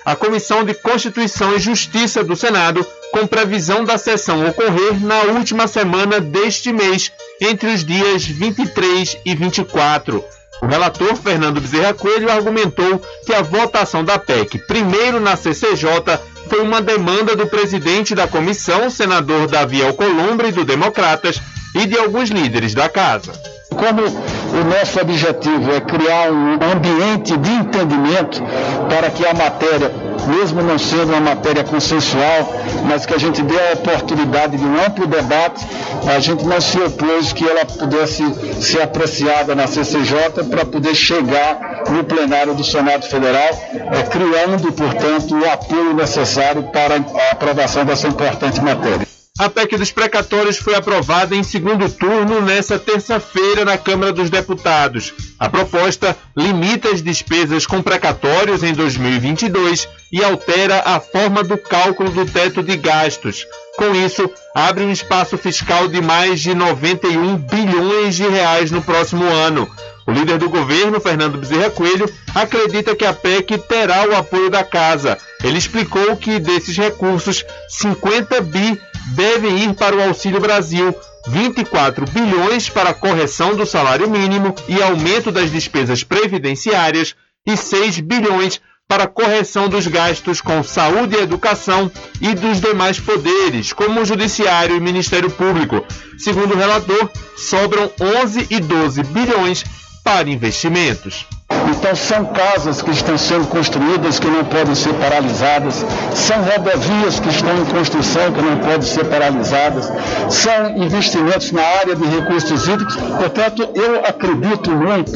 a 0.04 0.16
Comissão 0.16 0.64
de 0.64 0.74
Constituição 0.74 1.54
e 1.54 1.60
Justiça 1.60 2.24
do 2.24 2.34
Senado, 2.34 2.84
com 3.12 3.26
previsão 3.26 3.84
da 3.84 3.98
sessão 3.98 4.46
ocorrer 4.46 5.02
na 5.04 5.22
última 5.22 5.66
semana 5.66 6.20
deste 6.20 6.72
mês, 6.72 7.12
entre 7.40 7.72
os 7.72 7.84
dias 7.84 8.24
23 8.24 9.18
e 9.24 9.34
24. 9.34 10.24
O 10.60 10.66
relator 10.66 11.14
Fernando 11.16 11.60
Bezerra 11.60 11.94
Coelho 11.94 12.30
argumentou 12.30 13.00
que 13.24 13.32
a 13.32 13.42
votação 13.42 14.04
da 14.04 14.18
PEC, 14.18 14.58
primeiro 14.66 15.20
na 15.20 15.36
CCJ, 15.36 16.18
foi 16.48 16.60
uma 16.60 16.80
demanda 16.80 17.36
do 17.36 17.46
presidente 17.46 18.14
da 18.14 18.26
comissão, 18.26 18.90
senador 18.90 19.46
Davi 19.46 19.82
Alcolumbre, 19.82 20.50
do 20.50 20.64
Democratas, 20.64 21.40
e 21.74 21.86
de 21.86 21.96
alguns 21.96 22.30
líderes 22.30 22.74
da 22.74 22.88
casa. 22.88 23.32
Como 23.78 24.02
o 24.02 24.64
nosso 24.64 25.00
objetivo 25.00 25.72
é 25.72 25.80
criar 25.80 26.32
um 26.32 26.54
ambiente 26.54 27.36
de 27.36 27.50
entendimento 27.50 28.42
para 28.88 29.08
que 29.08 29.24
a 29.24 29.32
matéria, 29.32 29.92
mesmo 30.26 30.60
não 30.62 30.76
sendo 30.76 31.12
uma 31.12 31.20
matéria 31.20 31.62
consensual, 31.62 32.52
mas 32.88 33.06
que 33.06 33.14
a 33.14 33.18
gente 33.18 33.40
dê 33.40 33.54
a 33.54 33.74
oportunidade 33.74 34.56
de 34.56 34.64
um 34.64 34.84
amplo 34.84 35.06
debate, 35.06 35.64
a 36.12 36.18
gente 36.18 36.44
não 36.44 36.60
se 36.60 36.76
opôs 36.80 37.32
que 37.32 37.48
ela 37.48 37.64
pudesse 37.64 38.24
ser 38.60 38.82
apreciada 38.82 39.54
na 39.54 39.68
CCJ 39.68 40.44
para 40.50 40.64
poder 40.64 40.96
chegar 40.96 41.84
no 41.88 42.02
plenário 42.02 42.54
do 42.54 42.64
Senado 42.64 43.06
Federal, 43.06 43.50
é, 43.72 44.02
criando, 44.02 44.72
portanto, 44.72 45.36
o 45.36 45.48
apoio 45.48 45.94
necessário 45.94 46.64
para 46.72 46.96
a 46.96 47.32
aprovação 47.32 47.84
dessa 47.84 48.08
importante 48.08 48.60
matéria. 48.60 49.17
A 49.38 49.48
PEC 49.48 49.76
dos 49.76 49.92
precatórios 49.92 50.56
foi 50.56 50.74
aprovada 50.74 51.36
em 51.36 51.44
segundo 51.44 51.88
turno 51.88 52.40
nesta 52.40 52.76
terça-feira 52.76 53.64
na 53.64 53.78
Câmara 53.78 54.12
dos 54.12 54.28
Deputados. 54.28 55.14
A 55.38 55.48
proposta 55.48 56.16
limita 56.36 56.88
as 56.88 57.00
despesas 57.00 57.64
com 57.64 57.80
precatórios 57.80 58.64
em 58.64 58.72
2022 58.72 59.88
e 60.10 60.24
altera 60.24 60.82
a 60.84 60.98
forma 60.98 61.44
do 61.44 61.56
cálculo 61.56 62.10
do 62.10 62.26
teto 62.26 62.64
de 62.64 62.76
gastos. 62.76 63.46
Com 63.76 63.94
isso, 63.94 64.28
abre 64.56 64.82
um 64.82 64.90
espaço 64.90 65.38
fiscal 65.38 65.86
de 65.86 66.00
mais 66.00 66.40
de 66.40 66.52
91 66.52 67.36
bilhões 67.36 68.16
de 68.16 68.26
reais 68.26 68.72
no 68.72 68.82
próximo 68.82 69.22
ano. 69.24 69.70
O 70.04 70.10
líder 70.10 70.38
do 70.38 70.48
governo, 70.48 70.98
Fernando 71.00 71.38
Bezerra 71.38 71.70
Coelho, 71.70 72.10
acredita 72.34 72.96
que 72.96 73.04
a 73.04 73.12
PEC 73.12 73.58
terá 73.58 74.08
o 74.08 74.16
apoio 74.16 74.48
da 74.48 74.64
casa. 74.64 75.18
Ele 75.44 75.58
explicou 75.58 76.16
que 76.16 76.38
desses 76.38 76.76
recursos, 76.76 77.44
50 77.68 78.40
bi 78.40 78.80
devem 79.08 79.64
ir 79.64 79.74
para 79.74 79.96
o 79.96 80.02
Auxílio 80.02 80.40
Brasil, 80.40 80.94
24 81.26 82.04
bilhões 82.10 82.68
para 82.68 82.94
correção 82.94 83.54
do 83.54 83.66
salário 83.66 84.08
mínimo 84.08 84.54
e 84.68 84.82
aumento 84.82 85.30
das 85.30 85.50
despesas 85.50 86.02
previdenciárias 86.02 87.14
e 87.46 87.56
6 87.56 88.00
bilhões 88.00 88.60
para 88.88 89.06
correção 89.06 89.68
dos 89.68 89.86
gastos 89.86 90.40
com 90.40 90.62
saúde 90.62 91.14
e 91.14 91.20
educação 91.20 91.90
e 92.22 92.34
dos 92.34 92.58
demais 92.60 92.98
poderes, 92.98 93.72
como 93.72 94.00
o 94.00 94.04
Judiciário 94.04 94.74
e 94.74 94.80
Ministério 94.80 95.30
Público. 95.30 95.84
Segundo 96.16 96.54
o 96.54 96.56
relator, 96.56 97.10
sobram 97.36 97.90
11 98.00 98.46
e 98.50 98.58
12 98.58 99.02
bilhões 99.04 99.62
para 100.02 100.30
investimentos. 100.30 101.26
Então 101.70 101.94
são 101.94 102.24
casas 102.26 102.82
que 102.82 102.90
estão 102.90 103.16
sendo 103.16 103.46
construídas 103.46 104.18
que 104.18 104.26
não 104.26 104.44
podem 104.44 104.74
ser 104.74 104.92
paralisadas, 104.94 105.86
são 106.14 106.42
rodovias 106.42 107.20
que 107.20 107.28
estão 107.28 107.56
em 107.56 107.64
construção 107.66 108.32
que 108.32 108.42
não 108.42 108.58
podem 108.58 108.82
ser 108.82 109.04
paralisadas, 109.04 109.90
são 110.28 110.76
investimentos 110.76 111.52
na 111.52 111.62
área 111.62 111.94
de 111.94 112.04
recursos 112.04 112.66
hídricos. 112.66 112.96
Portanto, 112.96 113.68
eu 113.74 114.00
acredito 114.04 114.70
muito 114.70 115.12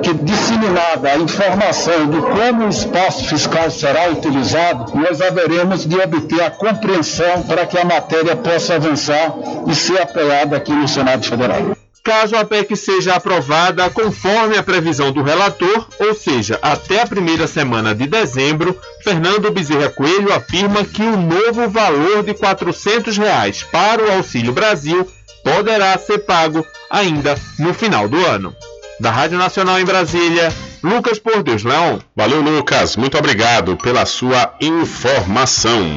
que 0.00 0.14
disseminada 0.14 1.10
a 1.10 1.16
informação 1.18 2.08
de 2.08 2.20
como 2.20 2.64
o 2.64 2.68
espaço 2.68 3.24
fiscal 3.24 3.70
será 3.70 4.08
utilizado, 4.08 4.96
nós 4.98 5.20
haveremos 5.20 5.86
de 5.86 6.00
obter 6.00 6.42
a 6.42 6.50
compreensão 6.50 7.42
para 7.42 7.66
que 7.66 7.78
a 7.78 7.84
matéria 7.84 8.34
possa 8.34 8.74
avançar 8.74 9.34
e 9.66 9.74
ser 9.74 10.00
apoiada 10.00 10.56
aqui 10.56 10.72
no 10.72 10.88
Senado 10.88 11.24
Federal 11.26 11.76
caso 12.06 12.36
a 12.36 12.44
PEC 12.44 12.76
seja 12.76 13.16
aprovada 13.16 13.90
conforme 13.90 14.56
a 14.56 14.62
previsão 14.62 15.10
do 15.10 15.24
relator, 15.24 15.88
ou 15.98 16.14
seja, 16.14 16.56
até 16.62 17.02
a 17.02 17.06
primeira 17.06 17.48
semana 17.48 17.92
de 17.92 18.06
dezembro, 18.06 18.78
Fernando 19.02 19.50
Bezerra 19.50 19.90
Coelho 19.90 20.32
afirma 20.32 20.84
que 20.84 21.02
o 21.02 21.16
novo 21.16 21.68
valor 21.68 22.22
de 22.22 22.32
400 22.32 23.18
reais 23.18 23.64
para 23.64 24.04
o 24.04 24.12
Auxílio 24.12 24.52
Brasil 24.52 25.04
poderá 25.42 25.98
ser 25.98 26.18
pago 26.18 26.64
ainda 26.88 27.34
no 27.58 27.74
final 27.74 28.08
do 28.08 28.24
ano. 28.24 28.54
Da 29.00 29.10
Rádio 29.10 29.36
Nacional 29.36 29.80
em 29.80 29.84
Brasília, 29.84 30.52
Lucas 30.84 31.18
Por 31.18 31.42
Deus 31.42 31.64
Leão. 31.64 32.00
Valeu, 32.14 32.40
Lucas. 32.40 32.94
Muito 32.94 33.18
obrigado 33.18 33.76
pela 33.76 34.06
sua 34.06 34.54
informação. 34.60 35.96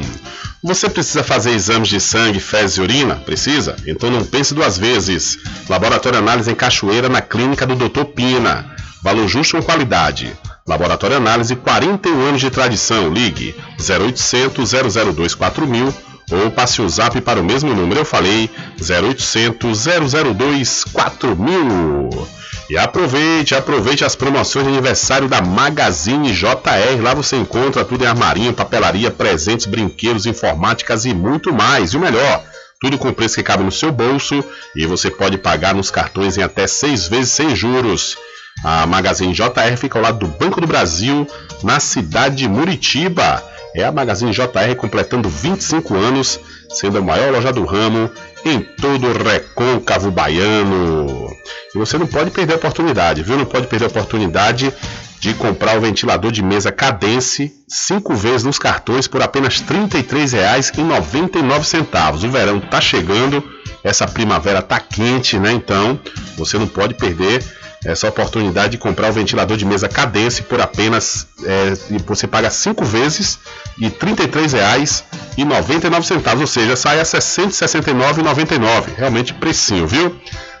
Você 0.62 0.90
precisa 0.90 1.24
fazer 1.24 1.52
exames 1.52 1.88
de 1.88 1.98
sangue, 1.98 2.38
fezes 2.38 2.76
e 2.76 2.82
urina? 2.82 3.16
Precisa? 3.16 3.76
Então 3.86 4.10
não 4.10 4.24
pense 4.24 4.52
duas 4.52 4.76
vezes. 4.76 5.38
Laboratório 5.68 6.18
Análise 6.18 6.50
em 6.50 6.54
Cachoeira, 6.54 7.08
na 7.08 7.22
clínica 7.22 7.66
do 7.66 7.74
Dr. 7.74 8.04
Pina. 8.04 8.76
Valor 9.02 9.26
justo 9.26 9.56
com 9.56 9.62
qualidade. 9.62 10.36
Laboratório 10.68 11.16
Análise, 11.16 11.56
41 11.56 12.20
anos 12.20 12.40
de 12.42 12.50
tradição. 12.50 13.08
Ligue 13.08 13.54
0800 13.78 14.70
002 15.14 15.34
4000 15.34 15.94
ou 16.30 16.50
passe 16.50 16.82
o 16.82 16.88
zap 16.88 17.18
para 17.22 17.40
o 17.40 17.44
mesmo 17.44 17.74
número. 17.74 18.00
Eu 18.00 18.04
falei 18.04 18.50
0800 18.78 19.86
002 20.34 20.84
4000. 20.84 22.39
E 22.70 22.78
aproveite, 22.78 23.52
aproveite 23.52 24.04
as 24.04 24.14
promoções 24.14 24.64
de 24.64 24.70
aniversário 24.70 25.26
da 25.26 25.42
Magazine 25.42 26.32
JR. 26.32 27.02
Lá 27.02 27.12
você 27.12 27.34
encontra 27.34 27.84
tudo 27.84 28.04
em 28.04 28.06
armarinho, 28.06 28.52
papelaria, 28.52 29.10
presentes, 29.10 29.66
brinquedos, 29.66 30.24
informáticas 30.24 31.04
e 31.04 31.12
muito 31.12 31.52
mais. 31.52 31.90
E 31.90 31.96
o 31.96 32.00
melhor, 32.00 32.44
tudo 32.80 32.96
com 32.96 33.12
preço 33.12 33.34
que 33.34 33.42
cabe 33.42 33.64
no 33.64 33.72
seu 33.72 33.90
bolso 33.90 34.44
e 34.76 34.86
você 34.86 35.10
pode 35.10 35.36
pagar 35.36 35.74
nos 35.74 35.90
cartões 35.90 36.38
em 36.38 36.44
até 36.44 36.68
seis 36.68 37.08
vezes 37.08 37.30
sem 37.30 37.56
juros. 37.56 38.16
A 38.62 38.86
Magazine 38.86 39.32
JR 39.32 39.76
fica 39.76 39.98
ao 39.98 40.04
lado 40.04 40.20
do 40.20 40.28
Banco 40.28 40.60
do 40.60 40.66
Brasil, 40.68 41.26
na 41.64 41.80
cidade 41.80 42.36
de 42.36 42.48
Muritiba. 42.48 43.42
É 43.74 43.82
a 43.82 43.90
Magazine 43.90 44.30
JR 44.30 44.76
completando 44.76 45.28
25 45.28 45.96
anos, 45.96 46.38
sendo 46.68 46.98
a 46.98 47.02
maior 47.02 47.32
loja 47.32 47.52
do 47.52 47.64
ramo 47.64 48.08
em 48.44 48.60
todo 48.60 49.08
o 49.08 49.12
recôncavo 49.12 50.10
baiano. 50.10 51.28
E 51.74 51.78
você 51.78 51.98
não 51.98 52.06
pode 52.06 52.30
perder 52.30 52.54
a 52.54 52.56
oportunidade, 52.56 53.22
viu? 53.22 53.36
Não 53.36 53.44
pode 53.44 53.66
perder 53.66 53.84
a 53.86 53.88
oportunidade 53.88 54.72
de 55.20 55.34
comprar 55.34 55.76
o 55.76 55.80
ventilador 55.80 56.32
de 56.32 56.42
mesa 56.42 56.72
Cadence 56.72 57.52
cinco 57.68 58.14
vezes 58.14 58.42
nos 58.42 58.58
cartões 58.58 59.06
por 59.06 59.22
apenas 59.22 59.60
R$ 59.60 59.86
33,99. 59.88 62.24
O 62.24 62.30
verão 62.30 62.56
está 62.56 62.80
chegando, 62.80 63.44
essa 63.84 64.06
primavera 64.06 64.60
está 64.60 64.80
quente, 64.80 65.38
né? 65.38 65.52
Então 65.52 66.00
você 66.36 66.56
não 66.58 66.66
pode 66.66 66.94
perder 66.94 67.44
essa 67.84 68.08
oportunidade 68.08 68.72
de 68.72 68.78
comprar 68.78 69.10
o 69.10 69.12
ventilador 69.12 69.56
de 69.56 69.64
mesa 69.64 69.88
Cadence 69.88 70.42
por 70.42 70.60
apenas 70.60 71.28
é, 71.44 71.72
você 72.04 72.26
paga 72.26 72.50
cinco 72.50 72.84
vezes 72.84 73.38
e 73.78 73.84
R$ 73.84 73.92
33,99, 73.92 76.40
ou 76.40 76.46
seja, 76.46 76.76
sai 76.76 77.00
a 77.00 77.02
R$ 77.02 77.08
669,99. 77.08 78.96
Realmente 78.96 79.32
precinho, 79.32 79.86
viu? 79.86 80.14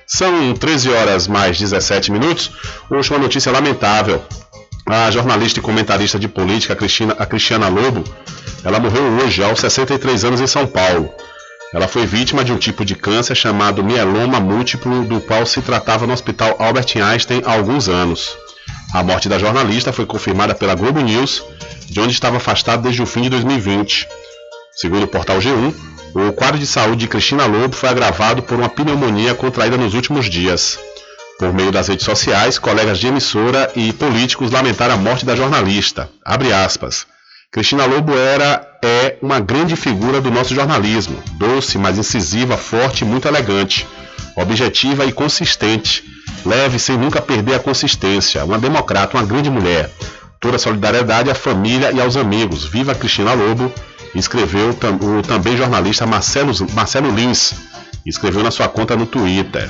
São 0.06 0.54
13 0.54 0.90
horas 0.90 1.28
mais 1.28 1.58
17 1.58 2.10
minutos. 2.10 2.52
Hoje 2.90 3.10
uma 3.10 3.18
notícia 3.18 3.52
lamentável. 3.52 4.24
A 4.86 5.10
jornalista 5.10 5.58
e 5.60 5.62
comentarista 5.62 6.18
de 6.18 6.26
política, 6.26 6.72
a, 6.72 6.76
Cristina, 6.76 7.14
a 7.18 7.26
Cristiana 7.26 7.68
Lobo, 7.68 8.02
ela 8.64 8.80
morreu 8.80 9.04
hoje 9.22 9.44
aos 9.44 9.60
63 9.60 10.24
anos 10.24 10.40
em 10.40 10.48
São 10.48 10.66
Paulo. 10.66 11.12
Ela 11.72 11.86
foi 11.86 12.04
vítima 12.04 12.44
de 12.44 12.52
um 12.52 12.58
tipo 12.58 12.84
de 12.84 12.96
câncer 12.96 13.36
chamado 13.36 13.84
mieloma 13.84 14.40
múltiplo, 14.40 15.04
do 15.04 15.20
qual 15.20 15.46
se 15.46 15.62
tratava 15.62 16.06
no 16.06 16.12
Hospital 16.12 16.56
Albert 16.58 16.96
Einstein 16.96 17.42
há 17.44 17.52
alguns 17.52 17.88
anos. 17.88 18.36
A 18.92 19.04
morte 19.04 19.28
da 19.28 19.38
jornalista 19.38 19.92
foi 19.92 20.04
confirmada 20.04 20.52
pela 20.52 20.74
Globo 20.74 21.00
News, 21.00 21.44
de 21.86 22.00
onde 22.00 22.12
estava 22.12 22.38
afastado 22.38 22.82
desde 22.82 23.02
o 23.02 23.06
fim 23.06 23.22
de 23.22 23.28
2020. 23.30 24.08
Segundo 24.74 25.04
o 25.04 25.08
portal 25.08 25.38
G1, 25.38 25.72
o 26.12 26.32
quadro 26.32 26.58
de 26.58 26.66
saúde 26.66 27.02
de 27.02 27.08
Cristina 27.08 27.46
Lobo 27.46 27.76
foi 27.76 27.88
agravado 27.88 28.42
por 28.42 28.58
uma 28.58 28.68
pneumonia 28.68 29.32
contraída 29.34 29.76
nos 29.76 29.94
últimos 29.94 30.28
dias. 30.28 30.76
Por 31.38 31.54
meio 31.54 31.70
das 31.70 31.86
redes 31.86 32.04
sociais, 32.04 32.58
colegas 32.58 32.98
de 32.98 33.06
emissora 33.06 33.70
e 33.76 33.92
políticos 33.92 34.50
lamentaram 34.50 34.94
a 34.94 34.98
morte 34.98 35.24
da 35.24 35.36
jornalista. 35.36 36.10
Abre 36.24 36.52
aspas. 36.52 37.06
Cristina 37.52 37.84
Lobo 37.84 38.16
era 38.16 38.64
é 38.80 39.16
uma 39.20 39.40
grande 39.40 39.74
figura 39.74 40.20
do 40.20 40.30
nosso 40.30 40.54
jornalismo, 40.54 41.20
doce, 41.32 41.78
mas 41.78 41.98
incisiva, 41.98 42.56
forte 42.56 43.02
e 43.02 43.04
muito 43.04 43.26
elegante, 43.26 43.88
objetiva 44.36 45.04
e 45.04 45.10
consistente, 45.10 46.04
leve 46.46 46.78
sem 46.78 46.96
nunca 46.96 47.20
perder 47.20 47.54
a 47.54 47.58
consistência, 47.58 48.44
uma 48.44 48.56
democrata, 48.56 49.16
uma 49.16 49.26
grande 49.26 49.50
mulher. 49.50 49.90
Toda 50.38 50.60
solidariedade 50.60 51.28
à 51.28 51.34
família 51.34 51.90
e 51.90 52.00
aos 52.00 52.16
amigos. 52.16 52.64
Viva 52.64 52.94
Cristina 52.94 53.32
Lobo, 53.34 53.72
escreveu 54.14 54.70
o 54.70 55.22
também 55.22 55.56
jornalista 55.56 56.06
Marcelo, 56.06 56.52
Marcelo 56.72 57.10
Lins, 57.10 57.54
escreveu 58.06 58.44
na 58.44 58.52
sua 58.52 58.68
conta 58.68 58.94
no 58.94 59.06
Twitter. 59.06 59.68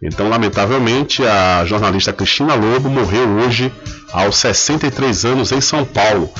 Então, 0.00 0.28
lamentavelmente, 0.28 1.26
a 1.26 1.64
jornalista 1.66 2.12
Cristina 2.12 2.54
Lobo 2.54 2.88
morreu 2.88 3.28
hoje 3.40 3.72
aos 4.12 4.36
63 4.36 5.24
anos 5.24 5.50
em 5.50 5.60
São 5.60 5.84
Paulo. 5.84 6.32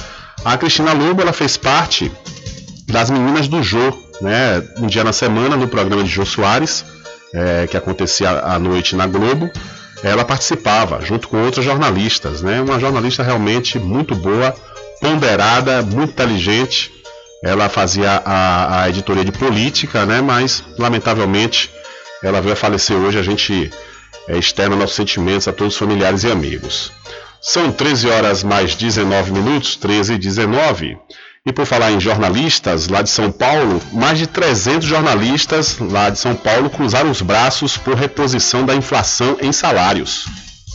A 0.48 0.56
Cristina 0.56 0.94
Lobo 0.94 1.20
ela 1.20 1.34
fez 1.34 1.58
parte 1.58 2.10
das 2.86 3.10
meninas 3.10 3.48
do 3.48 3.62
Jô, 3.62 3.92
né? 4.18 4.66
Um 4.78 4.86
dia 4.86 5.04
na 5.04 5.12
semana 5.12 5.58
no 5.58 5.68
programa 5.68 6.02
de 6.02 6.08
Jô 6.08 6.24
Soares, 6.24 6.86
é, 7.34 7.66
que 7.66 7.76
acontecia 7.76 8.30
à 8.30 8.58
noite 8.58 8.96
na 8.96 9.06
Globo. 9.06 9.50
Ela 10.02 10.24
participava 10.24 11.04
junto 11.04 11.28
com 11.28 11.44
outros 11.44 11.66
jornalistas, 11.66 12.40
né? 12.40 12.62
Uma 12.62 12.80
jornalista 12.80 13.22
realmente 13.22 13.78
muito 13.78 14.14
boa, 14.14 14.56
ponderada, 15.02 15.82
muito 15.82 16.12
inteligente. 16.12 16.90
Ela 17.44 17.68
fazia 17.68 18.22
a, 18.24 18.84
a 18.84 18.88
editoria 18.88 19.26
de 19.26 19.32
política, 19.32 20.06
né? 20.06 20.22
Mas 20.22 20.64
lamentavelmente 20.78 21.70
ela 22.22 22.40
veio 22.40 22.54
a 22.54 22.56
falecer 22.56 22.96
hoje. 22.96 23.18
A 23.18 23.22
gente 23.22 23.70
é, 24.26 24.38
externa 24.38 24.74
nossos 24.74 24.96
sentimentos 24.96 25.46
a 25.46 25.52
todos 25.52 25.74
os 25.74 25.78
familiares 25.78 26.24
e 26.24 26.30
amigos. 26.32 26.90
São 27.40 27.70
13 27.70 28.08
horas 28.08 28.42
mais 28.42 28.74
19 28.74 29.30
minutos, 29.32 29.76
13 29.76 30.14
e 30.14 30.18
19. 30.18 30.98
E 31.46 31.52
por 31.52 31.64
falar 31.64 31.92
em 31.92 32.00
jornalistas 32.00 32.88
lá 32.88 33.00
de 33.00 33.10
São 33.10 33.30
Paulo, 33.30 33.80
mais 33.92 34.18
de 34.18 34.26
300 34.26 34.84
jornalistas 34.86 35.78
lá 35.78 36.10
de 36.10 36.18
São 36.18 36.34
Paulo 36.34 36.68
cruzaram 36.68 37.10
os 37.10 37.22
braços 37.22 37.76
por 37.76 37.94
reposição 37.94 38.66
da 38.66 38.74
inflação 38.74 39.36
em 39.40 39.52
salários. 39.52 40.26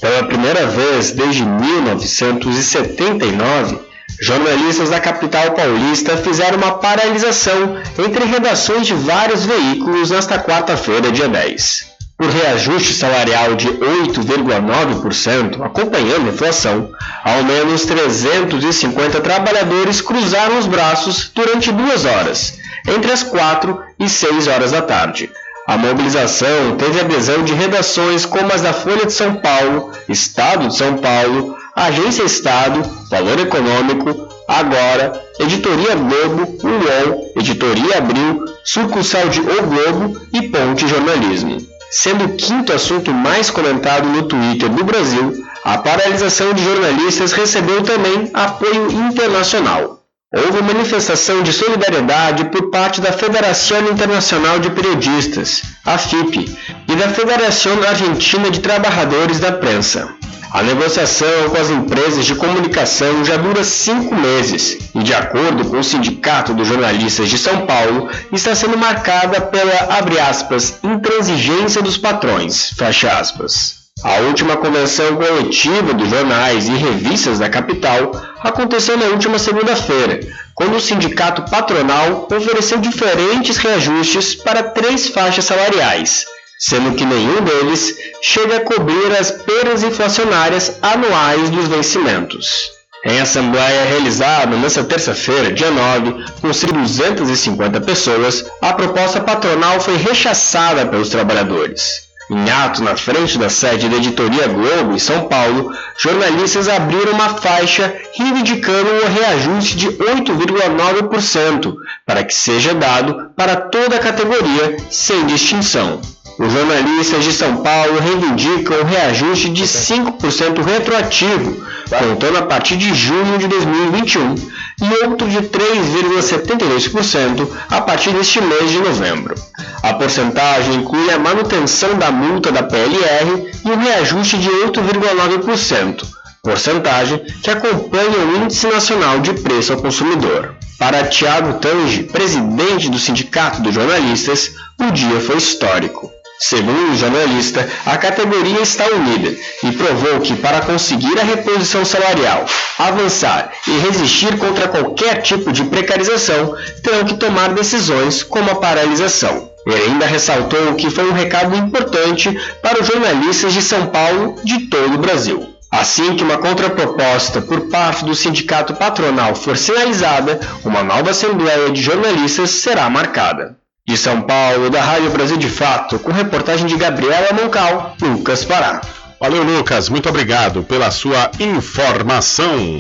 Pela 0.01 0.25
primeira 0.25 0.65
vez 0.67 1.11
desde 1.11 1.45
1979, 1.45 3.91
Jornalistas 4.21 4.89
da 4.89 4.99
capital 4.99 5.51
paulista 5.51 6.17
fizeram 6.17 6.57
uma 6.57 6.77
paralisação 6.77 7.77
entre 7.97 8.25
redações 8.25 8.87
de 8.87 8.93
vários 8.93 9.45
veículos 9.45 10.11
nesta 10.11 10.39
quarta-feira, 10.39 11.11
dia 11.11 11.27
10. 11.27 11.92
Por 12.23 12.31
reajuste 12.31 12.93
salarial 12.93 13.53
de 13.53 13.67
8,9%, 13.67 15.61
acompanhando 15.61 16.29
a 16.29 16.31
inflação, 16.31 16.89
ao 17.21 17.43
menos 17.43 17.83
350 17.83 19.19
trabalhadores 19.19 19.99
cruzaram 19.99 20.57
os 20.57 20.65
braços 20.65 21.29
durante 21.35 21.69
duas 21.69 22.05
horas, 22.05 22.59
entre 22.87 23.11
as 23.11 23.23
4 23.23 23.77
e 23.99 24.07
6 24.07 24.47
horas 24.47 24.71
da 24.71 24.81
tarde. 24.81 25.29
A 25.67 25.75
mobilização 25.75 26.77
teve 26.77 27.01
adesão 27.01 27.43
de 27.43 27.53
redações 27.53 28.25
como 28.25 28.53
as 28.53 28.61
da 28.61 28.71
Folha 28.71 29.05
de 29.05 29.11
São 29.11 29.35
Paulo, 29.35 29.91
Estado 30.07 30.69
de 30.69 30.77
São 30.77 30.95
Paulo, 30.99 31.57
Agência 31.75 32.23
Estado, 32.23 32.89
Valor 33.09 33.37
Econômico, 33.37 34.29
Agora, 34.47 35.21
Editoria 35.39 35.95
Globo, 35.95 36.57
UOL, 36.63 37.33
Editoria 37.35 37.97
Abril, 37.97 38.45
Sucursal 38.63 39.27
de 39.27 39.41
O 39.41 39.63
Globo 39.63 40.21
e 40.31 40.43
Ponte 40.43 40.87
Jornalismo. 40.87 41.72
Sendo 41.95 42.25
o 42.25 42.35
quinto 42.35 42.73
assunto 42.73 43.13
mais 43.13 43.51
comentado 43.51 44.09
no 44.09 44.23
Twitter 44.23 44.67
do 44.67 44.83
Brasil, 44.83 45.45
a 45.63 45.77
paralisação 45.77 46.51
de 46.51 46.63
jornalistas 46.63 47.33
recebeu 47.33 47.83
também 47.83 48.31
apoio 48.33 48.91
internacional. 48.91 49.99
Houve 50.35 50.63
manifestação 50.63 51.43
de 51.43 51.53
solidariedade 51.53 52.45
por 52.45 52.71
parte 52.71 52.99
da 52.99 53.11
Federação 53.11 53.91
Internacional 53.91 54.57
de 54.57 54.71
Periodistas, 54.71 55.61
a 55.85 55.95
FIP, 55.99 56.57
e 56.87 56.95
da 56.95 57.09
Federação 57.09 57.73
Argentina 57.83 58.49
de 58.49 58.59
Trabalhadores 58.59 59.39
da 59.39 59.51
Prensa. 59.51 60.15
A 60.53 60.61
negociação 60.61 61.49
com 61.49 61.57
as 61.59 61.71
empresas 61.71 62.25
de 62.25 62.35
comunicação 62.35 63.25
já 63.25 63.37
dura 63.37 63.63
cinco 63.63 64.13
meses 64.13 64.77
e, 64.93 64.99
de 64.99 65.11
acordo 65.11 65.65
com 65.65 65.79
o 65.79 65.83
Sindicato 65.83 66.53
dos 66.53 66.67
Jornalistas 66.67 67.27
de 67.27 67.39
São 67.39 67.65
Paulo, 67.65 68.07
está 68.31 68.53
sendo 68.53 68.77
marcada 68.77 69.41
pela, 69.41 69.97
abre 69.97 70.19
aspas, 70.19 70.77
intransigência 70.83 71.81
dos 71.81 71.97
patrões, 71.97 72.69
fecha 72.77 73.17
aspas. 73.17 73.81
A 74.03 74.17
última 74.19 74.55
convenção 74.55 75.15
coletiva 75.15 75.91
dos 75.91 76.07
jornais 76.07 76.67
e 76.67 76.73
revistas 76.73 77.39
da 77.39 77.49
capital 77.49 78.11
aconteceu 78.43 78.95
na 78.95 79.05
última 79.05 79.39
segunda-feira, 79.39 80.19
quando 80.53 80.75
o 80.75 80.81
sindicato 80.81 81.49
patronal 81.49 82.27
ofereceu 82.31 82.77
diferentes 82.77 83.57
reajustes 83.57 84.35
para 84.35 84.61
três 84.61 85.07
faixas 85.07 85.45
salariais, 85.45 86.27
sendo 86.65 86.95
que 86.95 87.03
nenhum 87.03 87.41
deles 87.41 87.93
chega 88.21 88.55
a 88.55 88.61
cobrir 88.61 89.11
as 89.19 89.31
perdas 89.31 89.83
inflacionárias 89.83 90.77
anuais 90.81 91.49
dos 91.49 91.67
vencimentos. 91.67 92.71
Em 93.05 93.19
assembleia 93.19 93.83
realizada 93.83 94.55
nesta 94.55 94.81
terça-feira, 94.81 95.51
dia 95.51 95.69
9, 95.69 96.23
com 96.39 96.47
250 96.47 97.81
pessoas, 97.81 98.45
a 98.61 98.71
proposta 98.71 99.19
patronal 99.19 99.81
foi 99.81 99.97
rechaçada 99.97 100.85
pelos 100.85 101.09
trabalhadores. 101.09 102.03
Em 102.31 102.49
ato 102.49 102.81
na 102.81 102.95
frente 102.95 103.37
da 103.37 103.49
sede 103.49 103.89
da 103.89 103.97
Editoria 103.97 104.47
Globo, 104.47 104.93
em 104.93 104.99
São 104.99 105.27
Paulo, 105.27 105.69
jornalistas 105.97 106.69
abriram 106.69 107.11
uma 107.11 107.35
faixa 107.35 107.93
reivindicando 108.13 108.89
um 108.89 109.13
reajuste 109.13 109.75
de 109.75 109.87
8,9% 109.89 111.75
para 112.05 112.23
que 112.23 112.33
seja 112.33 112.73
dado 112.73 113.31
para 113.35 113.57
toda 113.57 113.97
a 113.97 113.99
categoria, 113.99 114.77
sem 114.89 115.25
distinção. 115.25 115.99
Os 116.37 116.51
jornalistas 116.51 117.23
de 117.23 117.31
São 117.31 117.55
Paulo 117.57 117.99
reivindicam 117.99 118.81
um 118.81 118.83
reajuste 118.83 119.49
de 119.49 119.63
5% 119.63 120.63
retroativo, 120.63 121.65
contando 121.89 122.37
a 122.37 122.43
partir 122.43 122.75
de 122.75 122.93
junho 122.93 123.37
de 123.37 123.47
2021, 123.47 124.35
e 124.81 125.05
outro 125.05 125.29
de 125.29 125.37
3,72% 125.37 127.47
a 127.69 127.79
partir 127.81 128.11
deste 128.11 128.41
mês 128.41 128.71
de 128.71 128.79
novembro. 128.79 129.35
A 129.83 129.93
porcentagem 129.93 130.73
inclui 130.75 131.11
a 131.11 131.19
manutenção 131.19 131.95
da 131.97 132.11
multa 132.11 132.51
da 132.51 132.63
PLR 132.63 133.51
e 133.63 133.69
um 133.69 133.77
reajuste 133.77 134.39
de 134.39 134.49
8,9%, 134.49 136.03
porcentagem 136.41 137.19
que 137.43 137.51
acompanha 137.51 138.17
o 138.17 138.37
Índice 138.37 138.65
Nacional 138.67 139.19
de 139.19 139.33
Preço 139.33 139.73
ao 139.73 139.79
Consumidor. 139.79 140.55
Para 140.79 141.07
Tiago 141.07 141.59
Tange, 141.59 142.03
presidente 142.03 142.89
do 142.89 142.99
Sindicato 142.99 143.61
dos 143.61 143.73
Jornalistas, 143.73 144.51
o 144.79 144.91
dia 144.91 145.21
foi 145.21 145.37
histórico. 145.37 146.12
Segundo 146.39 146.91
o 146.91 146.95
jornalista, 146.95 147.69
a 147.85 147.97
categoria 147.97 148.61
está 148.61 148.85
unida 148.87 149.33
e 149.63 149.71
provou 149.71 150.19
que, 150.19 150.35
para 150.35 150.61
conseguir 150.61 151.17
a 151.19 151.23
reposição 151.23 151.85
salarial, 151.85 152.45
avançar 152.77 153.51
e 153.67 153.77
resistir 153.79 154.37
contra 154.37 154.67
qualquer 154.67 155.21
tipo 155.21 155.51
de 155.51 155.63
precarização, 155.65 156.55
terão 156.83 157.05
que 157.05 157.15
tomar 157.15 157.53
decisões 157.53 158.23
como 158.23 158.51
a 158.51 158.55
paralisação. 158.55 159.51
Ele 159.65 159.83
ainda 159.83 160.05
ressaltou 160.05 160.75
que 160.75 160.89
foi 160.89 161.09
um 161.09 161.13
recado 161.13 161.55
importante 161.55 162.37
para 162.61 162.81
os 162.81 162.87
jornalistas 162.87 163.53
de 163.53 163.61
São 163.61 163.87
Paulo 163.87 164.35
de 164.43 164.67
todo 164.67 164.95
o 164.95 164.99
Brasil. 164.99 165.53
Assim 165.71 166.15
que 166.15 166.23
uma 166.23 166.37
contraproposta 166.37 167.41
por 167.41 167.69
parte 167.69 168.05
do 168.05 168.13
sindicato 168.13 168.75
patronal 168.75 169.33
for 169.33 169.57
sinalizada, 169.57 170.39
uma 170.63 170.83
nova 170.83 171.11
Assembleia 171.11 171.71
de 171.71 171.81
Jornalistas 171.81 172.51
será 172.51 172.89
marcada. 172.89 173.57
De 173.85 173.97
São 173.97 174.21
Paulo, 174.21 174.69
da 174.69 174.81
Rádio 174.81 175.09
Brasil 175.09 175.35
de 175.35 175.49
Fato, 175.49 175.99
com 175.99 176.09
reportagem 176.09 176.65
de 176.65 176.77
Gabriela 176.77 177.33
Moncal, 177.33 177.97
Lucas 178.01 178.45
Pará. 178.45 178.79
Valeu, 179.19 179.43
Lucas. 179.43 179.89
Muito 179.89 180.07
obrigado 180.07 180.63
pela 180.63 180.89
sua 180.89 181.29
informação. 181.37 182.79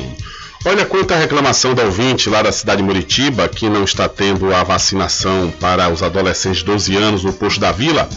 Olha 0.65 0.85
quanta 0.85 1.17
reclamação 1.17 1.75
da 1.75 1.83
ouvinte 1.83 2.29
lá 2.29 2.41
da 2.41 2.53
cidade 2.53 2.81
de 2.81 2.87
Muritiba, 2.87 3.49
que 3.49 3.67
não 3.67 3.83
está 3.83 4.07
tendo 4.07 4.55
a 4.55 4.63
vacinação 4.63 5.53
para 5.59 5.89
os 5.89 6.01
adolescentes 6.01 6.59
de 6.59 6.65
12 6.65 6.95
anos 6.95 7.23
no 7.25 7.33
posto 7.33 7.59
da 7.59 7.73
vila. 7.73 8.07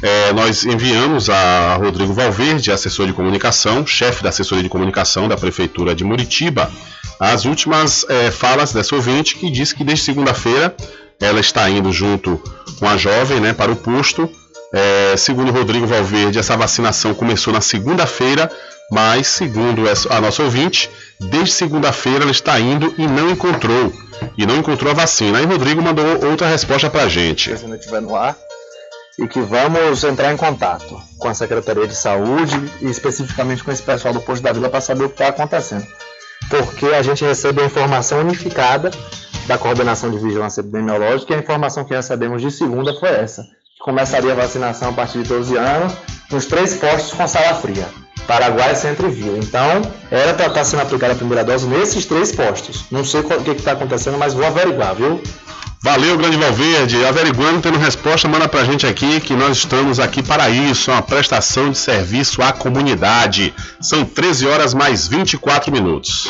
É, 0.00 0.32
nós 0.32 0.64
enviamos 0.64 1.28
a 1.28 1.74
Rodrigo 1.74 2.12
Valverde, 2.12 2.70
assessor 2.70 3.08
de 3.08 3.12
comunicação, 3.12 3.84
chefe 3.84 4.22
da 4.22 4.28
assessoria 4.28 4.62
de 4.62 4.68
comunicação 4.68 5.26
da 5.26 5.36
Prefeitura 5.36 5.96
de 5.96 6.04
Muritiba, 6.04 6.70
as 7.18 7.44
últimas 7.44 8.06
é, 8.08 8.30
falas 8.30 8.72
dessa 8.72 8.94
ouvinte 8.94 9.34
que 9.34 9.50
disse 9.50 9.74
que 9.74 9.82
desde 9.82 10.04
segunda-feira 10.04 10.76
ela 11.20 11.40
está 11.40 11.68
indo 11.70 11.92
junto 11.92 12.40
com 12.78 12.88
a 12.88 12.96
jovem 12.96 13.40
né, 13.40 13.52
para 13.52 13.72
o 13.72 13.76
posto. 13.76 14.28
É, 14.72 15.16
segundo 15.16 15.52
Rodrigo 15.52 15.86
Valverde, 15.86 16.38
essa 16.38 16.56
vacinação 16.56 17.14
começou 17.14 17.52
na 17.52 17.60
segunda-feira, 17.60 18.50
mas 18.90 19.26
segundo 19.26 19.84
a 20.10 20.20
nossa 20.20 20.42
ouvinte, 20.42 20.90
desde 21.18 21.52
segunda-feira 21.52 22.24
ela 22.24 22.30
está 22.30 22.58
indo 22.58 22.92
e 22.98 23.06
não 23.06 23.30
encontrou. 23.30 23.92
E 24.36 24.46
não 24.46 24.56
encontrou 24.56 24.90
a 24.90 24.94
vacina. 24.94 25.38
Aí 25.38 25.44
Rodrigo 25.44 25.82
mandou 25.82 26.26
outra 26.26 26.48
resposta 26.48 26.90
para 26.90 27.02
a 27.02 27.08
gente. 27.08 27.50
Não 27.50 28.00
no 28.00 28.16
ar, 28.16 28.36
e 29.18 29.26
que 29.26 29.40
vamos 29.40 30.04
entrar 30.04 30.32
em 30.32 30.36
contato 30.36 31.00
com 31.18 31.28
a 31.28 31.34
Secretaria 31.34 31.86
de 31.86 31.94
Saúde 31.94 32.54
e 32.82 32.86
especificamente 32.86 33.64
com 33.64 33.72
esse 33.72 33.82
pessoal 33.82 34.12
do 34.12 34.20
Posto 34.20 34.42
da 34.42 34.52
Vila 34.52 34.68
para 34.68 34.80
saber 34.80 35.04
o 35.04 35.08
que 35.08 35.14
está 35.14 35.28
acontecendo. 35.28 35.86
Porque 36.48 36.86
a 36.86 37.02
gente 37.02 37.24
recebe 37.24 37.62
a 37.62 37.66
informação 37.66 38.20
unificada 38.20 38.90
da 39.46 39.58
Coordenação 39.58 40.10
de 40.10 40.18
Vigilância 40.18 40.60
Epidemiológica 40.60 41.32
e 41.32 41.36
a 41.36 41.40
informação 41.40 41.84
que 41.84 41.94
recebemos 41.94 42.42
de 42.42 42.50
segunda 42.50 42.94
foi 42.94 43.10
essa. 43.10 43.42
Que 43.42 43.82
começaria 43.84 44.32
a 44.32 44.34
vacinação 44.34 44.90
a 44.90 44.92
partir 44.92 45.22
de 45.22 45.28
12 45.28 45.56
anos 45.56 45.92
nos 46.30 46.46
três 46.46 46.74
postos 46.74 47.12
com 47.12 47.26
sala 47.26 47.54
fria. 47.54 47.86
Paraguai, 48.26 48.74
Centro 48.74 49.06
e 49.08 49.10
Vila. 49.10 49.38
Então, 49.38 49.82
era 50.10 50.34
para 50.34 50.46
estar 50.46 50.64
sendo 50.64 50.82
aplicada 50.82 51.12
a 51.12 51.16
primeira 51.16 51.44
dose 51.44 51.66
nesses 51.66 52.06
três 52.06 52.32
postos. 52.32 52.84
Não 52.90 53.04
sei 53.04 53.20
o 53.20 53.24
que 53.24 53.50
está 53.50 53.72
acontecendo, 53.72 54.18
mas 54.18 54.34
vou 54.34 54.44
averiguar, 54.44 54.94
viu? 54.94 55.22
Valeu, 55.82 56.16
Grande 56.16 56.36
Valverde. 56.36 57.04
Averiguando, 57.04 57.60
tendo 57.60 57.78
resposta, 57.78 58.28
manda 58.28 58.48
pra 58.48 58.64
gente 58.64 58.86
aqui 58.86 59.20
que 59.20 59.34
nós 59.34 59.58
estamos 59.58 60.00
aqui 60.00 60.22
para 60.22 60.48
isso, 60.48 60.90
uma 60.90 61.02
prestação 61.02 61.70
de 61.70 61.78
serviço 61.78 62.42
à 62.42 62.52
comunidade. 62.52 63.54
São 63.80 64.04
13 64.04 64.46
horas 64.46 64.74
mais 64.74 65.06
24 65.06 65.70
minutos. 65.70 66.26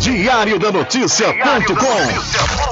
Diário 0.00 0.58
da 0.58 0.72
Notícia.com 0.72 2.71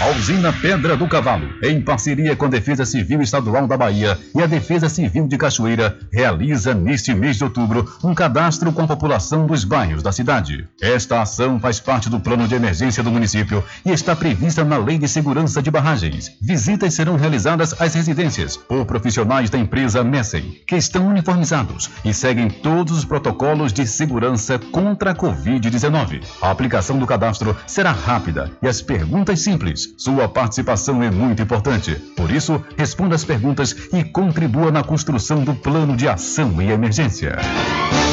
A 0.00 0.08
usina 0.12 0.50
Pedra 0.50 0.96
do 0.96 1.06
Cavalo, 1.06 1.46
em 1.62 1.78
parceria 1.78 2.34
com 2.34 2.46
a 2.46 2.48
Defesa 2.48 2.86
Civil 2.86 3.20
Estadual 3.20 3.66
da 3.66 3.76
Bahia 3.76 4.18
e 4.34 4.40
a 4.40 4.46
Defesa 4.46 4.88
Civil 4.88 5.28
de 5.28 5.36
Cachoeira, 5.36 5.98
realiza 6.10 6.72
neste 6.72 7.12
mês 7.12 7.36
de 7.36 7.44
outubro 7.44 7.86
um 8.02 8.14
cadastro 8.14 8.72
com 8.72 8.80
a 8.80 8.86
população 8.86 9.46
dos 9.46 9.62
bairros 9.62 10.02
da 10.02 10.10
cidade. 10.10 10.66
Esta 10.80 11.20
ação 11.20 11.60
faz 11.60 11.80
parte 11.80 12.08
do 12.08 12.18
plano 12.18 12.48
de 12.48 12.54
emergência 12.54 13.02
do 13.02 13.10
município 13.10 13.62
e 13.84 13.90
está 13.90 14.16
prevista 14.16 14.64
na 14.64 14.78
Lei 14.78 14.96
de 14.96 15.06
Segurança 15.06 15.60
de 15.60 15.70
Barragens. 15.70 16.30
Visitas 16.40 16.94
serão 16.94 17.16
realizadas 17.16 17.78
às 17.78 17.92
residências 17.92 18.56
por 18.56 18.86
profissionais 18.86 19.50
da 19.50 19.58
empresa 19.58 20.02
Messem, 20.02 20.62
que 20.66 20.76
estão 20.76 21.08
uniformizados 21.08 21.90
e 22.06 22.14
seguem 22.14 22.48
todos 22.48 22.96
os 22.96 23.04
protocolos 23.04 23.70
de 23.70 23.86
segurança 23.86 24.58
contra 24.58 25.10
a 25.10 25.14
Covid-19. 25.14 26.22
A 26.40 26.50
aplicação 26.50 26.98
do 26.98 27.06
cadastro 27.06 27.54
será 27.66 27.92
rápida 27.92 28.50
e 28.62 28.66
as 28.66 28.80
perguntas 28.80 29.40
simples. 29.40 29.89
Sua 29.96 30.28
participação 30.28 31.02
é 31.02 31.10
muito 31.10 31.42
importante. 31.42 31.94
Por 32.16 32.30
isso, 32.30 32.62
responda 32.76 33.14
as 33.14 33.24
perguntas 33.24 33.74
e 33.92 34.04
contribua 34.04 34.70
na 34.70 34.82
construção 34.82 35.42
do 35.42 35.54
plano 35.54 35.96
de 35.96 36.08
ação 36.08 36.60
e 36.60 36.70
emergência. 36.70 37.36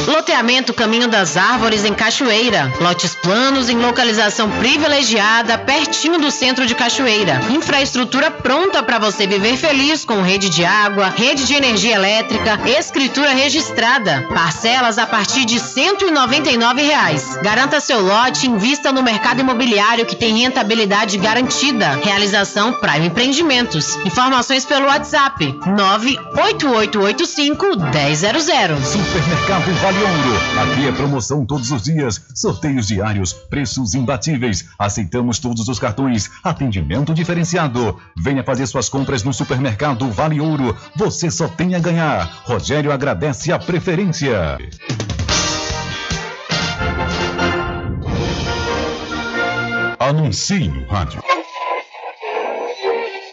Loteamento 0.06 0.72
Caminho 0.72 1.06
das 1.08 1.36
Árvores 1.36 1.84
em 1.84 1.92
Cachoeira. 1.92 2.72
Lotes 2.80 3.14
planos 3.14 3.68
em 3.68 3.76
localização 3.76 4.50
privilegiada, 4.52 5.58
pertinho 5.58 6.18
do 6.18 6.30
centro 6.30 6.64
de 6.64 6.74
Cachoeira. 6.74 7.40
Infraestrutura 7.50 8.30
pronta 8.30 8.82
para 8.82 8.98
você 8.98 9.26
viver 9.26 9.56
feliz 9.56 10.06
com 10.06 10.22
rede 10.22 10.48
de 10.48 10.64
água, 10.64 11.10
rede 11.10 11.44
de 11.44 11.54
energia 11.54 11.94
elétrica, 11.94 12.58
escritura 12.66 13.34
registrada. 13.34 14.26
Parcelas 14.34 14.96
a 14.96 15.06
partir 15.06 15.44
de 15.44 15.60
199 15.60 16.82
reais. 16.82 17.36
Garanta 17.42 17.78
seu 17.78 18.00
lote 18.00 18.46
e 18.46 18.50
invista 18.50 18.90
no 18.90 19.02
mercado 19.02 19.40
imobiliário 19.40 20.06
que 20.06 20.16
tem 20.16 20.38
rentabilidade 20.38 21.18
garantida. 21.18 21.67
Realização 22.02 22.72
Prime 22.80 23.08
Empreendimentos. 23.08 23.94
Informações 23.96 24.64
pelo 24.64 24.86
WhatsApp 24.86 25.52
98885 25.66 27.66
1000. 27.66 27.76
Supermercado 28.84 29.70
Vale 29.82 29.98
Ouro. 29.98 30.40
Aqui 30.62 30.88
é 30.88 30.92
promoção 30.92 31.44
todos 31.44 31.70
os 31.70 31.82
dias, 31.82 32.22
sorteios 32.34 32.86
diários, 32.86 33.34
preços 33.34 33.92
imbatíveis. 33.94 34.64
Aceitamos 34.78 35.38
todos 35.38 35.68
os 35.68 35.78
cartões, 35.78 36.30
atendimento 36.42 37.12
diferenciado. 37.12 38.00
Venha 38.16 38.42
fazer 38.42 38.66
suas 38.66 38.88
compras 38.88 39.22
no 39.22 39.34
Supermercado 39.34 40.10
Vale 40.10 40.40
Ouro. 40.40 40.74
Você 40.96 41.30
só 41.30 41.48
tem 41.48 41.74
a 41.74 41.78
ganhar. 41.78 42.30
Rogério 42.44 42.90
agradece 42.90 43.52
a 43.52 43.58
preferência. 43.58 44.56
Anuncie 49.98 50.68
no 50.68 50.86
rádio. 50.86 51.20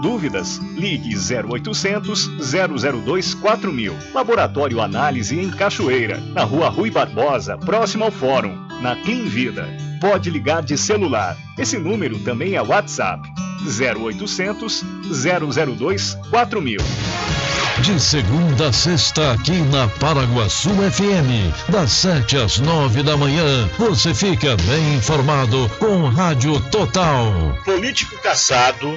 Dúvidas? 0.00 0.58
Ligue 0.76 1.14
0800 1.16 2.30
002 3.04 3.34
4000. 3.34 3.96
Laboratório 4.14 4.80
Análise 4.80 5.38
em 5.38 5.50
Cachoeira, 5.50 6.18
na 6.32 6.44
Rua 6.44 6.68
Rui 6.68 6.90
Barbosa, 6.90 7.56
próximo 7.58 8.04
ao 8.04 8.10
Fórum, 8.10 8.56
na 8.80 8.96
Clean 8.96 9.24
Vida. 9.24 9.68
Pode 10.00 10.30
ligar 10.30 10.62
de 10.62 10.78
celular. 10.78 11.36
Esse 11.58 11.78
número 11.78 12.18
também 12.20 12.54
é 12.54 12.62
WhatsApp. 12.62 13.28
0800 13.66 14.84
002 15.10 16.16
4000. 16.30 16.78
De 17.82 18.00
segunda 18.00 18.68
a 18.68 18.72
sexta, 18.72 19.32
aqui 19.32 19.52
na 19.52 19.86
Paraguaçu 19.86 20.70
FM, 20.70 21.70
das 21.70 21.92
7 21.92 22.36
às 22.36 22.58
9 22.58 23.04
da 23.04 23.16
manhã, 23.16 23.68
você 23.78 24.12
fica 24.12 24.56
bem 24.56 24.94
informado 24.96 25.70
com 25.78 26.08
Rádio 26.08 26.60
Total. 26.70 27.32
Político 27.64 28.20
caçado 28.20 28.96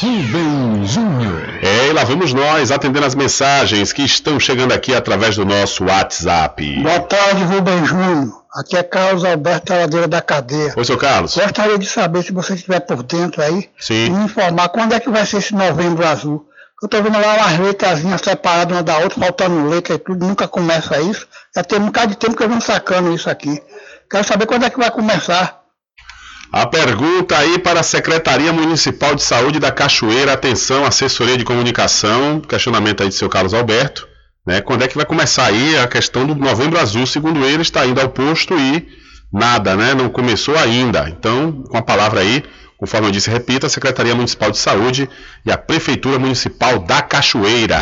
Rubem 0.00 0.84
Júnior. 0.84 1.48
É, 1.62 1.86
e 1.86 1.92
lá 1.92 2.02
vamos 2.02 2.32
nós 2.32 2.72
atendendo 2.72 3.06
as 3.06 3.14
mensagens 3.14 3.92
que 3.92 4.02
estão 4.02 4.40
chegando 4.40 4.72
aqui 4.72 4.92
através 4.92 5.36
do 5.36 5.44
nosso 5.44 5.84
WhatsApp. 5.84 6.82
Boa 6.82 6.98
tarde, 6.98 7.44
Rubem 7.44 7.84
Júnior. 7.84 8.42
Aqui 8.56 8.76
é 8.76 8.82
Carlos 8.82 9.24
Alberto 9.24 9.66
Taladeira 9.66 10.08
da 10.08 10.20
Cadeia. 10.20 10.74
Oi, 10.76 10.84
seu 10.84 10.98
Carlos. 10.98 11.36
Gostaria 11.36 11.78
de 11.78 11.86
saber 11.86 12.24
se 12.24 12.32
você 12.32 12.54
estiver 12.54 12.80
por 12.80 13.04
dentro 13.04 13.40
aí, 13.40 13.70
Sim. 13.78 14.10
me 14.10 14.24
informar 14.24 14.70
quando 14.70 14.94
é 14.94 15.00
que 15.00 15.10
vai 15.10 15.24
ser 15.24 15.36
esse 15.36 15.54
novembro 15.54 16.04
azul. 16.04 16.47
Eu 16.80 16.88
tô 16.88 17.02
vendo 17.02 17.18
lá 17.18 17.34
umas 17.34 17.58
letrazinhas 17.58 18.20
separadas 18.20 18.76
uma 18.76 18.84
da 18.84 18.98
outra, 18.98 19.18
faltando 19.18 19.68
letra 19.68 19.94
e 19.94 19.98
tudo, 19.98 20.24
nunca 20.24 20.46
começa 20.46 21.00
isso. 21.00 21.26
Já 21.54 21.64
tem 21.64 21.80
um 21.80 21.86
bocado 21.86 22.12
de 22.12 22.18
tempo 22.18 22.36
que 22.36 22.42
eu 22.42 22.48
venho 22.48 22.60
sacando 22.60 23.12
isso 23.12 23.28
aqui. 23.28 23.60
Quero 24.08 24.24
saber 24.24 24.46
quando 24.46 24.64
é 24.64 24.70
que 24.70 24.78
vai 24.78 24.90
começar. 24.90 25.58
A 26.52 26.66
pergunta 26.66 27.36
aí 27.36 27.58
para 27.58 27.80
a 27.80 27.82
Secretaria 27.82 28.52
Municipal 28.52 29.14
de 29.14 29.22
Saúde 29.22 29.58
da 29.58 29.72
Cachoeira, 29.72 30.32
atenção, 30.32 30.84
assessoria 30.84 31.36
de 31.36 31.44
comunicação, 31.44 32.40
questionamento 32.40 33.02
aí 33.02 33.08
do 33.08 33.14
seu 33.14 33.28
Carlos 33.28 33.52
Alberto, 33.52 34.08
né? 34.46 34.60
Quando 34.60 34.82
é 34.82 34.88
que 34.88 34.96
vai 34.96 35.04
começar 35.04 35.46
aí 35.46 35.76
a 35.76 35.86
questão 35.86 36.26
do 36.26 36.34
Novembro 36.34 36.78
Azul? 36.78 37.06
Segundo 37.06 37.44
ele, 37.44 37.62
está 37.62 37.84
indo 37.84 38.00
ao 38.00 38.08
posto 38.08 38.54
e 38.56 38.88
nada, 39.30 39.76
né? 39.76 39.94
Não 39.94 40.08
começou 40.08 40.56
ainda. 40.56 41.08
Então, 41.10 41.64
com 41.68 41.76
a 41.76 41.82
palavra 41.82 42.20
aí, 42.20 42.42
conforme 42.78 43.08
eu 43.08 43.10
disse, 43.10 43.28
repita, 43.28 43.66
a 43.66 43.70
Secretaria 43.70 44.14
Municipal 44.14 44.50
de 44.52 44.58
Saúde 44.58 45.10
e 45.44 45.50
a 45.50 45.58
Prefeitura 45.58 46.18
Municipal 46.18 46.78
da 46.78 47.02
Cachoeira. 47.02 47.78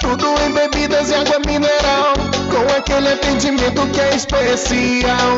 Tudo 0.00 0.26
em 0.44 0.52
bebidas 0.52 1.08
e 1.08 1.14
água 1.14 1.38
mineral, 1.46 2.14
com 2.50 2.76
aquele 2.76 3.12
atendimento 3.12 3.86
que 3.92 4.00
é 4.00 4.16
especial. 4.16 5.36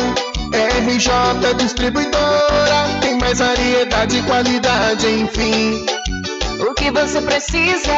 RJ 0.54 1.54
Distribuidora, 1.58 2.88
tem 3.00 3.18
mais 3.18 3.40
variedade 3.40 4.18
e 4.18 4.22
qualidade, 4.22 5.06
enfim. 5.06 5.84
O 6.60 6.72
que 6.74 6.90
você 6.90 7.20
precisa? 7.20 7.92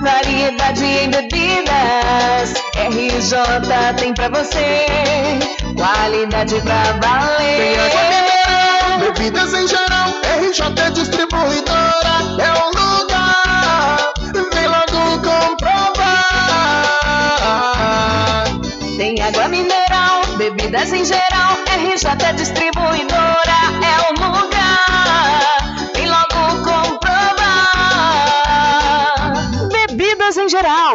Variedade 0.00 0.84
em 0.84 1.10
bebidas. 1.10 2.59
RJ 2.74 3.94
tem 3.98 4.14
pra 4.14 4.28
você. 4.28 4.86
Qualidade 5.76 6.60
pra 6.60 6.82
Tem 6.82 6.92
água 6.92 7.08
valer. 7.08 7.78
mineral, 7.82 8.98
bebidas 9.00 9.54
em 9.54 9.66
geral. 9.68 10.08
RJ 10.40 10.90
Distribuidora 10.92 12.14
é 12.38 12.52
o 12.52 12.70
lugar. 12.70 14.12
Vem 14.54 14.66
logo 14.68 15.00
comprovar. 15.22 15.74
Tem 18.96 19.20
água 19.22 19.48
mineral, 19.48 20.20
bebidas 20.36 20.92
em 20.92 21.04
geral. 21.04 21.56
RJ 21.66 22.32
Distribuidora 22.34 23.58
é 23.82 24.00
o 24.08 24.12
lugar. 24.12 24.19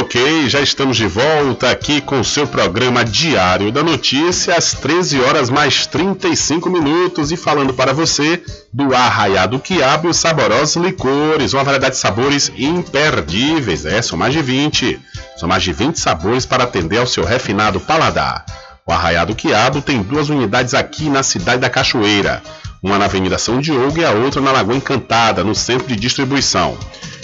Ok, 0.00 0.48
já 0.48 0.62
estamos 0.62 0.96
de 0.96 1.06
volta 1.06 1.70
aqui 1.70 2.00
com 2.00 2.20
o 2.20 2.24
seu 2.24 2.46
programa 2.46 3.04
Diário 3.04 3.70
da 3.70 3.82
Notícia, 3.82 4.56
às 4.56 4.72
13 4.72 5.20
horas 5.20 5.50
mais 5.50 5.86
35 5.86 6.70
minutos, 6.70 7.30
e 7.30 7.36
falando 7.36 7.74
para 7.74 7.92
você 7.92 8.42
do 8.72 8.94
Arraiado 8.94 9.60
Quiabo 9.60 10.08
e 10.08 10.10
os 10.10 10.16
saborosos 10.16 10.82
licores, 10.82 11.52
uma 11.52 11.62
variedade 11.62 11.96
de 11.96 12.00
sabores 12.00 12.50
imperdíveis, 12.56 13.84
é, 13.84 14.00
são 14.00 14.16
mais 14.16 14.32
de 14.32 14.40
20, 14.40 14.98
são 15.36 15.46
mais 15.46 15.62
de 15.62 15.72
20 15.74 16.00
sabores 16.00 16.46
para 16.46 16.64
atender 16.64 16.96
ao 16.96 17.06
seu 17.06 17.22
refinado 17.22 17.78
paladar. 17.78 18.46
O 18.86 18.92
Arraiado 18.92 19.34
Quiabo 19.34 19.82
tem 19.82 20.02
duas 20.02 20.30
unidades 20.30 20.72
aqui 20.72 21.10
na 21.10 21.22
cidade 21.22 21.60
da 21.60 21.68
Cachoeira, 21.68 22.42
uma 22.82 22.98
na 22.98 23.04
Avenida 23.04 23.36
São 23.36 23.60
Diogo 23.60 23.98
e 23.98 24.04
a 24.04 24.12
outra 24.12 24.40
na 24.40 24.50
Lagoa 24.50 24.76
Encantada, 24.76 25.44
no 25.44 25.54
centro 25.54 25.86
de 25.86 25.96
distribuição. 25.96 26.78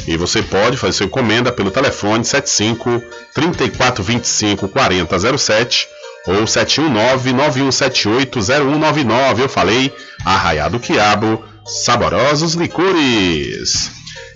E 0.07 0.17
você 0.17 0.43
pode 0.43 0.77
fazer 0.77 0.93
sua 0.93 1.07
encomenda 1.07 1.51
pelo 1.51 1.71
telefone 1.71 2.25
75 2.25 3.03
3425 3.35 4.69
4007 4.69 5.89
ou 6.27 6.47
719 6.47 7.33
9178 7.33 8.41
0199. 8.41 9.43
Eu 9.43 9.49
falei, 9.49 9.93
Arraiado 10.25 10.79
Quiabo, 10.79 11.43
saborosos 11.67 12.55
licores. 12.55 13.91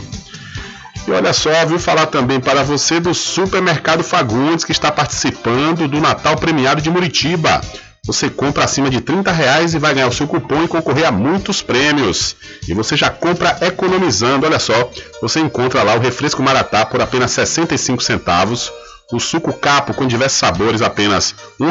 E 1.07 1.11
olha 1.11 1.33
só, 1.33 1.67
viu 1.67 1.81
falar 1.81 2.07
também 2.07 2.39
para 2.39 2.63
você 2.63 3.01
do 3.01 3.13
Supermercado 3.13 4.05
Fagundes 4.05 4.65
que 4.65 4.71
está 4.71 4.93
participando 4.93 5.89
do 5.89 6.01
Natal 6.01 6.37
Premiado 6.37 6.81
de 6.81 6.91
Muritiba. 6.91 7.61
Você 8.05 8.31
compra 8.31 8.65
acima 8.65 8.89
de 8.89 9.01
30 9.01 9.31
reais 9.31 9.75
e 9.75 9.79
vai 9.79 9.95
ganhar 9.95 10.09
o 10.09 10.13
seu 10.13 10.29
cupom 10.29 10.65
e 10.65 10.69
concorrer 10.69 11.07
a 11.07 11.13
muitos 11.13 11.63
prêmios. 11.63 12.37
E 12.69 12.75
você 12.75 12.97
já 12.97 13.11
compra 13.11 13.57
economizando, 13.61 14.47
olha 14.47 14.59
só, 14.59 14.91
você 15.21 15.41
encontra 15.41 15.83
lá 15.83 15.95
o 15.95 16.01
refresco 16.01 16.43
Maratá 16.43 16.87
por 16.87 17.01
apenas 17.01 17.33
65 17.33 18.03
centavos, 18.03 18.73
o 19.13 19.21
suco 19.21 19.53
capo 19.53 19.95
com 19.95 20.07
diversos 20.07 20.39
sabores 20.39 20.83
apenas 20.83 21.35
R$ 21.61 21.67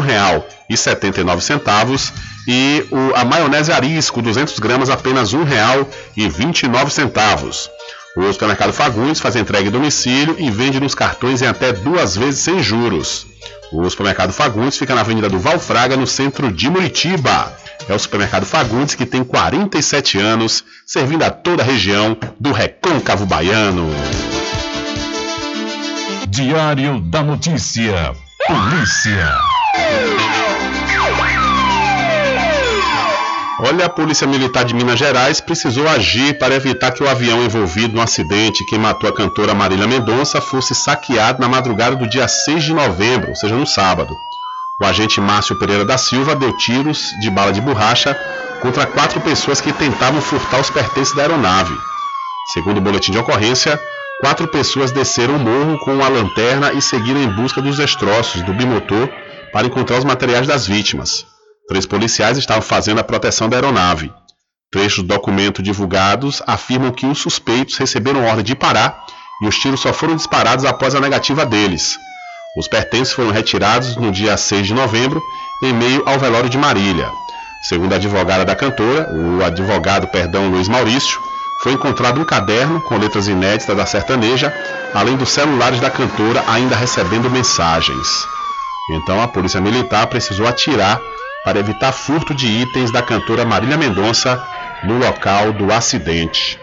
1,79 0.70 2.14
e 2.48 2.86
o, 2.92 3.14
a 3.16 3.26
maionese 3.26 3.72
arisco 3.72 4.22
200 4.22 4.60
gramas 4.60 4.90
apenas 4.90 5.34
R$ 5.34 5.40
1,29. 5.40 7.70
O 8.16 8.32
supermercado 8.34 8.74
Fagundes 8.74 9.22
faz 9.22 9.38
entrega 9.38 9.70
em 9.70 9.72
domicílio 9.72 10.36
e 10.38 10.52
vende 10.52 10.82
nos 10.82 10.94
cartões 10.94 11.42
em 11.42 11.48
até 11.48 11.72
duas 11.72 12.16
vezes 12.16 12.42
sem 12.42 12.62
juros. 12.62 13.26
O 13.72 13.90
supermercado 13.90 14.34
Fagundes 14.34 14.78
fica 14.78 14.94
na 14.94 15.00
Avenida 15.00 15.30
do 15.30 15.40
Valfraga, 15.40 15.96
no 15.96 16.06
centro 16.06 16.52
de 16.52 16.70
Muritiba. 16.70 17.56
É 17.88 17.94
o 17.94 18.00
supermercado 18.00 18.46
Fagundes 18.46 18.96
que 18.96 19.06
tem 19.06 19.24
47 19.24 20.20
anos, 20.20 20.66
servindo 20.86 21.24
a 21.24 21.30
toda 21.30 21.64
a 21.64 21.66
região 21.66 22.18
do 22.38 22.52
Recôncavo 22.52 23.26
Baiano. 23.26 23.90
Diário 26.28 27.00
da 27.00 27.24
Notícia. 27.24 28.14
Polícia. 28.46 29.40
Olha, 33.64 33.86
a 33.86 33.90
Polícia 33.90 34.26
Militar 34.26 34.66
de 34.66 34.74
Minas 34.74 34.98
Gerais 34.98 35.40
precisou 35.40 35.88
agir 35.88 36.40
para 36.40 36.56
evitar 36.56 36.92
que 36.92 37.04
o 37.04 37.08
avião 37.08 37.44
envolvido 37.44 37.94
no 37.94 38.02
acidente 38.02 38.66
que 38.66 38.76
matou 38.76 39.08
a 39.08 39.14
cantora 39.14 39.54
Marília 39.54 39.86
Mendonça 39.86 40.42
fosse 40.42 40.74
saqueado 40.74 41.40
na 41.40 41.48
madrugada 41.48 41.96
do 41.96 42.10
dia 42.10 42.28
6 42.28 42.64
de 42.64 42.74
novembro, 42.74 43.30
ou 43.30 43.36
seja, 43.36 43.54
no 43.54 43.68
sábado. 43.68 44.18
O 44.82 44.86
agente 44.86 45.22
Márcio 45.22 45.56
Pereira 45.60 45.86
da 45.86 45.96
Silva 45.96 46.36
deu 46.36 46.58
tiros 46.58 47.12
de 47.22 47.30
bala 47.30 47.54
de 47.54 47.62
borracha 47.62 48.18
contra 48.64 48.88
quatro 48.88 49.22
pessoas 49.22 49.62
que 49.62 49.72
tentavam 49.72 50.20
furtar 50.22 50.60
os 50.60 50.72
pertences 50.72 51.16
da 51.16 51.22
aeronave. 51.22 51.78
Segundo 52.54 52.80
o 52.80 52.82
boletim 52.82 53.12
de 53.12 53.20
ocorrência, 53.20 53.80
quatro 54.22 54.48
pessoas 54.48 54.92
desceram 54.92 55.36
o 55.36 55.40
morro 55.40 55.78
com 55.86 55.94
uma 55.94 56.08
lanterna 56.08 56.74
e 56.74 56.82
seguiram 56.82 57.22
em 57.22 57.30
busca 57.30 57.62
dos 57.62 57.78
destroços 57.78 58.42
do 58.42 58.56
bimotor 58.56 59.08
para 59.54 59.68
encontrar 59.68 60.00
os 60.00 60.04
materiais 60.04 60.48
das 60.48 60.66
vítimas. 60.66 61.28
Três 61.72 61.86
policiais 61.86 62.38
estavam 62.38 62.62
fazendo 62.62 63.00
a 63.00 63.04
proteção 63.04 63.48
da 63.48 63.56
aeronave. 63.56 64.12
Trechos 64.70 65.06
do 65.06 65.08
documento 65.08 65.64
divulgados 65.64 66.44
afirmam 66.46 66.92
que 66.92 67.06
os 67.06 67.20
suspeitos 67.20 67.78
receberam 67.78 68.26
ordem 68.26 68.44
de 68.44 68.54
parar 68.54 69.06
e 69.42 69.48
os 69.48 69.58
tiros 69.58 69.80
só 69.80 69.94
foram 69.94 70.18
disparados 70.18 70.66
após 70.66 70.96
a 70.96 71.00
negativa 71.00 71.46
deles. 71.46 71.98
Os 72.58 72.68
pertences 72.68 73.14
foram 73.14 73.32
retirados 73.32 73.96
no 73.96 74.12
dia 74.12 74.36
6 74.36 74.68
de 74.68 74.74
novembro, 74.74 75.24
em 75.64 75.72
meio 75.72 76.04
ao 76.06 76.20
velório 76.20 76.50
de 76.50 76.58
Marília. 76.58 77.10
Segundo 77.70 77.94
a 77.94 77.96
advogada 77.96 78.44
da 78.44 78.54
cantora, 78.54 79.10
o 79.10 79.42
advogado, 79.42 80.08
perdão, 80.08 80.50
Luiz 80.50 80.68
Maurício, 80.68 81.22
foi 81.64 81.72
encontrado 81.72 82.20
um 82.20 82.26
caderno 82.26 82.82
com 82.82 82.98
letras 82.98 83.30
inéditas 83.30 83.78
da 83.78 83.86
sertaneja, 83.86 84.54
além 84.94 85.16
dos 85.16 85.30
celulares 85.30 85.80
da 85.80 85.90
cantora 85.90 86.44
ainda 86.50 86.76
recebendo 86.76 87.30
mensagens. 87.30 88.28
Então 88.90 89.24
a 89.24 89.28
polícia 89.30 89.62
militar 89.62 90.06
precisou 90.08 90.46
atirar 90.46 91.00
para 91.44 91.60
evitar 91.60 91.92
furto 91.92 92.34
de 92.34 92.48
itens 92.48 92.92
da 92.92 93.02
cantora 93.02 93.46
Marília 93.46 93.78
Mendonça 93.78 94.42
no 94.84 94.98
local 94.98 95.54
do 95.54 95.72
acidente. 95.72 96.60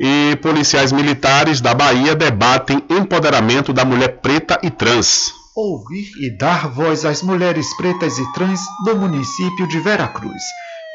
E 0.00 0.36
policiais 0.42 0.92
militares 0.92 1.60
da 1.60 1.74
Bahia 1.74 2.14
debatem 2.14 2.82
empoderamento 2.90 3.72
da 3.72 3.84
mulher 3.84 4.20
preta 4.20 4.58
e 4.62 4.70
trans. 4.70 5.32
Ouvir 5.56 6.10
e 6.20 6.36
dar 6.36 6.68
voz 6.68 7.06
às 7.06 7.22
mulheres 7.22 7.74
pretas 7.76 8.18
e 8.18 8.32
trans 8.34 8.60
do 8.84 8.94
município 8.96 9.66
de 9.66 9.80
Veracruz. 9.80 10.42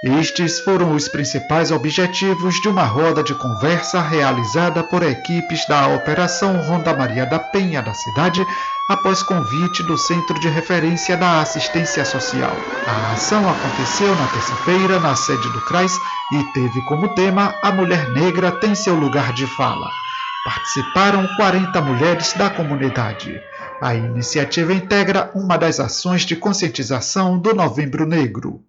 Estes 0.04 0.60
foram 0.62 0.96
os 0.96 1.08
principais 1.08 1.70
objetivos 1.70 2.56
de 2.56 2.68
uma 2.68 2.86
roda 2.86 3.22
de 3.22 3.36
conversa 3.36 4.02
realizada 4.02 4.84
por 4.84 5.04
equipes 5.04 5.64
da 5.68 5.90
Operação 5.90 6.60
Ronda 6.60 6.92
Maria 6.92 7.24
da 7.24 7.38
Penha 7.38 7.84
da 7.84 7.94
cidade, 7.94 8.44
após 8.90 9.22
convite 9.22 9.84
do 9.84 10.00
Centro 10.00 10.40
de 10.40 10.50
Referência 10.50 11.16
da 11.16 11.40
Assistência 11.40 12.04
Social. 12.04 12.52
A 12.88 13.12
ação 13.14 13.48
aconteceu 13.48 14.16
na 14.16 14.26
terça-feira 14.30 15.00
na 15.00 15.16
sede 15.16 15.48
do 15.50 15.62
CRAS 15.62 15.96
e 16.34 16.44
teve 16.52 16.82
como 16.88 17.14
tema 17.14 17.54
A 17.62 17.72
Mulher 17.72 18.10
Negra 18.10 18.52
tem 18.54 18.74
seu 18.74 18.96
lugar 18.96 19.32
de 19.34 19.46
fala. 19.46 19.88
Participaram 20.44 21.28
40 21.38 21.80
mulheres 21.80 22.34
da 22.34 22.50
comunidade. 22.50 23.40
A 23.80 23.94
iniciativa 23.94 24.74
integra 24.74 25.30
uma 25.36 25.60
das 25.60 25.80
ações 25.80 26.24
de 26.24 26.36
conscientização 26.36 27.38
do 27.38 27.54
Novembro 27.54 28.08
Negro. 28.08 28.66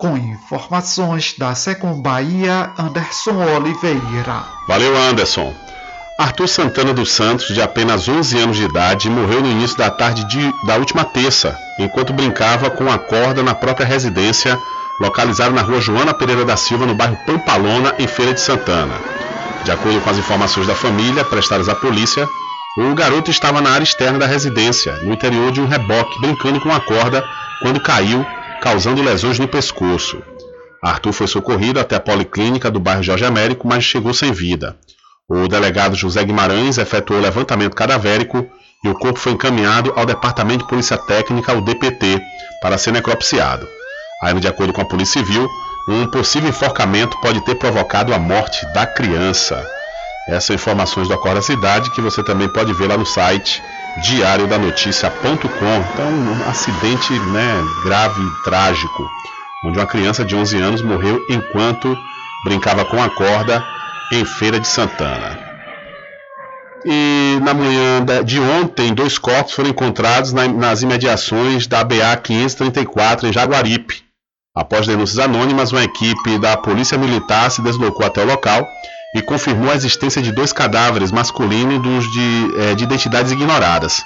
Com 0.00 0.16
informações 0.16 1.34
da 1.36 1.54
Secom 1.54 2.00
Bahia, 2.00 2.72
Anderson 2.78 3.36
Oliveira. 3.54 4.44
Valeu, 4.66 4.96
Anderson. 4.96 5.54
Arthur 6.18 6.48
Santana 6.48 6.94
dos 6.94 7.12
Santos, 7.12 7.48
de 7.48 7.60
apenas 7.60 8.08
11 8.08 8.38
anos 8.38 8.56
de 8.56 8.64
idade, 8.64 9.10
morreu 9.10 9.42
no 9.42 9.50
início 9.50 9.76
da 9.76 9.90
tarde 9.90 10.24
de, 10.24 10.54
da 10.66 10.76
última 10.76 11.04
terça, 11.04 11.54
enquanto 11.78 12.14
brincava 12.14 12.70
com 12.70 12.90
a 12.90 12.96
corda 12.96 13.42
na 13.42 13.54
própria 13.54 13.84
residência, 13.84 14.58
localizada 14.98 15.50
na 15.50 15.60
rua 15.60 15.82
Joana 15.82 16.14
Pereira 16.14 16.46
da 16.46 16.56
Silva, 16.56 16.86
no 16.86 16.94
bairro 16.94 17.18
Pampalona, 17.26 17.94
em 17.98 18.06
Feira 18.06 18.32
de 18.32 18.40
Santana. 18.40 18.94
De 19.64 19.70
acordo 19.70 20.00
com 20.00 20.08
as 20.08 20.16
informações 20.16 20.66
da 20.66 20.74
família 20.74 21.26
prestadas 21.26 21.68
à 21.68 21.74
polícia, 21.74 22.26
o 22.78 22.94
garoto 22.94 23.30
estava 23.30 23.60
na 23.60 23.72
área 23.72 23.84
externa 23.84 24.20
da 24.20 24.26
residência, 24.26 24.94
no 25.02 25.12
interior 25.12 25.52
de 25.52 25.60
um 25.60 25.66
reboque, 25.66 26.18
brincando 26.22 26.58
com 26.58 26.72
a 26.72 26.80
corda, 26.80 27.22
quando 27.60 27.82
caiu 27.82 28.24
causando 28.60 29.02
lesões 29.02 29.38
no 29.38 29.48
pescoço. 29.48 30.22
Arthur 30.82 31.12
foi 31.12 31.26
socorrido 31.26 31.80
até 31.80 31.96
a 31.96 32.00
policlínica 32.00 32.70
do 32.70 32.80
bairro 32.80 33.02
Jorge 33.02 33.24
Américo, 33.24 33.66
mas 33.66 33.84
chegou 33.84 34.14
sem 34.14 34.32
vida. 34.32 34.76
O 35.28 35.46
delegado 35.46 35.94
José 35.94 36.24
Guimarães 36.24 36.78
efetuou 36.78 37.20
levantamento 37.20 37.74
cadavérico 37.74 38.46
e 38.82 38.88
o 38.88 38.94
corpo 38.94 39.18
foi 39.18 39.32
encaminhado 39.32 39.92
ao 39.94 40.06
Departamento 40.06 40.64
de 40.64 40.68
Polícia 40.68 40.96
Técnica, 40.96 41.52
o 41.52 41.60
DPT, 41.60 42.20
para 42.62 42.78
ser 42.78 42.92
necropsiado. 42.92 43.68
Ainda 44.22 44.40
de 44.40 44.48
acordo 44.48 44.72
com 44.72 44.80
a 44.80 44.86
Polícia 44.86 45.20
Civil, 45.20 45.48
um 45.88 46.06
possível 46.06 46.48
enforcamento 46.48 47.18
pode 47.20 47.40
ter 47.44 47.54
provocado 47.54 48.12
a 48.14 48.18
morte 48.18 48.64
da 48.72 48.86
criança. 48.86 49.64
Essas 50.28 50.44
são 50.44 50.56
informações 50.56 51.08
do 51.08 51.14
Acorda 51.14 51.42
Cidade 51.42 51.90
que 51.90 52.00
você 52.00 52.22
também 52.22 52.48
pode 52.48 52.72
ver 52.74 52.88
lá 52.88 52.96
no 52.96 53.06
site 53.06 53.62
diariodanoticia.com. 53.98 55.76
Então, 55.92 56.08
um 56.10 56.48
acidente 56.48 57.12
né, 57.32 57.62
grave 57.84 58.20
e 58.22 58.42
trágico, 58.44 59.08
onde 59.64 59.78
uma 59.78 59.86
criança 59.86 60.24
de 60.24 60.34
11 60.34 60.56
anos 60.60 60.82
morreu 60.82 61.20
enquanto 61.28 61.96
brincava 62.44 62.84
com 62.84 63.02
a 63.02 63.10
corda 63.10 63.64
em 64.12 64.24
Feira 64.24 64.58
de 64.58 64.66
Santana. 64.66 65.38
E 66.84 67.38
na 67.42 67.52
manhã 67.52 68.02
de 68.24 68.40
ontem, 68.40 68.94
dois 68.94 69.18
corpos 69.18 69.52
foram 69.52 69.68
encontrados 69.68 70.32
na- 70.32 70.48
nas 70.48 70.80
imediações 70.82 71.66
da 71.66 71.84
BA 71.84 72.16
534 72.16 73.28
em 73.28 73.32
Jaguaripe. 73.32 74.02
Após 74.56 74.86
denúncias 74.86 75.18
anônimas, 75.18 75.72
uma 75.72 75.84
equipe 75.84 76.38
da 76.38 76.56
Polícia 76.56 76.96
Militar 76.96 77.50
se 77.50 77.60
deslocou 77.62 78.04
até 78.06 78.22
o 78.22 78.26
local 78.26 78.66
e 79.14 79.20
confirmou 79.22 79.70
a 79.70 79.74
existência 79.74 80.22
de 80.22 80.30
dois 80.32 80.52
cadáveres 80.52 81.10
masculinos 81.10 82.10
de, 82.12 82.50
eh, 82.58 82.74
de 82.74 82.84
identidades 82.84 83.32
ignoradas. 83.32 84.04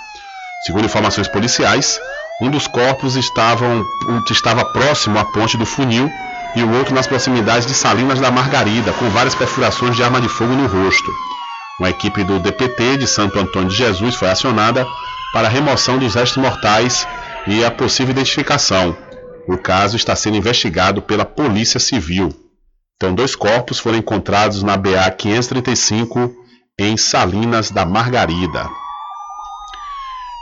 Segundo 0.67 0.87
informações 0.87 1.29
policiais, 1.29 2.01
um 2.41 2.51
dos 2.51 2.67
corpos 2.67 3.17
estavam- 3.17 3.85
estava 4.31 4.65
próximo 4.65 5.19
à 5.19 5.25
ponte 5.25 5.57
do 5.57 5.67
funil 5.67 6.11
e 6.57 6.63
o 6.63 6.73
outro 6.73 6.95
nas 6.95 7.07
proximidades 7.07 7.67
de 7.67 7.75
Salinas 7.75 8.19
da 8.19 8.31
Margarida, 8.31 8.93
com 8.95 9.09
várias 9.11 9.35
perfurações 9.35 9.95
de 9.95 10.03
arma 10.03 10.21
de 10.21 10.29
fogo 10.29 10.55
no 10.55 10.67
rosto. 10.67 11.11
Uma 11.79 11.91
equipe 11.91 12.23
do 12.25 12.39
DPT 12.39 12.97
de 12.97 13.07
Santo 13.07 13.39
Antônio 13.39 13.69
de 13.69 13.77
Jesus 13.77 14.15
foi 14.15 14.31
acionada 14.31 14.87
para 15.33 15.49
a 15.49 15.51
remoção 15.51 15.99
dos 15.99 16.15
restos 16.15 16.43
mortais 16.43 17.07
e 17.47 17.65
a 17.65 17.71
possível 17.71 18.13
identificação. 18.13 18.97
O 19.47 19.59
caso 19.59 19.97
está 19.97 20.17
sendo 20.17 20.37
investigado 20.37 21.03
pela 21.03 21.25
Polícia 21.25 21.79
Civil. 21.81 22.33
Então, 22.97 23.15
dois 23.15 23.35
corpos 23.35 23.79
foram 23.79 23.99
encontrados 23.99 24.63
na 24.63 24.77
BA 24.77 25.11
535 25.11 26.33
em 26.79 26.97
Salinas 26.97 27.71
da 27.71 27.85
Margarida. 27.85 28.69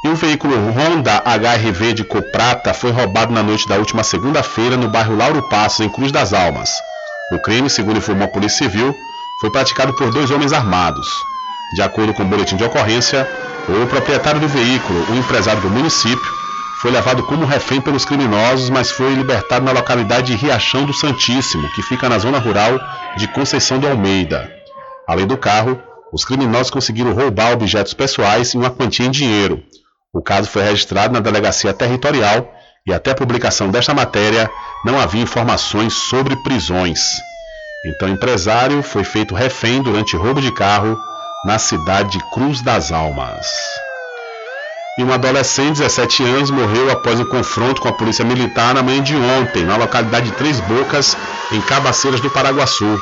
E 0.05 0.09
o 0.09 0.17
veículo 0.17 0.55
Honda 0.55 1.23
HRV 1.25 1.95
de 1.95 2.05
cor 2.05 2.23
prata 2.33 2.75
foi 2.75 2.91
roubado 2.91 3.33
na 3.33 3.43
noite 3.43 3.69
da 3.69 3.77
última 3.77 4.03
segunda-feira 4.03 4.77
no 4.77 4.89
bairro 4.89 5.17
Lauro 5.17 5.49
Passos, 5.49 5.81
em 5.81 5.89
Cruz 5.89 6.11
das 6.11 6.33
Almas. 6.33 6.71
O 7.33 7.39
crime, 7.39 7.71
segundo 7.71 7.99
informou 7.99 8.25
a 8.27 8.31
Polícia 8.31 8.69
Civil, 8.69 8.95
foi 9.41 9.51
praticado 9.51 9.95
por 9.95 10.11
dois 10.11 10.31
homens 10.31 10.53
armados. 10.53 11.07
De 11.75 11.83
acordo 11.83 12.13
com 12.13 12.23
o 12.23 12.27
boletim 12.27 12.57
de 12.57 12.65
ocorrência, 12.65 13.27
o 13.69 13.87
proprietário 13.87 14.41
do 14.41 14.49
veículo, 14.49 15.07
um 15.11 15.19
empresário 15.19 15.63
do 15.63 15.71
município, 15.71 16.42
foi 16.83 16.91
levado 16.91 17.23
como 17.23 17.47
refém 17.47 17.81
pelos 17.81 18.05
criminosos, 18.05 18.69
mas 18.69 18.91
foi 18.91 19.15
libertado 19.15 19.65
na 19.65 19.71
localidade 19.71 20.27
de 20.27 20.35
Riachão 20.35 20.85
do 20.85 20.93
Santíssimo, 20.93 21.71
que 21.71 21.81
fica 21.81 22.09
na 22.09 22.19
zona 22.19 22.41
rural 22.41 22.73
de 23.17 23.29
Conceição 23.29 23.79
do 23.79 23.87
Almeida. 23.87 24.53
Além 25.07 25.25
do 25.25 25.39
carro, 25.39 25.81
os 26.13 26.25
criminosos 26.25 26.73
conseguiram 26.73 27.13
roubar 27.13 27.53
objetos 27.53 27.95
pessoais 27.95 28.53
e 28.53 28.57
uma 28.57 28.69
quantia 28.69 29.07
em 29.07 29.13
dinheiro. 29.13 29.63
O 30.13 30.21
caso 30.21 30.51
foi 30.51 30.65
registrado 30.65 31.15
na 31.15 31.21
Delegacia 31.21 31.73
Territorial 31.73 32.53
e 32.85 32.93
até 32.93 33.13
a 33.13 33.15
publicação 33.15 33.71
desta 33.71 33.95
matéria 33.95 34.51
não 34.85 34.99
havia 34.99 35.23
informações 35.23 35.93
sobre 35.93 36.35
prisões. 36.43 36.99
Então, 37.87 38.09
o 38.09 38.13
empresário 38.13 38.83
foi 38.83 39.05
feito 39.05 39.37
refém 39.37 39.81
durante 39.83 40.17
roubo 40.17 40.41
de 40.41 40.51
carro 40.51 40.99
na 41.47 41.61
cidade 41.61 42.19
de 42.19 42.31
Cruz 42.33 42.61
das 42.61 42.91
Almas. 42.91 43.47
E 44.99 45.03
um 45.03 45.13
adolescente 45.13 45.77
de 45.77 45.83
17 45.83 46.23
anos 46.23 46.51
morreu 46.51 46.91
após 46.91 47.19
um 47.19 47.25
confronto 47.25 47.81
com 47.81 47.89
a 47.89 47.93
polícia 47.93 48.25
militar 48.25 48.75
na 48.75 48.83
manhã 48.83 49.03
de 49.03 49.17
ontem, 49.17 49.65
na 49.65 49.77
localidade 49.77 50.27
de 50.27 50.37
Três 50.37 50.61
Bocas, 50.61 51.17
em 51.51 51.61
Cabaceiras 51.63 52.21
do 52.21 52.29
Paraguaçu. 52.29 53.01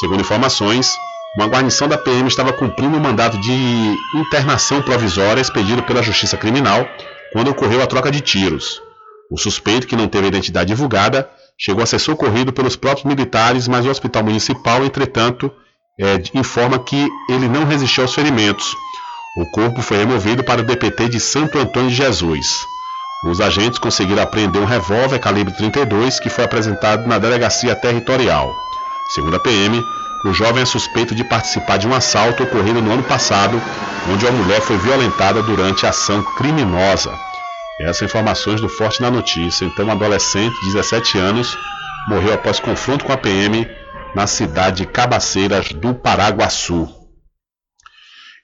Segundo 0.00 0.20
informações, 0.20 0.96
uma 1.36 1.46
guarnição 1.46 1.86
da 1.86 1.96
PM 1.96 2.26
estava 2.26 2.52
cumprindo 2.52 2.96
um 2.96 3.00
mandato 3.00 3.38
de 3.38 3.96
internação 4.16 4.82
provisória 4.82 5.40
expedido 5.40 5.84
pela 5.84 6.02
Justiça 6.02 6.36
Criminal 6.36 6.88
quando 7.32 7.52
ocorreu 7.52 7.80
a 7.80 7.86
troca 7.86 8.10
de 8.10 8.20
tiros. 8.20 8.82
O 9.30 9.38
suspeito, 9.38 9.86
que 9.86 9.96
não 9.96 10.08
teve 10.08 10.24
a 10.24 10.28
identidade 10.28 10.68
divulgada, 10.68 11.30
chegou 11.56 11.84
a 11.84 11.86
ser 11.86 12.00
socorrido 12.00 12.52
pelos 12.52 12.74
próprios 12.74 13.04
militares, 13.04 13.68
mas 13.68 13.86
o 13.86 13.90
hospital 13.90 14.24
municipal, 14.24 14.84
entretanto, 14.84 15.50
é, 16.00 16.20
informa 16.34 16.80
que 16.80 17.08
ele 17.28 17.48
não 17.48 17.64
resistiu 17.64 18.02
aos 18.02 18.12
ferimentos. 18.12 18.74
O 19.34 19.46
corpo 19.46 19.80
foi 19.80 19.96
removido 19.96 20.44
para 20.44 20.60
o 20.60 20.64
DPT 20.64 21.08
de 21.08 21.18
Santo 21.18 21.58
Antônio 21.58 21.88
de 21.88 21.96
Jesus. 21.96 22.66
Os 23.24 23.40
agentes 23.40 23.78
conseguiram 23.78 24.22
apreender 24.22 24.60
um 24.60 24.66
revólver 24.66 25.18
calibre 25.18 25.54
32 25.54 26.20
que 26.20 26.28
foi 26.28 26.44
apresentado 26.44 27.06
na 27.08 27.18
delegacia 27.18 27.74
territorial. 27.74 28.54
Segundo 29.14 29.36
a 29.36 29.40
PM, 29.40 29.82
o 30.26 30.34
jovem 30.34 30.62
é 30.62 30.66
suspeito 30.66 31.14
de 31.14 31.24
participar 31.24 31.78
de 31.78 31.88
um 31.88 31.94
assalto 31.94 32.42
ocorrido 32.42 32.82
no 32.82 32.92
ano 32.92 33.02
passado, 33.04 33.58
onde 34.12 34.26
uma 34.26 34.38
mulher 34.38 34.60
foi 34.60 34.76
violentada 34.76 35.42
durante 35.42 35.86
ação 35.86 36.22
criminosa. 36.36 37.10
Essas 37.80 38.02
informações 38.02 38.60
do 38.60 38.68
Forte 38.68 39.00
na 39.00 39.10
Notícia. 39.10 39.64
Então, 39.64 39.86
um 39.86 39.92
adolescente 39.92 40.60
de 40.60 40.74
17 40.74 41.16
anos 41.16 41.56
morreu 42.06 42.34
após 42.34 42.60
confronto 42.60 43.06
com 43.06 43.12
a 43.12 43.16
PM 43.16 43.66
na 44.14 44.26
cidade 44.26 44.84
de 44.84 44.86
Cabaceiras 44.86 45.72
do 45.72 45.94
Paraguaçu. 45.94 47.01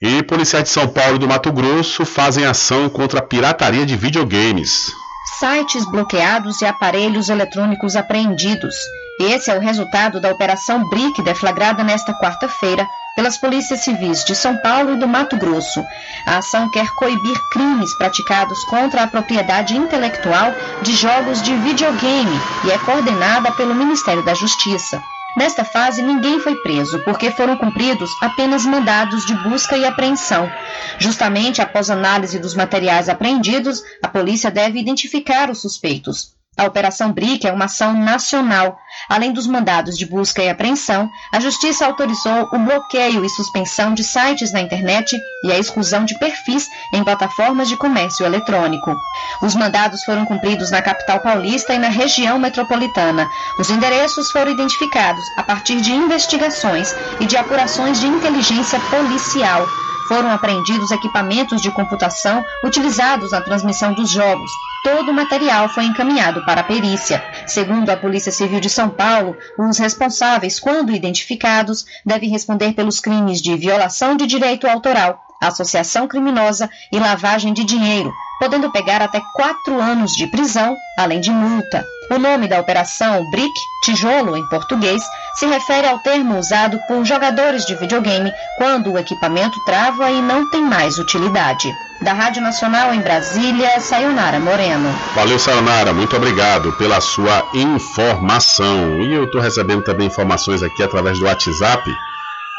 E 0.00 0.22
policiais 0.22 0.62
de 0.62 0.70
São 0.70 0.86
Paulo 0.86 1.16
e 1.16 1.18
do 1.18 1.26
Mato 1.26 1.50
Grosso 1.50 2.06
fazem 2.06 2.46
ação 2.46 2.88
contra 2.88 3.18
a 3.18 3.22
pirataria 3.22 3.84
de 3.84 3.96
videogames. 3.96 4.92
Sites 5.40 5.84
bloqueados 5.90 6.62
e 6.62 6.66
aparelhos 6.66 7.28
eletrônicos 7.28 7.96
apreendidos. 7.96 8.76
Esse 9.20 9.50
é 9.50 9.56
o 9.56 9.60
resultado 9.60 10.20
da 10.20 10.30
Operação 10.30 10.88
BRIC 10.88 11.20
deflagrada 11.22 11.82
nesta 11.82 12.14
quarta-feira 12.14 12.86
pelas 13.16 13.38
polícias 13.38 13.80
civis 13.80 14.24
de 14.24 14.36
São 14.36 14.56
Paulo 14.58 14.92
e 14.92 14.98
do 14.98 15.08
Mato 15.08 15.36
Grosso. 15.36 15.84
A 16.24 16.38
ação 16.38 16.70
quer 16.70 16.86
coibir 16.90 17.36
crimes 17.50 17.92
praticados 17.98 18.62
contra 18.66 19.02
a 19.02 19.08
propriedade 19.08 19.76
intelectual 19.76 20.54
de 20.80 20.94
jogos 20.94 21.42
de 21.42 21.56
videogame 21.56 22.40
e 22.64 22.70
é 22.70 22.78
coordenada 22.78 23.50
pelo 23.50 23.74
Ministério 23.74 24.24
da 24.24 24.32
Justiça. 24.32 25.02
Nesta 25.38 25.64
fase, 25.64 26.02
ninguém 26.02 26.40
foi 26.40 26.56
preso, 26.56 26.98
porque 27.04 27.30
foram 27.30 27.56
cumpridos 27.56 28.10
apenas 28.20 28.66
mandados 28.66 29.24
de 29.24 29.36
busca 29.36 29.76
e 29.76 29.84
apreensão. 29.84 30.50
Justamente 30.98 31.62
após 31.62 31.90
análise 31.90 32.40
dos 32.40 32.56
materiais 32.56 33.08
apreendidos, 33.08 33.80
a 34.02 34.08
polícia 34.08 34.50
deve 34.50 34.80
identificar 34.80 35.48
os 35.48 35.60
suspeitos. 35.60 36.36
A 36.58 36.64
Operação 36.64 37.12
BRIC 37.12 37.46
é 37.46 37.52
uma 37.52 37.66
ação 37.66 37.94
nacional. 37.94 38.80
Além 39.08 39.32
dos 39.32 39.46
mandados 39.46 39.96
de 39.96 40.04
busca 40.04 40.42
e 40.42 40.48
apreensão, 40.48 41.08
a 41.32 41.38
Justiça 41.38 41.86
autorizou 41.86 42.48
o 42.52 42.58
bloqueio 42.58 43.24
e 43.24 43.30
suspensão 43.30 43.94
de 43.94 44.02
sites 44.02 44.52
na 44.52 44.60
internet 44.60 45.16
e 45.44 45.52
a 45.52 45.58
exclusão 45.58 46.04
de 46.04 46.18
perfis 46.18 46.68
em 46.92 47.04
plataformas 47.04 47.68
de 47.68 47.76
comércio 47.76 48.26
eletrônico. 48.26 48.96
Os 49.40 49.54
mandados 49.54 50.02
foram 50.02 50.26
cumpridos 50.26 50.72
na 50.72 50.82
capital 50.82 51.20
paulista 51.20 51.74
e 51.74 51.78
na 51.78 51.88
região 51.88 52.40
metropolitana. 52.40 53.30
Os 53.56 53.70
endereços 53.70 54.32
foram 54.32 54.50
identificados 54.50 55.24
a 55.36 55.44
partir 55.44 55.80
de 55.80 55.92
investigações 55.92 56.92
e 57.20 57.26
de 57.26 57.36
apurações 57.36 58.00
de 58.00 58.08
inteligência 58.08 58.80
policial. 58.90 59.64
Foram 60.08 60.30
apreendidos 60.30 60.90
equipamentos 60.90 61.60
de 61.60 61.70
computação 61.70 62.42
utilizados 62.64 63.30
na 63.30 63.42
transmissão 63.42 63.92
dos 63.92 64.10
jogos. 64.10 64.50
Todo 64.82 65.10
o 65.10 65.14
material 65.14 65.68
foi 65.68 65.84
encaminhado 65.84 66.44
para 66.46 66.62
a 66.62 66.64
perícia. 66.64 67.22
Segundo 67.46 67.90
a 67.90 67.96
Polícia 67.96 68.32
Civil 68.32 68.58
de 68.58 68.70
São 68.70 68.88
Paulo, 68.88 69.36
os 69.58 69.76
responsáveis, 69.76 70.58
quando 70.58 70.92
identificados, 70.92 71.84
devem 72.06 72.30
responder 72.30 72.72
pelos 72.72 73.00
crimes 73.00 73.42
de 73.42 73.54
violação 73.54 74.16
de 74.16 74.26
direito 74.26 74.66
autoral, 74.66 75.27
associação 75.40 76.08
criminosa 76.08 76.68
e 76.92 76.98
lavagem 76.98 77.52
de 77.52 77.64
dinheiro, 77.64 78.12
podendo 78.38 78.70
pegar 78.70 79.02
até 79.02 79.20
quatro 79.34 79.80
anos 79.80 80.12
de 80.12 80.26
prisão, 80.26 80.76
além 80.98 81.20
de 81.20 81.30
multa. 81.30 81.84
O 82.10 82.18
nome 82.18 82.48
da 82.48 82.58
operação 82.58 83.28
BRIC, 83.30 83.52
tijolo 83.84 84.36
em 84.36 84.48
português, 84.48 85.02
se 85.34 85.46
refere 85.46 85.86
ao 85.86 85.98
termo 85.98 86.38
usado 86.38 86.78
por 86.88 87.04
jogadores 87.04 87.66
de 87.66 87.74
videogame 87.74 88.32
quando 88.56 88.92
o 88.92 88.98
equipamento 88.98 89.62
trava 89.64 90.10
e 90.10 90.22
não 90.22 90.50
tem 90.50 90.62
mais 90.62 90.98
utilidade. 90.98 91.68
Da 92.00 92.12
Rádio 92.12 92.40
Nacional 92.40 92.94
em 92.94 93.00
Brasília, 93.00 93.80
Sayonara 93.80 94.38
Moreno. 94.38 94.88
Valeu, 95.14 95.38
Sayonara, 95.38 95.92
muito 95.92 96.16
obrigado 96.16 96.72
pela 96.74 97.00
sua 97.00 97.46
informação. 97.52 99.00
E 99.02 99.12
eu 99.12 99.24
estou 99.24 99.40
recebendo 99.40 99.82
também 99.82 100.06
informações 100.06 100.62
aqui 100.62 100.82
através 100.82 101.18
do 101.18 101.26
WhatsApp 101.26 101.90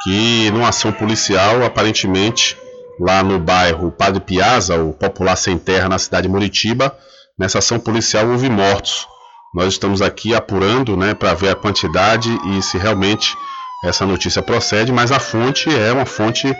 que 0.03 0.51
numa 0.51 0.69
ação 0.69 0.91
policial, 0.91 1.63
aparentemente, 1.63 2.57
lá 2.99 3.23
no 3.23 3.39
bairro 3.39 3.91
Padre 3.91 4.19
Piazza, 4.19 4.75
o 4.75 4.93
popular 4.93 5.35
sem 5.35 5.57
terra 5.57 5.87
na 5.87 5.97
cidade 5.97 6.27
de 6.27 6.29
Muritiba, 6.29 6.95
nessa 7.37 7.59
ação 7.59 7.79
policial 7.79 8.27
houve 8.27 8.49
mortos. 8.49 9.07
Nós 9.53 9.69
estamos 9.73 10.01
aqui 10.01 10.35
apurando 10.35 10.97
né, 10.97 11.13
para 11.13 11.33
ver 11.33 11.49
a 11.49 11.55
quantidade 11.55 12.29
e 12.45 12.61
se 12.61 12.77
realmente 12.77 13.35
essa 13.83 14.05
notícia 14.05 14.41
procede, 14.41 14.91
mas 14.91 15.11
a 15.11 15.19
fonte 15.19 15.73
é 15.73 15.91
uma 15.91 16.05
fonte 16.05 16.53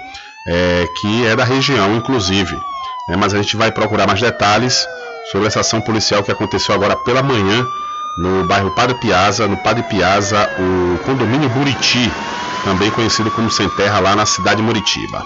é, 0.48 0.86
que 1.02 1.26
é 1.28 1.36
da 1.36 1.44
região, 1.44 1.96
inclusive. 1.96 2.56
né, 3.10 3.16
mas 3.18 3.34
a 3.34 3.38
gente 3.38 3.58
vai 3.58 3.72
procurar 3.72 4.08
mais 4.08 4.22
detalhes 4.22 4.88
sobre 5.32 5.48
essa 5.48 5.60
ação 5.60 5.82
policial 5.82 6.24
que 6.24 6.32
aconteceu 6.32 6.74
agora 6.74 6.96
pela 6.96 7.22
manhã 7.22 7.68
no 8.18 8.46
bairro 8.46 8.72
Padre 8.72 8.96
Piazza, 8.96 9.48
no 9.48 9.58
Padre 9.58 9.84
Piazza, 9.84 10.50
o 10.58 10.98
condomínio 11.06 11.50
Buriti, 11.50 12.12
também 12.64 12.90
conhecido 12.92 13.30
como 13.32 13.52
Sem 13.52 13.70
Terra, 13.70 14.00
lá 14.00 14.16
na 14.16 14.26
cidade 14.26 14.58
de 14.58 14.64
Muritiba. 14.64 15.26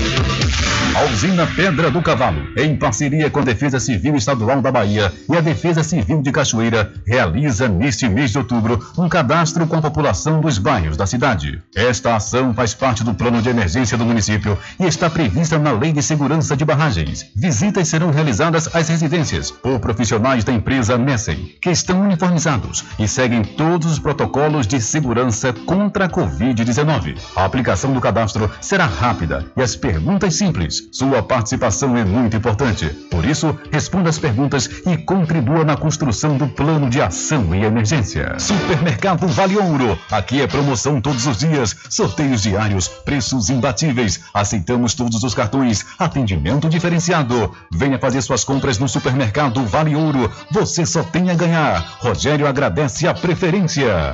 A 0.93 1.05
usina 1.05 1.47
Pedra 1.47 1.89
do 1.89 2.01
Cavalo, 2.01 2.49
em 2.57 2.75
parceria 2.75 3.29
com 3.29 3.39
a 3.39 3.43
Defesa 3.43 3.79
Civil 3.79 4.13
Estadual 4.17 4.61
da 4.61 4.71
Bahia 4.71 5.11
e 5.29 5.37
a 5.37 5.39
Defesa 5.39 5.83
Civil 5.83 6.21
de 6.21 6.33
Cachoeira, 6.33 6.91
realiza 7.07 7.69
neste 7.69 8.09
mês 8.09 8.31
de 8.31 8.37
outubro 8.37 8.77
um 8.97 9.07
cadastro 9.07 9.65
com 9.65 9.77
a 9.77 9.81
população 9.81 10.41
dos 10.41 10.57
bairros 10.57 10.97
da 10.97 11.07
cidade. 11.07 11.61
Esta 11.73 12.17
ação 12.17 12.53
faz 12.53 12.73
parte 12.73 13.05
do 13.05 13.13
plano 13.13 13.41
de 13.41 13.47
emergência 13.47 13.97
do 13.97 14.05
município 14.05 14.57
e 14.77 14.85
está 14.85 15.09
prevista 15.09 15.57
na 15.57 15.71
Lei 15.71 15.93
de 15.93 16.03
Segurança 16.03 16.57
de 16.57 16.65
Barragens. 16.65 17.25
Visitas 17.35 17.87
serão 17.87 18.11
realizadas 18.11 18.69
às 18.75 18.89
residências 18.89 19.49
por 19.49 19.79
profissionais 19.79 20.43
da 20.43 20.51
empresa 20.51 20.97
Messen, 20.97 21.55
que 21.61 21.71
estão 21.71 22.01
uniformizados 22.01 22.83
e 22.99 23.07
seguem 23.07 23.43
todos 23.43 23.93
os 23.93 23.99
protocolos 23.99 24.67
de 24.67 24.81
segurança 24.81 25.53
contra 25.53 26.05
a 26.05 26.09
Covid-19. 26.09 27.17
A 27.33 27.45
aplicação 27.45 27.93
do 27.93 28.01
cadastro 28.01 28.51
será 28.59 28.85
rápida 28.85 29.45
e 29.55 29.61
as 29.61 29.73
perguntas 29.73 30.35
simples. 30.35 30.80
Sua 30.91 31.21
participação 31.21 31.97
é 31.97 32.03
muito 32.03 32.35
importante. 32.37 32.85
Por 33.09 33.25
isso, 33.25 33.57
responda 33.71 34.09
as 34.09 34.19
perguntas 34.19 34.69
e 34.85 34.97
contribua 34.97 35.63
na 35.63 35.77
construção 35.77 36.37
do 36.37 36.47
plano 36.47 36.89
de 36.89 37.01
ação 37.01 37.53
em 37.53 37.63
emergência. 37.63 38.37
Supermercado 38.39 39.27
Vale 39.27 39.57
Ouro. 39.57 39.97
Aqui 40.09 40.41
é 40.41 40.47
promoção 40.47 41.01
todos 41.01 41.25
os 41.27 41.37
dias, 41.37 41.75
sorteios 41.89 42.41
diários, 42.41 42.87
preços 42.87 43.49
imbatíveis. 43.49 44.21
Aceitamos 44.33 44.93
todos 44.93 45.23
os 45.23 45.33
cartões, 45.33 45.85
atendimento 45.97 46.69
diferenciado. 46.69 47.51
Venha 47.71 47.99
fazer 47.99 48.21
suas 48.21 48.43
compras 48.43 48.77
no 48.77 48.87
Supermercado 48.87 49.65
Vale 49.65 49.95
Ouro. 49.95 50.31
Você 50.51 50.85
só 50.85 51.03
tem 51.03 51.29
a 51.29 51.35
ganhar. 51.35 51.97
Rogério 51.99 52.47
agradece 52.47 53.07
a 53.07 53.13
preferência. 53.13 54.13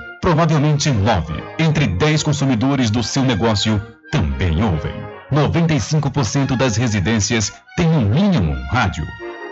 Provavelmente 0.21 0.91
nove 0.91 1.33
entre 1.57 1.87
dez 1.87 2.21
consumidores 2.21 2.91
do 2.91 3.03
seu 3.03 3.23
negócio 3.23 3.81
também 4.11 4.63
ouvem. 4.63 4.93
95% 5.31 6.55
das 6.55 6.77
residências 6.77 7.51
têm 7.75 7.87
no 7.87 8.01
mínimo 8.01 8.51
um 8.51 8.67
rádio. 8.67 9.05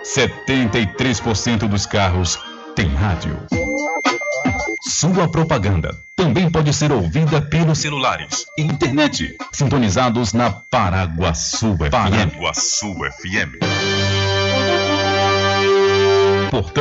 73% 0.03 1.67
dos 1.67 1.85
carros 1.85 2.37
têm 2.75 2.87
rádio. 2.89 3.35
Sua 4.87 5.29
propaganda 5.29 5.89
também 6.15 6.49
pode 6.51 6.73
ser 6.73 6.91
ouvida 6.91 7.41
pelos 7.41 7.79
celulares 7.79 8.45
e 8.57 8.61
internet, 8.61 9.37
sintonizados 9.51 10.33
na 10.33 10.51
Paraguaçu 10.51 11.75
FM. 11.77 11.89
Paraguaçu 11.91 12.93
FM. 12.93 13.88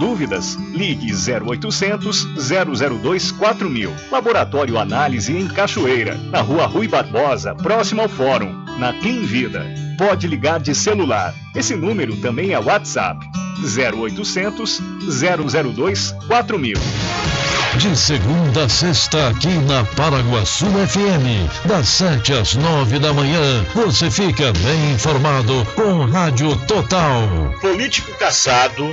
Dúvidas? 0.00 0.56
Ligue 0.72 1.12
0800 1.12 2.26
002 2.34 3.32
4000. 3.32 3.94
Laboratório 4.10 4.78
Análise 4.78 5.36
em 5.36 5.46
Cachoeira, 5.46 6.16
na 6.32 6.40
rua 6.40 6.64
Rui 6.64 6.88
Barbosa, 6.88 7.54
próximo 7.54 8.00
ao 8.00 8.08
Fórum, 8.08 8.64
na 8.78 8.94
Clean 8.94 9.20
Vida. 9.22 9.62
Pode 9.98 10.26
ligar 10.26 10.58
de 10.58 10.74
celular. 10.74 11.34
Esse 11.54 11.76
número 11.76 12.16
também 12.16 12.52
é 12.52 12.58
WhatsApp. 12.58 13.24
0800 13.62 14.80
002 15.20 16.12
4000. 16.26 16.74
De 17.76 17.96
segunda 17.96 18.64
a 18.64 18.68
sexta, 18.70 19.28
aqui 19.28 19.48
na 19.68 19.84
Paraguaçu 19.84 20.64
FM, 20.66 21.66
das 21.66 21.88
7 21.88 22.32
às 22.32 22.56
9 22.56 22.98
da 22.98 23.12
manhã, 23.12 23.64
você 23.74 24.10
fica 24.10 24.50
bem 24.54 24.92
informado 24.92 25.64
com 25.76 26.06
Rádio 26.06 26.56
Total. 26.66 27.20
Político 27.60 28.12
caçado 28.18 28.92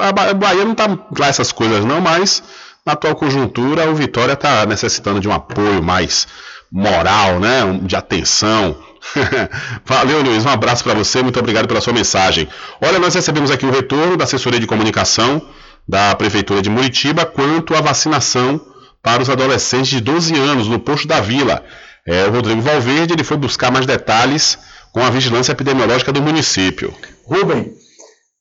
A 0.00 0.32
Bahia 0.34 0.64
não 0.64 0.74
tá 0.74 0.86
lá 1.18 1.26
essas 1.26 1.50
coisas, 1.50 1.84
não, 1.84 2.00
mas 2.00 2.42
na 2.86 2.92
atual 2.92 3.16
conjuntura 3.16 3.90
o 3.90 3.94
Vitória 3.94 4.36
tá 4.36 4.66
necessitando 4.66 5.18
de 5.18 5.26
um 5.26 5.32
apoio 5.32 5.82
mais 5.82 6.28
moral, 6.70 7.40
né? 7.40 7.80
De 7.82 7.96
atenção. 7.96 8.76
Valeu, 9.84 10.22
Luiz. 10.22 10.44
Um 10.44 10.50
abraço 10.50 10.84
para 10.84 10.94
você. 10.94 11.22
Muito 11.22 11.38
obrigado 11.38 11.66
pela 11.66 11.80
sua 11.80 11.92
mensagem. 11.92 12.48
Olha, 12.80 12.98
nós 12.98 13.14
recebemos 13.14 13.50
aqui 13.50 13.66
o 13.66 13.70
retorno 13.70 14.16
da 14.16 14.24
assessoria 14.24 14.60
de 14.60 14.66
comunicação 14.66 15.42
da 15.86 16.14
Prefeitura 16.14 16.62
de 16.62 16.70
Muritiba 16.70 17.26
quanto 17.26 17.74
à 17.74 17.80
vacinação 17.80 18.60
para 19.02 19.22
os 19.22 19.28
adolescentes 19.28 19.88
de 19.88 20.00
12 20.00 20.34
anos 20.34 20.66
no 20.66 20.78
posto 20.78 21.06
da 21.06 21.20
Vila. 21.20 21.62
É, 22.06 22.24
o 22.26 22.30
Rodrigo 22.30 22.60
Valverde 22.60 23.12
ele 23.14 23.24
foi 23.24 23.36
buscar 23.36 23.70
mais 23.70 23.86
detalhes 23.86 24.58
com 24.92 25.00
a 25.00 25.10
vigilância 25.10 25.52
epidemiológica 25.52 26.12
do 26.12 26.22
município. 26.22 26.94
Rubem, 27.26 27.74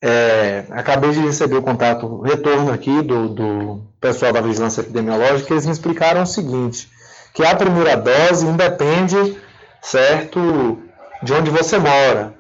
é, 0.02 0.66
acabei 0.72 1.12
de 1.12 1.20
receber 1.20 1.56
o 1.56 1.62
contato, 1.62 2.06
o 2.06 2.22
retorno 2.22 2.72
aqui 2.72 3.02
do, 3.02 3.30
do 3.30 3.82
pessoal 4.00 4.34
da 4.34 4.42
vigilância 4.42 4.82
epidemiológica, 4.82 5.54
eles 5.54 5.66
me 5.66 5.72
explicaram 5.72 6.24
o 6.24 6.28
seguinte, 6.28 6.90
que 7.34 7.46
a 7.46 7.56
primeira 7.56 7.96
dose 7.96 8.46
independe, 8.46 9.38
certo, 9.82 10.78
de 11.24 11.34
onde 11.34 11.50
você 11.50 11.78
mora, 11.78 12.34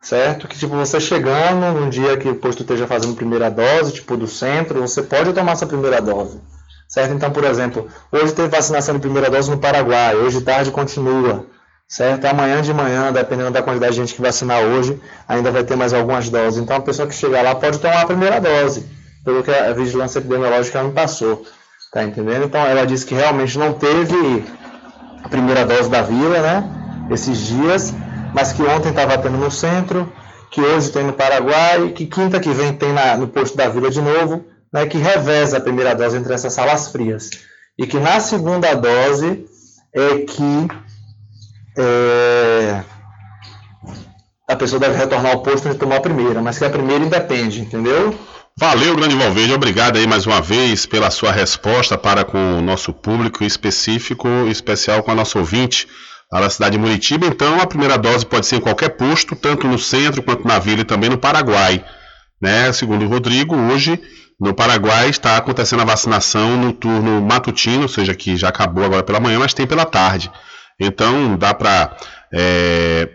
certo? 0.00 0.46
Que 0.46 0.58
tipo, 0.58 0.76
você 0.76 1.00
chegando 1.00 1.78
num 1.78 1.88
dia 1.88 2.16
que 2.16 2.28
o 2.28 2.36
posto 2.36 2.62
esteja 2.62 2.86
fazendo 2.86 3.14
primeira 3.14 3.50
dose, 3.50 3.92
tipo 3.92 4.16
do 4.16 4.26
centro, 4.26 4.80
você 4.80 5.02
pode 5.02 5.32
tomar 5.32 5.52
essa 5.52 5.66
primeira 5.66 6.00
dose, 6.00 6.40
certo? 6.88 7.12
Então, 7.14 7.30
por 7.30 7.44
exemplo, 7.44 7.88
hoje 8.12 8.32
teve 8.32 8.48
vacinação 8.48 8.94
de 8.94 9.00
primeira 9.00 9.30
dose 9.30 9.50
no 9.50 9.58
Paraguai, 9.58 10.14
hoje 10.16 10.40
tarde 10.40 10.70
continua, 10.70 11.46
certo? 11.88 12.24
Amanhã 12.26 12.62
de 12.62 12.72
manhã, 12.72 13.12
dependendo 13.12 13.50
da 13.50 13.62
quantidade 13.62 13.94
de 13.94 14.00
gente 14.00 14.14
que 14.14 14.22
vacinar 14.22 14.62
hoje, 14.62 15.00
ainda 15.28 15.50
vai 15.50 15.64
ter 15.64 15.76
mais 15.76 15.92
algumas 15.92 16.28
doses. 16.28 16.60
Então, 16.60 16.76
a 16.76 16.80
pessoa 16.80 17.08
que 17.08 17.14
chegar 17.14 17.42
lá 17.42 17.54
pode 17.54 17.78
tomar 17.78 18.02
a 18.02 18.06
primeira 18.06 18.40
dose, 18.40 18.86
pelo 19.24 19.42
que 19.42 19.50
a 19.50 19.72
vigilância 19.72 20.18
epidemiológica 20.20 20.82
me 20.82 20.92
passou, 20.92 21.44
tá 21.92 22.04
entendendo? 22.04 22.44
Então, 22.44 22.60
ela 22.60 22.86
disse 22.86 23.04
que 23.04 23.14
realmente 23.14 23.58
não 23.58 23.72
teve 23.72 24.44
a 25.22 25.28
primeira 25.28 25.66
dose 25.66 25.90
da 25.90 26.02
vila, 26.02 26.40
né? 26.40 27.08
Esses 27.10 27.38
dias, 27.38 27.94
mas 28.36 28.52
que 28.52 28.62
ontem 28.62 28.90
estava 28.90 29.16
tendo 29.16 29.38
no 29.38 29.50
centro, 29.50 30.12
que 30.50 30.60
hoje 30.60 30.90
tem 30.90 31.04
no 31.04 31.14
Paraguai, 31.14 31.88
que 31.94 32.04
quinta 32.04 32.38
que 32.38 32.50
vem 32.50 32.70
tem 32.74 32.92
na, 32.92 33.16
no 33.16 33.26
posto 33.26 33.56
da 33.56 33.66
Vila 33.66 33.90
de 33.90 34.02
novo, 34.02 34.44
né, 34.70 34.84
que 34.84 34.98
reveza 34.98 35.56
a 35.56 35.60
primeira 35.60 35.94
dose 35.94 36.18
entre 36.18 36.34
essas 36.34 36.52
salas 36.52 36.88
frias. 36.88 37.30
E 37.78 37.86
que 37.86 37.98
na 37.98 38.20
segunda 38.20 38.74
dose 38.74 39.46
é 39.90 40.18
que 40.18 40.68
é, 41.78 42.82
a 44.46 44.54
pessoa 44.54 44.80
deve 44.80 44.98
retornar 44.98 45.32
ao 45.32 45.42
posto 45.42 45.68
e 45.68 45.74
tomar 45.74 45.96
a 45.96 46.00
primeira, 46.00 46.42
mas 46.42 46.58
que 46.58 46.64
a 46.66 46.70
primeira 46.70 47.06
independe, 47.06 47.62
entendeu? 47.62 48.14
Valeu, 48.58 48.94
Grande 48.96 49.16
Valverde. 49.16 49.54
Obrigado 49.54 49.96
aí 49.96 50.06
mais 50.06 50.26
uma 50.26 50.42
vez 50.42 50.84
pela 50.84 51.10
sua 51.10 51.32
resposta 51.32 51.96
para 51.96 52.22
com 52.22 52.58
o 52.58 52.60
nosso 52.60 52.92
público 52.92 53.42
específico, 53.44 54.28
especial 54.50 55.02
com 55.02 55.10
a 55.10 55.14
nossa 55.14 55.38
ouvinte 55.38 55.88
lá 56.32 56.40
na 56.40 56.50
cidade 56.50 56.76
de 56.76 56.78
Muritiba. 56.78 57.26
Então, 57.26 57.60
a 57.60 57.66
primeira 57.66 57.96
dose 57.96 58.26
pode 58.26 58.46
ser 58.46 58.56
em 58.56 58.60
qualquer 58.60 58.90
posto, 58.90 59.36
tanto 59.36 59.66
no 59.66 59.78
centro 59.78 60.22
quanto 60.22 60.46
na 60.46 60.58
vila 60.58 60.80
e 60.80 60.84
também 60.84 61.10
no 61.10 61.18
Paraguai. 61.18 61.84
Né? 62.40 62.72
Segundo 62.72 63.04
o 63.04 63.08
Rodrigo, 63.08 63.56
hoje 63.56 64.00
no 64.38 64.52
Paraguai 64.52 65.08
está 65.08 65.36
acontecendo 65.36 65.80
a 65.80 65.86
vacinação 65.86 66.56
no 66.56 66.72
turno 66.72 67.22
matutino, 67.22 67.82
ou 67.82 67.88
seja, 67.88 68.14
que 68.14 68.36
já 68.36 68.48
acabou 68.48 68.84
agora 68.84 69.02
pela 69.02 69.20
manhã, 69.20 69.38
mas 69.38 69.54
tem 69.54 69.66
pela 69.66 69.86
tarde. 69.86 70.30
Então, 70.78 71.36
dá 71.38 71.54
para 71.54 71.96
é, 72.32 73.08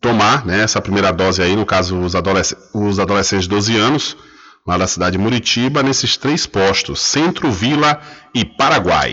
tomar 0.00 0.46
né, 0.46 0.62
essa 0.62 0.80
primeira 0.80 1.12
dose 1.12 1.42
aí, 1.42 1.54
no 1.54 1.66
caso, 1.66 1.98
os, 1.98 2.14
adolesc 2.14 2.56
os 2.72 2.98
adolescentes 2.98 3.44
de 3.44 3.50
12 3.50 3.76
anos, 3.76 4.16
lá 4.66 4.78
da 4.78 4.86
cidade 4.86 5.18
de 5.18 5.22
Muritiba, 5.22 5.82
nesses 5.82 6.16
três 6.16 6.46
postos: 6.46 7.00
Centro, 7.00 7.50
Vila 7.50 8.00
e 8.34 8.44
Paraguai. 8.44 9.12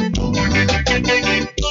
Thank 0.99 1.51
you. 1.59 1.70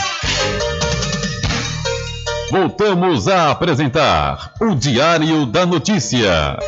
Voltamos 2.51 3.29
a 3.29 3.49
apresentar 3.49 4.51
o 4.59 4.75
Diário 4.75 5.45
da 5.45 5.65
Notícia. 5.65 6.59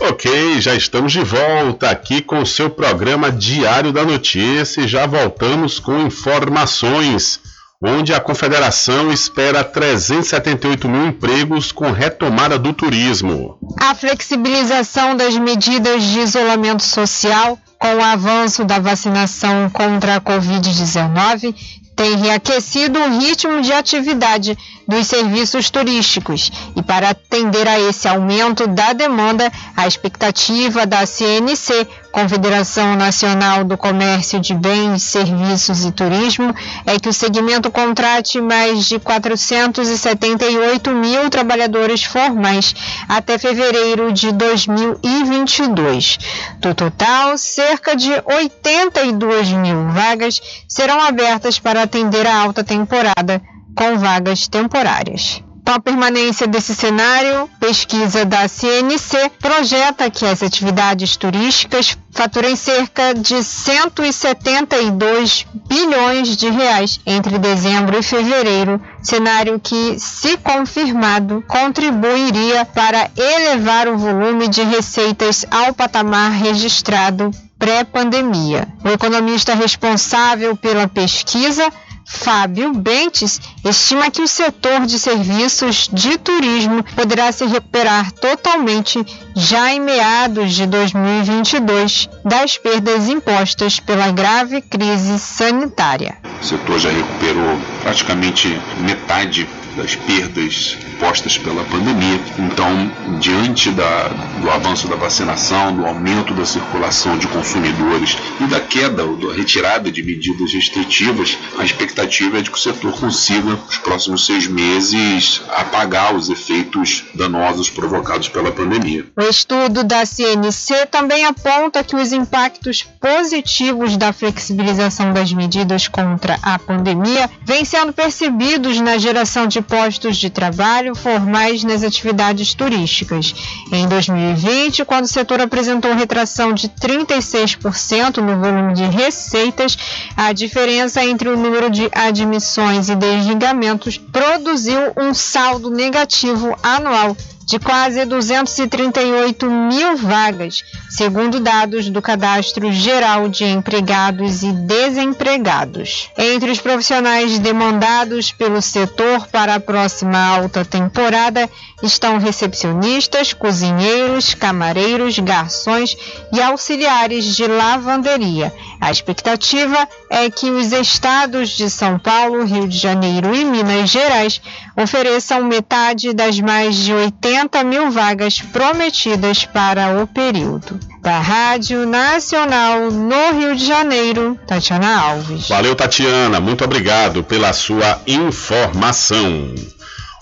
Ok, 0.00 0.62
já 0.62 0.74
estamos 0.74 1.12
de 1.12 1.22
volta 1.22 1.90
aqui 1.90 2.22
com 2.22 2.38
o 2.38 2.46
seu 2.46 2.70
programa 2.70 3.30
Diário 3.30 3.92
da 3.92 4.02
Notícia 4.02 4.80
e 4.80 4.88
já 4.88 5.04
voltamos 5.06 5.78
com 5.78 5.98
informações, 5.98 7.38
onde 7.82 8.14
a 8.14 8.20
Confederação 8.20 9.12
espera 9.12 9.62
378 9.62 10.88
mil 10.88 11.08
empregos 11.08 11.70
com 11.70 11.90
retomada 11.92 12.58
do 12.58 12.72
turismo. 12.72 13.58
A 13.78 13.94
flexibilização 13.94 15.14
das 15.14 15.36
medidas 15.36 16.02
de 16.02 16.20
isolamento 16.20 16.82
social 16.82 17.58
com 17.78 17.94
o 17.94 18.02
avanço 18.02 18.64
da 18.64 18.78
vacinação 18.78 19.70
contra 19.70 20.16
a 20.16 20.20
Covid-19 20.20 21.54
tem 21.96 22.14
reaquecido 22.16 23.00
o 23.00 23.18
ritmo 23.18 23.62
de 23.62 23.72
atividade 23.72 24.56
dos 24.86 25.06
serviços 25.06 25.70
turísticos. 25.70 26.52
E 26.76 26.82
para 26.82 27.08
atender 27.08 27.66
a 27.66 27.80
esse 27.80 28.06
aumento 28.06 28.66
da 28.66 28.92
demanda, 28.92 29.50
a 29.74 29.86
expectativa 29.86 30.84
da 30.84 31.06
CNC, 31.06 31.88
Confederação 32.16 32.96
Nacional 32.96 33.62
do 33.62 33.76
Comércio 33.76 34.40
de 34.40 34.54
Bens, 34.54 35.02
Serviços 35.02 35.84
e 35.84 35.92
Turismo, 35.92 36.54
é 36.86 36.98
que 36.98 37.10
o 37.10 37.12
segmento 37.12 37.70
contrate 37.70 38.40
mais 38.40 38.86
de 38.86 38.98
478 38.98 40.92
mil 40.92 41.28
trabalhadores 41.28 42.04
formais 42.04 42.74
até 43.06 43.36
fevereiro 43.36 44.14
de 44.14 44.32
2022. 44.32 46.18
Do 46.58 46.74
total, 46.74 47.36
cerca 47.36 47.94
de 47.94 48.10
82 48.24 49.52
mil 49.52 49.88
vagas 49.88 50.40
serão 50.66 50.98
abertas 51.02 51.58
para 51.58 51.82
atender 51.82 52.26
a 52.26 52.40
alta 52.40 52.64
temporada 52.64 53.42
com 53.76 53.98
vagas 53.98 54.48
temporárias. 54.48 55.42
Com 55.66 55.72
a 55.72 55.80
permanência 55.80 56.46
desse 56.46 56.76
cenário, 56.76 57.50
pesquisa 57.58 58.24
da 58.24 58.46
CNC 58.46 59.32
projeta 59.40 60.08
que 60.08 60.24
as 60.24 60.40
atividades 60.40 61.16
turísticas 61.16 61.98
faturem 62.12 62.54
cerca 62.54 63.12
de 63.12 63.42
172 63.42 65.44
bilhões 65.68 66.36
de 66.36 66.48
reais 66.48 67.00
entre 67.04 67.36
dezembro 67.36 67.98
e 67.98 68.02
fevereiro, 68.02 68.80
cenário 69.02 69.58
que, 69.58 69.98
se 69.98 70.36
confirmado, 70.36 71.42
contribuiria 71.48 72.64
para 72.64 73.10
elevar 73.16 73.88
o 73.88 73.98
volume 73.98 74.46
de 74.46 74.62
receitas 74.62 75.44
ao 75.50 75.74
patamar 75.74 76.30
registrado 76.30 77.32
pré-pandemia. 77.58 78.68
O 78.84 78.88
economista 78.88 79.52
responsável 79.52 80.56
pela 80.56 80.86
pesquisa 80.86 81.72
Fábio 82.06 82.72
Bentes 82.72 83.40
estima 83.64 84.10
que 84.12 84.22
o 84.22 84.28
setor 84.28 84.86
de 84.86 84.96
serviços 84.96 85.90
de 85.92 86.16
turismo 86.18 86.84
poderá 86.94 87.32
se 87.32 87.44
recuperar 87.44 88.12
totalmente 88.12 89.04
já 89.34 89.72
em 89.72 89.80
meados 89.80 90.54
de 90.54 90.66
2022 90.66 92.08
das 92.24 92.56
perdas 92.56 93.08
impostas 93.08 93.80
pela 93.80 94.12
grave 94.12 94.62
crise 94.62 95.18
sanitária. 95.18 96.16
O 96.40 96.44
setor 96.44 96.78
já 96.78 96.90
recuperou 96.90 97.58
praticamente 97.82 98.56
metade 98.78 99.48
das 99.76 99.94
perdas 99.94 100.76
postas 100.98 101.36
pela 101.38 101.62
pandemia. 101.64 102.18
Então, 102.38 102.90
diante 103.20 103.70
da, 103.70 104.08
do 104.40 104.50
avanço 104.50 104.88
da 104.88 104.96
vacinação, 104.96 105.74
do 105.74 105.86
aumento 105.86 106.34
da 106.34 106.44
circulação 106.44 107.18
de 107.18 107.26
consumidores 107.28 108.16
e 108.40 108.46
da 108.46 108.60
queda 108.60 109.04
ou 109.04 109.16
da 109.16 109.34
retirada 109.34 109.90
de 109.90 110.02
medidas 110.02 110.52
restritivas, 110.52 111.36
a 111.58 111.64
expectativa 111.64 112.38
é 112.38 112.42
de 112.42 112.50
que 112.50 112.56
o 112.56 112.60
setor 112.60 112.98
consiga, 112.98 113.50
nos 113.50 113.78
próximos 113.78 114.26
seis 114.26 114.46
meses, 114.46 115.42
apagar 115.50 116.14
os 116.14 116.28
efeitos 116.28 117.04
danosos 117.14 117.70
provocados 117.70 118.28
pela 118.28 118.50
pandemia. 118.50 119.04
O 119.16 119.22
estudo 119.22 119.84
da 119.84 120.04
CNC 120.06 120.86
também 120.90 121.24
aponta 121.24 121.84
que 121.84 121.96
os 121.96 122.12
impactos 122.12 122.82
positivos 123.00 123.96
da 123.96 124.12
flexibilização 124.12 125.12
das 125.12 125.32
medidas 125.32 125.88
contra 125.88 126.38
a 126.42 126.58
pandemia 126.58 127.30
vêm 127.44 127.64
sendo 127.64 127.92
percebidos 127.92 128.80
na 128.80 128.98
geração 128.98 129.46
de 129.46 129.60
postos 129.68 130.16
de 130.16 130.30
trabalho 130.30 130.94
formais 130.94 131.64
nas 131.64 131.82
atividades 131.82 132.54
turísticas. 132.54 133.34
Em 133.72 133.86
2020, 133.88 134.84
quando 134.84 135.04
o 135.04 135.08
setor 135.08 135.40
apresentou 135.40 135.94
retração 135.94 136.52
de 136.52 136.68
36% 136.68 138.18
no 138.18 138.40
volume 138.40 138.74
de 138.74 138.84
receitas, 138.84 139.76
a 140.16 140.32
diferença 140.32 141.04
entre 141.04 141.28
o 141.28 141.36
número 141.36 141.70
de 141.70 141.88
admissões 141.92 142.88
e 142.88 142.94
desligamentos 142.94 143.98
produziu 143.98 144.92
um 144.96 145.12
saldo 145.12 145.70
negativo 145.70 146.56
anual 146.62 147.16
de 147.46 147.60
quase 147.60 148.04
238 148.04 149.48
mil 149.48 149.96
vagas, 149.96 150.64
segundo 150.90 151.38
dados 151.38 151.88
do 151.88 152.02
Cadastro 152.02 152.72
Geral 152.72 153.28
de 153.28 153.44
Empregados 153.44 154.42
e 154.42 154.50
Desempregados. 154.52 156.10
Entre 156.18 156.50
os 156.50 156.60
profissionais 156.60 157.38
demandados 157.38 158.32
pelo 158.32 158.60
setor 158.60 159.28
para 159.28 159.54
a 159.54 159.60
próxima 159.60 160.18
alta 160.18 160.64
temporada 160.64 161.48
estão 161.80 162.18
recepcionistas, 162.18 163.32
cozinheiros, 163.32 164.34
camareiros, 164.34 165.16
garçons 165.20 165.96
e 166.32 166.42
auxiliares 166.42 167.36
de 167.36 167.46
lavanderia. 167.46 168.52
A 168.80 168.90
expectativa 168.90 169.88
é 170.10 170.30
que 170.30 170.50
os 170.50 170.72
estados 170.72 171.50
de 171.50 171.68
São 171.70 171.98
Paulo, 171.98 172.44
Rio 172.44 172.68
de 172.68 172.78
Janeiro 172.78 173.34
e 173.34 173.44
Minas 173.44 173.90
Gerais 173.90 174.40
ofereçam 174.76 175.44
metade 175.44 176.12
das 176.12 176.38
mais 176.40 176.76
de 176.76 176.92
80 176.92 177.64
mil 177.64 177.90
vagas 177.90 178.40
prometidas 178.40 179.44
para 179.44 180.02
o 180.02 180.06
período. 180.06 180.78
Da 181.00 181.18
Rádio 181.18 181.86
Nacional 181.86 182.90
no 182.90 183.38
Rio 183.38 183.56
de 183.56 183.64
Janeiro, 183.66 184.38
Tatiana 184.46 185.00
Alves. 185.00 185.48
Valeu, 185.48 185.74
Tatiana. 185.74 186.40
Muito 186.40 186.64
obrigado 186.64 187.22
pela 187.22 187.52
sua 187.52 188.00
informação. 188.06 189.54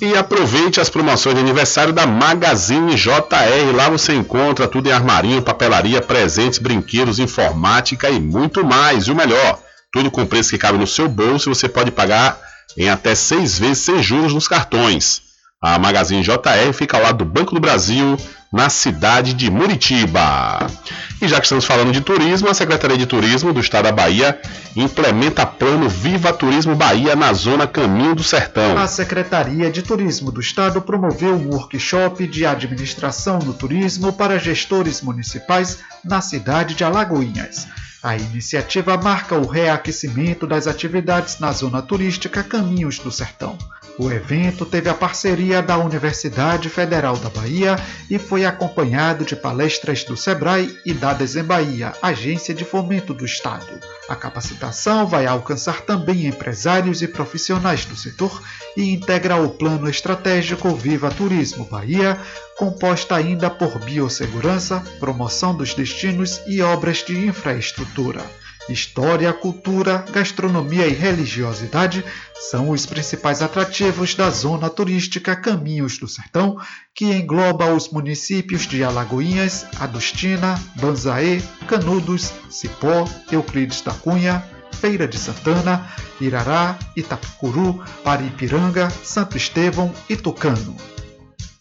E 0.00 0.16
aproveite 0.16 0.80
as 0.80 0.88
promoções 0.88 1.34
de 1.34 1.42
aniversário 1.42 1.92
da 1.92 2.06
Magazine 2.06 2.94
JR. 2.94 3.76
Lá 3.76 3.90
você 3.90 4.14
encontra 4.14 4.66
tudo 4.66 4.88
em 4.88 4.92
armarinho, 4.92 5.42
papelaria, 5.42 6.00
presentes, 6.00 6.58
brinquedos, 6.58 7.18
informática 7.18 8.08
e 8.08 8.18
muito 8.18 8.64
mais. 8.64 9.04
E 9.04 9.10
o 9.10 9.14
melhor, 9.14 9.58
tudo 9.92 10.10
com 10.10 10.24
preço 10.24 10.50
que 10.50 10.58
cabe 10.58 10.78
no 10.78 10.86
seu 10.86 11.06
bolso 11.06 11.50
e 11.50 11.54
você 11.54 11.68
pode 11.68 11.90
pagar 11.90 12.40
em 12.78 12.88
até 12.88 13.14
seis 13.14 13.58
vezes 13.58 13.78
sem 13.78 14.02
juros 14.02 14.32
nos 14.32 14.48
cartões. 14.48 15.20
A 15.60 15.78
Magazine 15.78 16.22
JR 16.22 16.72
fica 16.72 16.96
ao 16.96 17.02
lado 17.02 17.18
do 17.18 17.24
Banco 17.26 17.54
do 17.54 17.60
Brasil, 17.60 18.16
na 18.52 18.68
cidade 18.68 19.32
de 19.32 19.48
Muritiba. 19.48 20.66
E 21.22 21.28
já 21.28 21.38
que 21.38 21.44
estamos 21.44 21.64
falando 21.64 21.92
de 21.92 22.00
turismo, 22.00 22.48
a 22.48 22.54
Secretaria 22.54 22.98
de 22.98 23.06
Turismo 23.06 23.52
do 23.52 23.60
Estado 23.60 23.84
da 23.84 23.92
Bahia 23.92 24.40
implementa 24.74 25.46
plano 25.46 25.88
Viva 25.88 26.32
Turismo 26.32 26.74
Bahia 26.74 27.14
na 27.14 27.32
zona 27.32 27.66
Caminho 27.66 28.14
do 28.14 28.24
Sertão. 28.24 28.76
A 28.76 28.88
Secretaria 28.88 29.70
de 29.70 29.82
Turismo 29.82 30.32
do 30.32 30.40
Estado 30.40 30.80
promoveu 30.80 31.34
um 31.34 31.54
workshop 31.54 32.26
de 32.26 32.44
administração 32.44 33.38
do 33.38 33.54
turismo 33.54 34.12
para 34.12 34.38
gestores 34.38 35.00
municipais 35.00 35.78
na 36.04 36.20
cidade 36.20 36.74
de 36.74 36.82
Alagoinhas. 36.82 37.68
A 38.02 38.16
iniciativa 38.16 38.96
marca 38.96 39.36
o 39.36 39.46
reaquecimento 39.46 40.46
das 40.46 40.66
atividades 40.66 41.38
na 41.38 41.52
zona 41.52 41.82
turística 41.82 42.42
Caminhos 42.42 42.98
do 42.98 43.12
Sertão. 43.12 43.58
O 44.02 44.10
evento 44.10 44.64
teve 44.64 44.88
a 44.88 44.94
parceria 44.94 45.60
da 45.60 45.76
Universidade 45.76 46.70
Federal 46.70 47.18
da 47.18 47.28
Bahia 47.28 47.76
e 48.08 48.18
foi 48.18 48.46
acompanhado 48.46 49.26
de 49.26 49.36
palestras 49.36 50.04
do 50.04 50.16
SEBRAE 50.16 50.74
e 50.86 50.94
da 50.94 51.12
Desembahia, 51.12 51.92
agência 52.00 52.54
de 52.54 52.64
fomento 52.64 53.12
do 53.12 53.26
Estado. 53.26 53.66
A 54.08 54.16
capacitação 54.16 55.06
vai 55.06 55.26
alcançar 55.26 55.82
também 55.82 56.24
empresários 56.24 57.02
e 57.02 57.08
profissionais 57.08 57.84
do 57.84 57.94
setor 57.94 58.42
e 58.74 58.90
integra 58.90 59.36
o 59.36 59.50
Plano 59.50 59.86
Estratégico 59.86 60.74
Viva 60.74 61.10
Turismo 61.10 61.66
Bahia, 61.66 62.18
composta 62.56 63.14
ainda 63.16 63.50
por 63.50 63.78
biossegurança, 63.80 64.82
promoção 64.98 65.54
dos 65.54 65.74
destinos 65.74 66.40
e 66.46 66.62
obras 66.62 67.04
de 67.04 67.26
infraestrutura. 67.26 68.24
História, 68.70 69.32
cultura, 69.32 70.04
gastronomia 70.12 70.86
e 70.86 70.92
religiosidade 70.92 72.04
são 72.50 72.70
os 72.70 72.86
principais 72.86 73.42
atrativos 73.42 74.14
da 74.14 74.30
zona 74.30 74.70
turística 74.70 75.34
Caminhos 75.34 75.98
do 75.98 76.06
Sertão, 76.06 76.56
que 76.94 77.04
engloba 77.06 77.74
os 77.74 77.90
municípios 77.90 78.68
de 78.68 78.84
Alagoinhas, 78.84 79.66
Adustina, 79.80 80.56
Banzaê, 80.76 81.42
Canudos, 81.66 82.32
Cipó, 82.48 83.08
Euclides 83.32 83.80
da 83.80 83.92
Cunha, 83.92 84.44
Feira 84.72 85.08
de 85.08 85.18
Santana, 85.18 85.90
Irará, 86.20 86.78
Itapicuru, 86.96 87.82
Paripiranga, 88.04 88.88
Santo 89.02 89.36
Estevão 89.36 89.92
e 90.08 90.16
Tucano. 90.16 90.76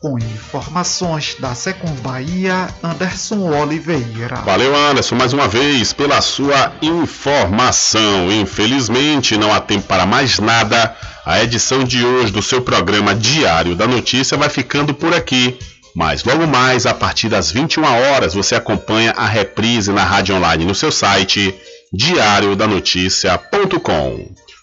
Com 0.01 0.17
informações 0.17 1.35
da 1.41 1.53
Secom 1.53 1.91
Bahia, 1.95 2.69
Anderson 2.81 3.49
Oliveira. 3.49 4.37
Valeu, 4.45 4.73
Anderson, 4.73 5.15
mais 5.15 5.33
uma 5.33 5.45
vez 5.45 5.91
pela 5.91 6.21
sua 6.21 6.71
informação. 6.81 8.31
Infelizmente, 8.31 9.35
não 9.35 9.53
há 9.53 9.59
tempo 9.59 9.87
para 9.87 10.05
mais 10.05 10.39
nada. 10.39 10.95
A 11.25 11.43
edição 11.43 11.83
de 11.83 12.05
hoje 12.05 12.31
do 12.31 12.41
seu 12.41 12.61
programa 12.61 13.13
Diário 13.13 13.75
da 13.75 13.85
Notícia 13.85 14.37
vai 14.37 14.47
ficando 14.47 14.93
por 14.93 15.13
aqui. 15.13 15.59
Mas 15.93 16.23
logo 16.23 16.47
mais, 16.47 16.85
a 16.85 16.93
partir 16.93 17.27
das 17.27 17.51
21 17.51 17.83
horas, 17.83 18.33
você 18.33 18.55
acompanha 18.55 19.11
a 19.17 19.27
reprise 19.27 19.91
na 19.91 20.05
rádio 20.05 20.33
online 20.33 20.63
no 20.63 20.73
seu 20.73 20.93
site 20.93 21.53
diariodanoticia.com. 21.91 24.29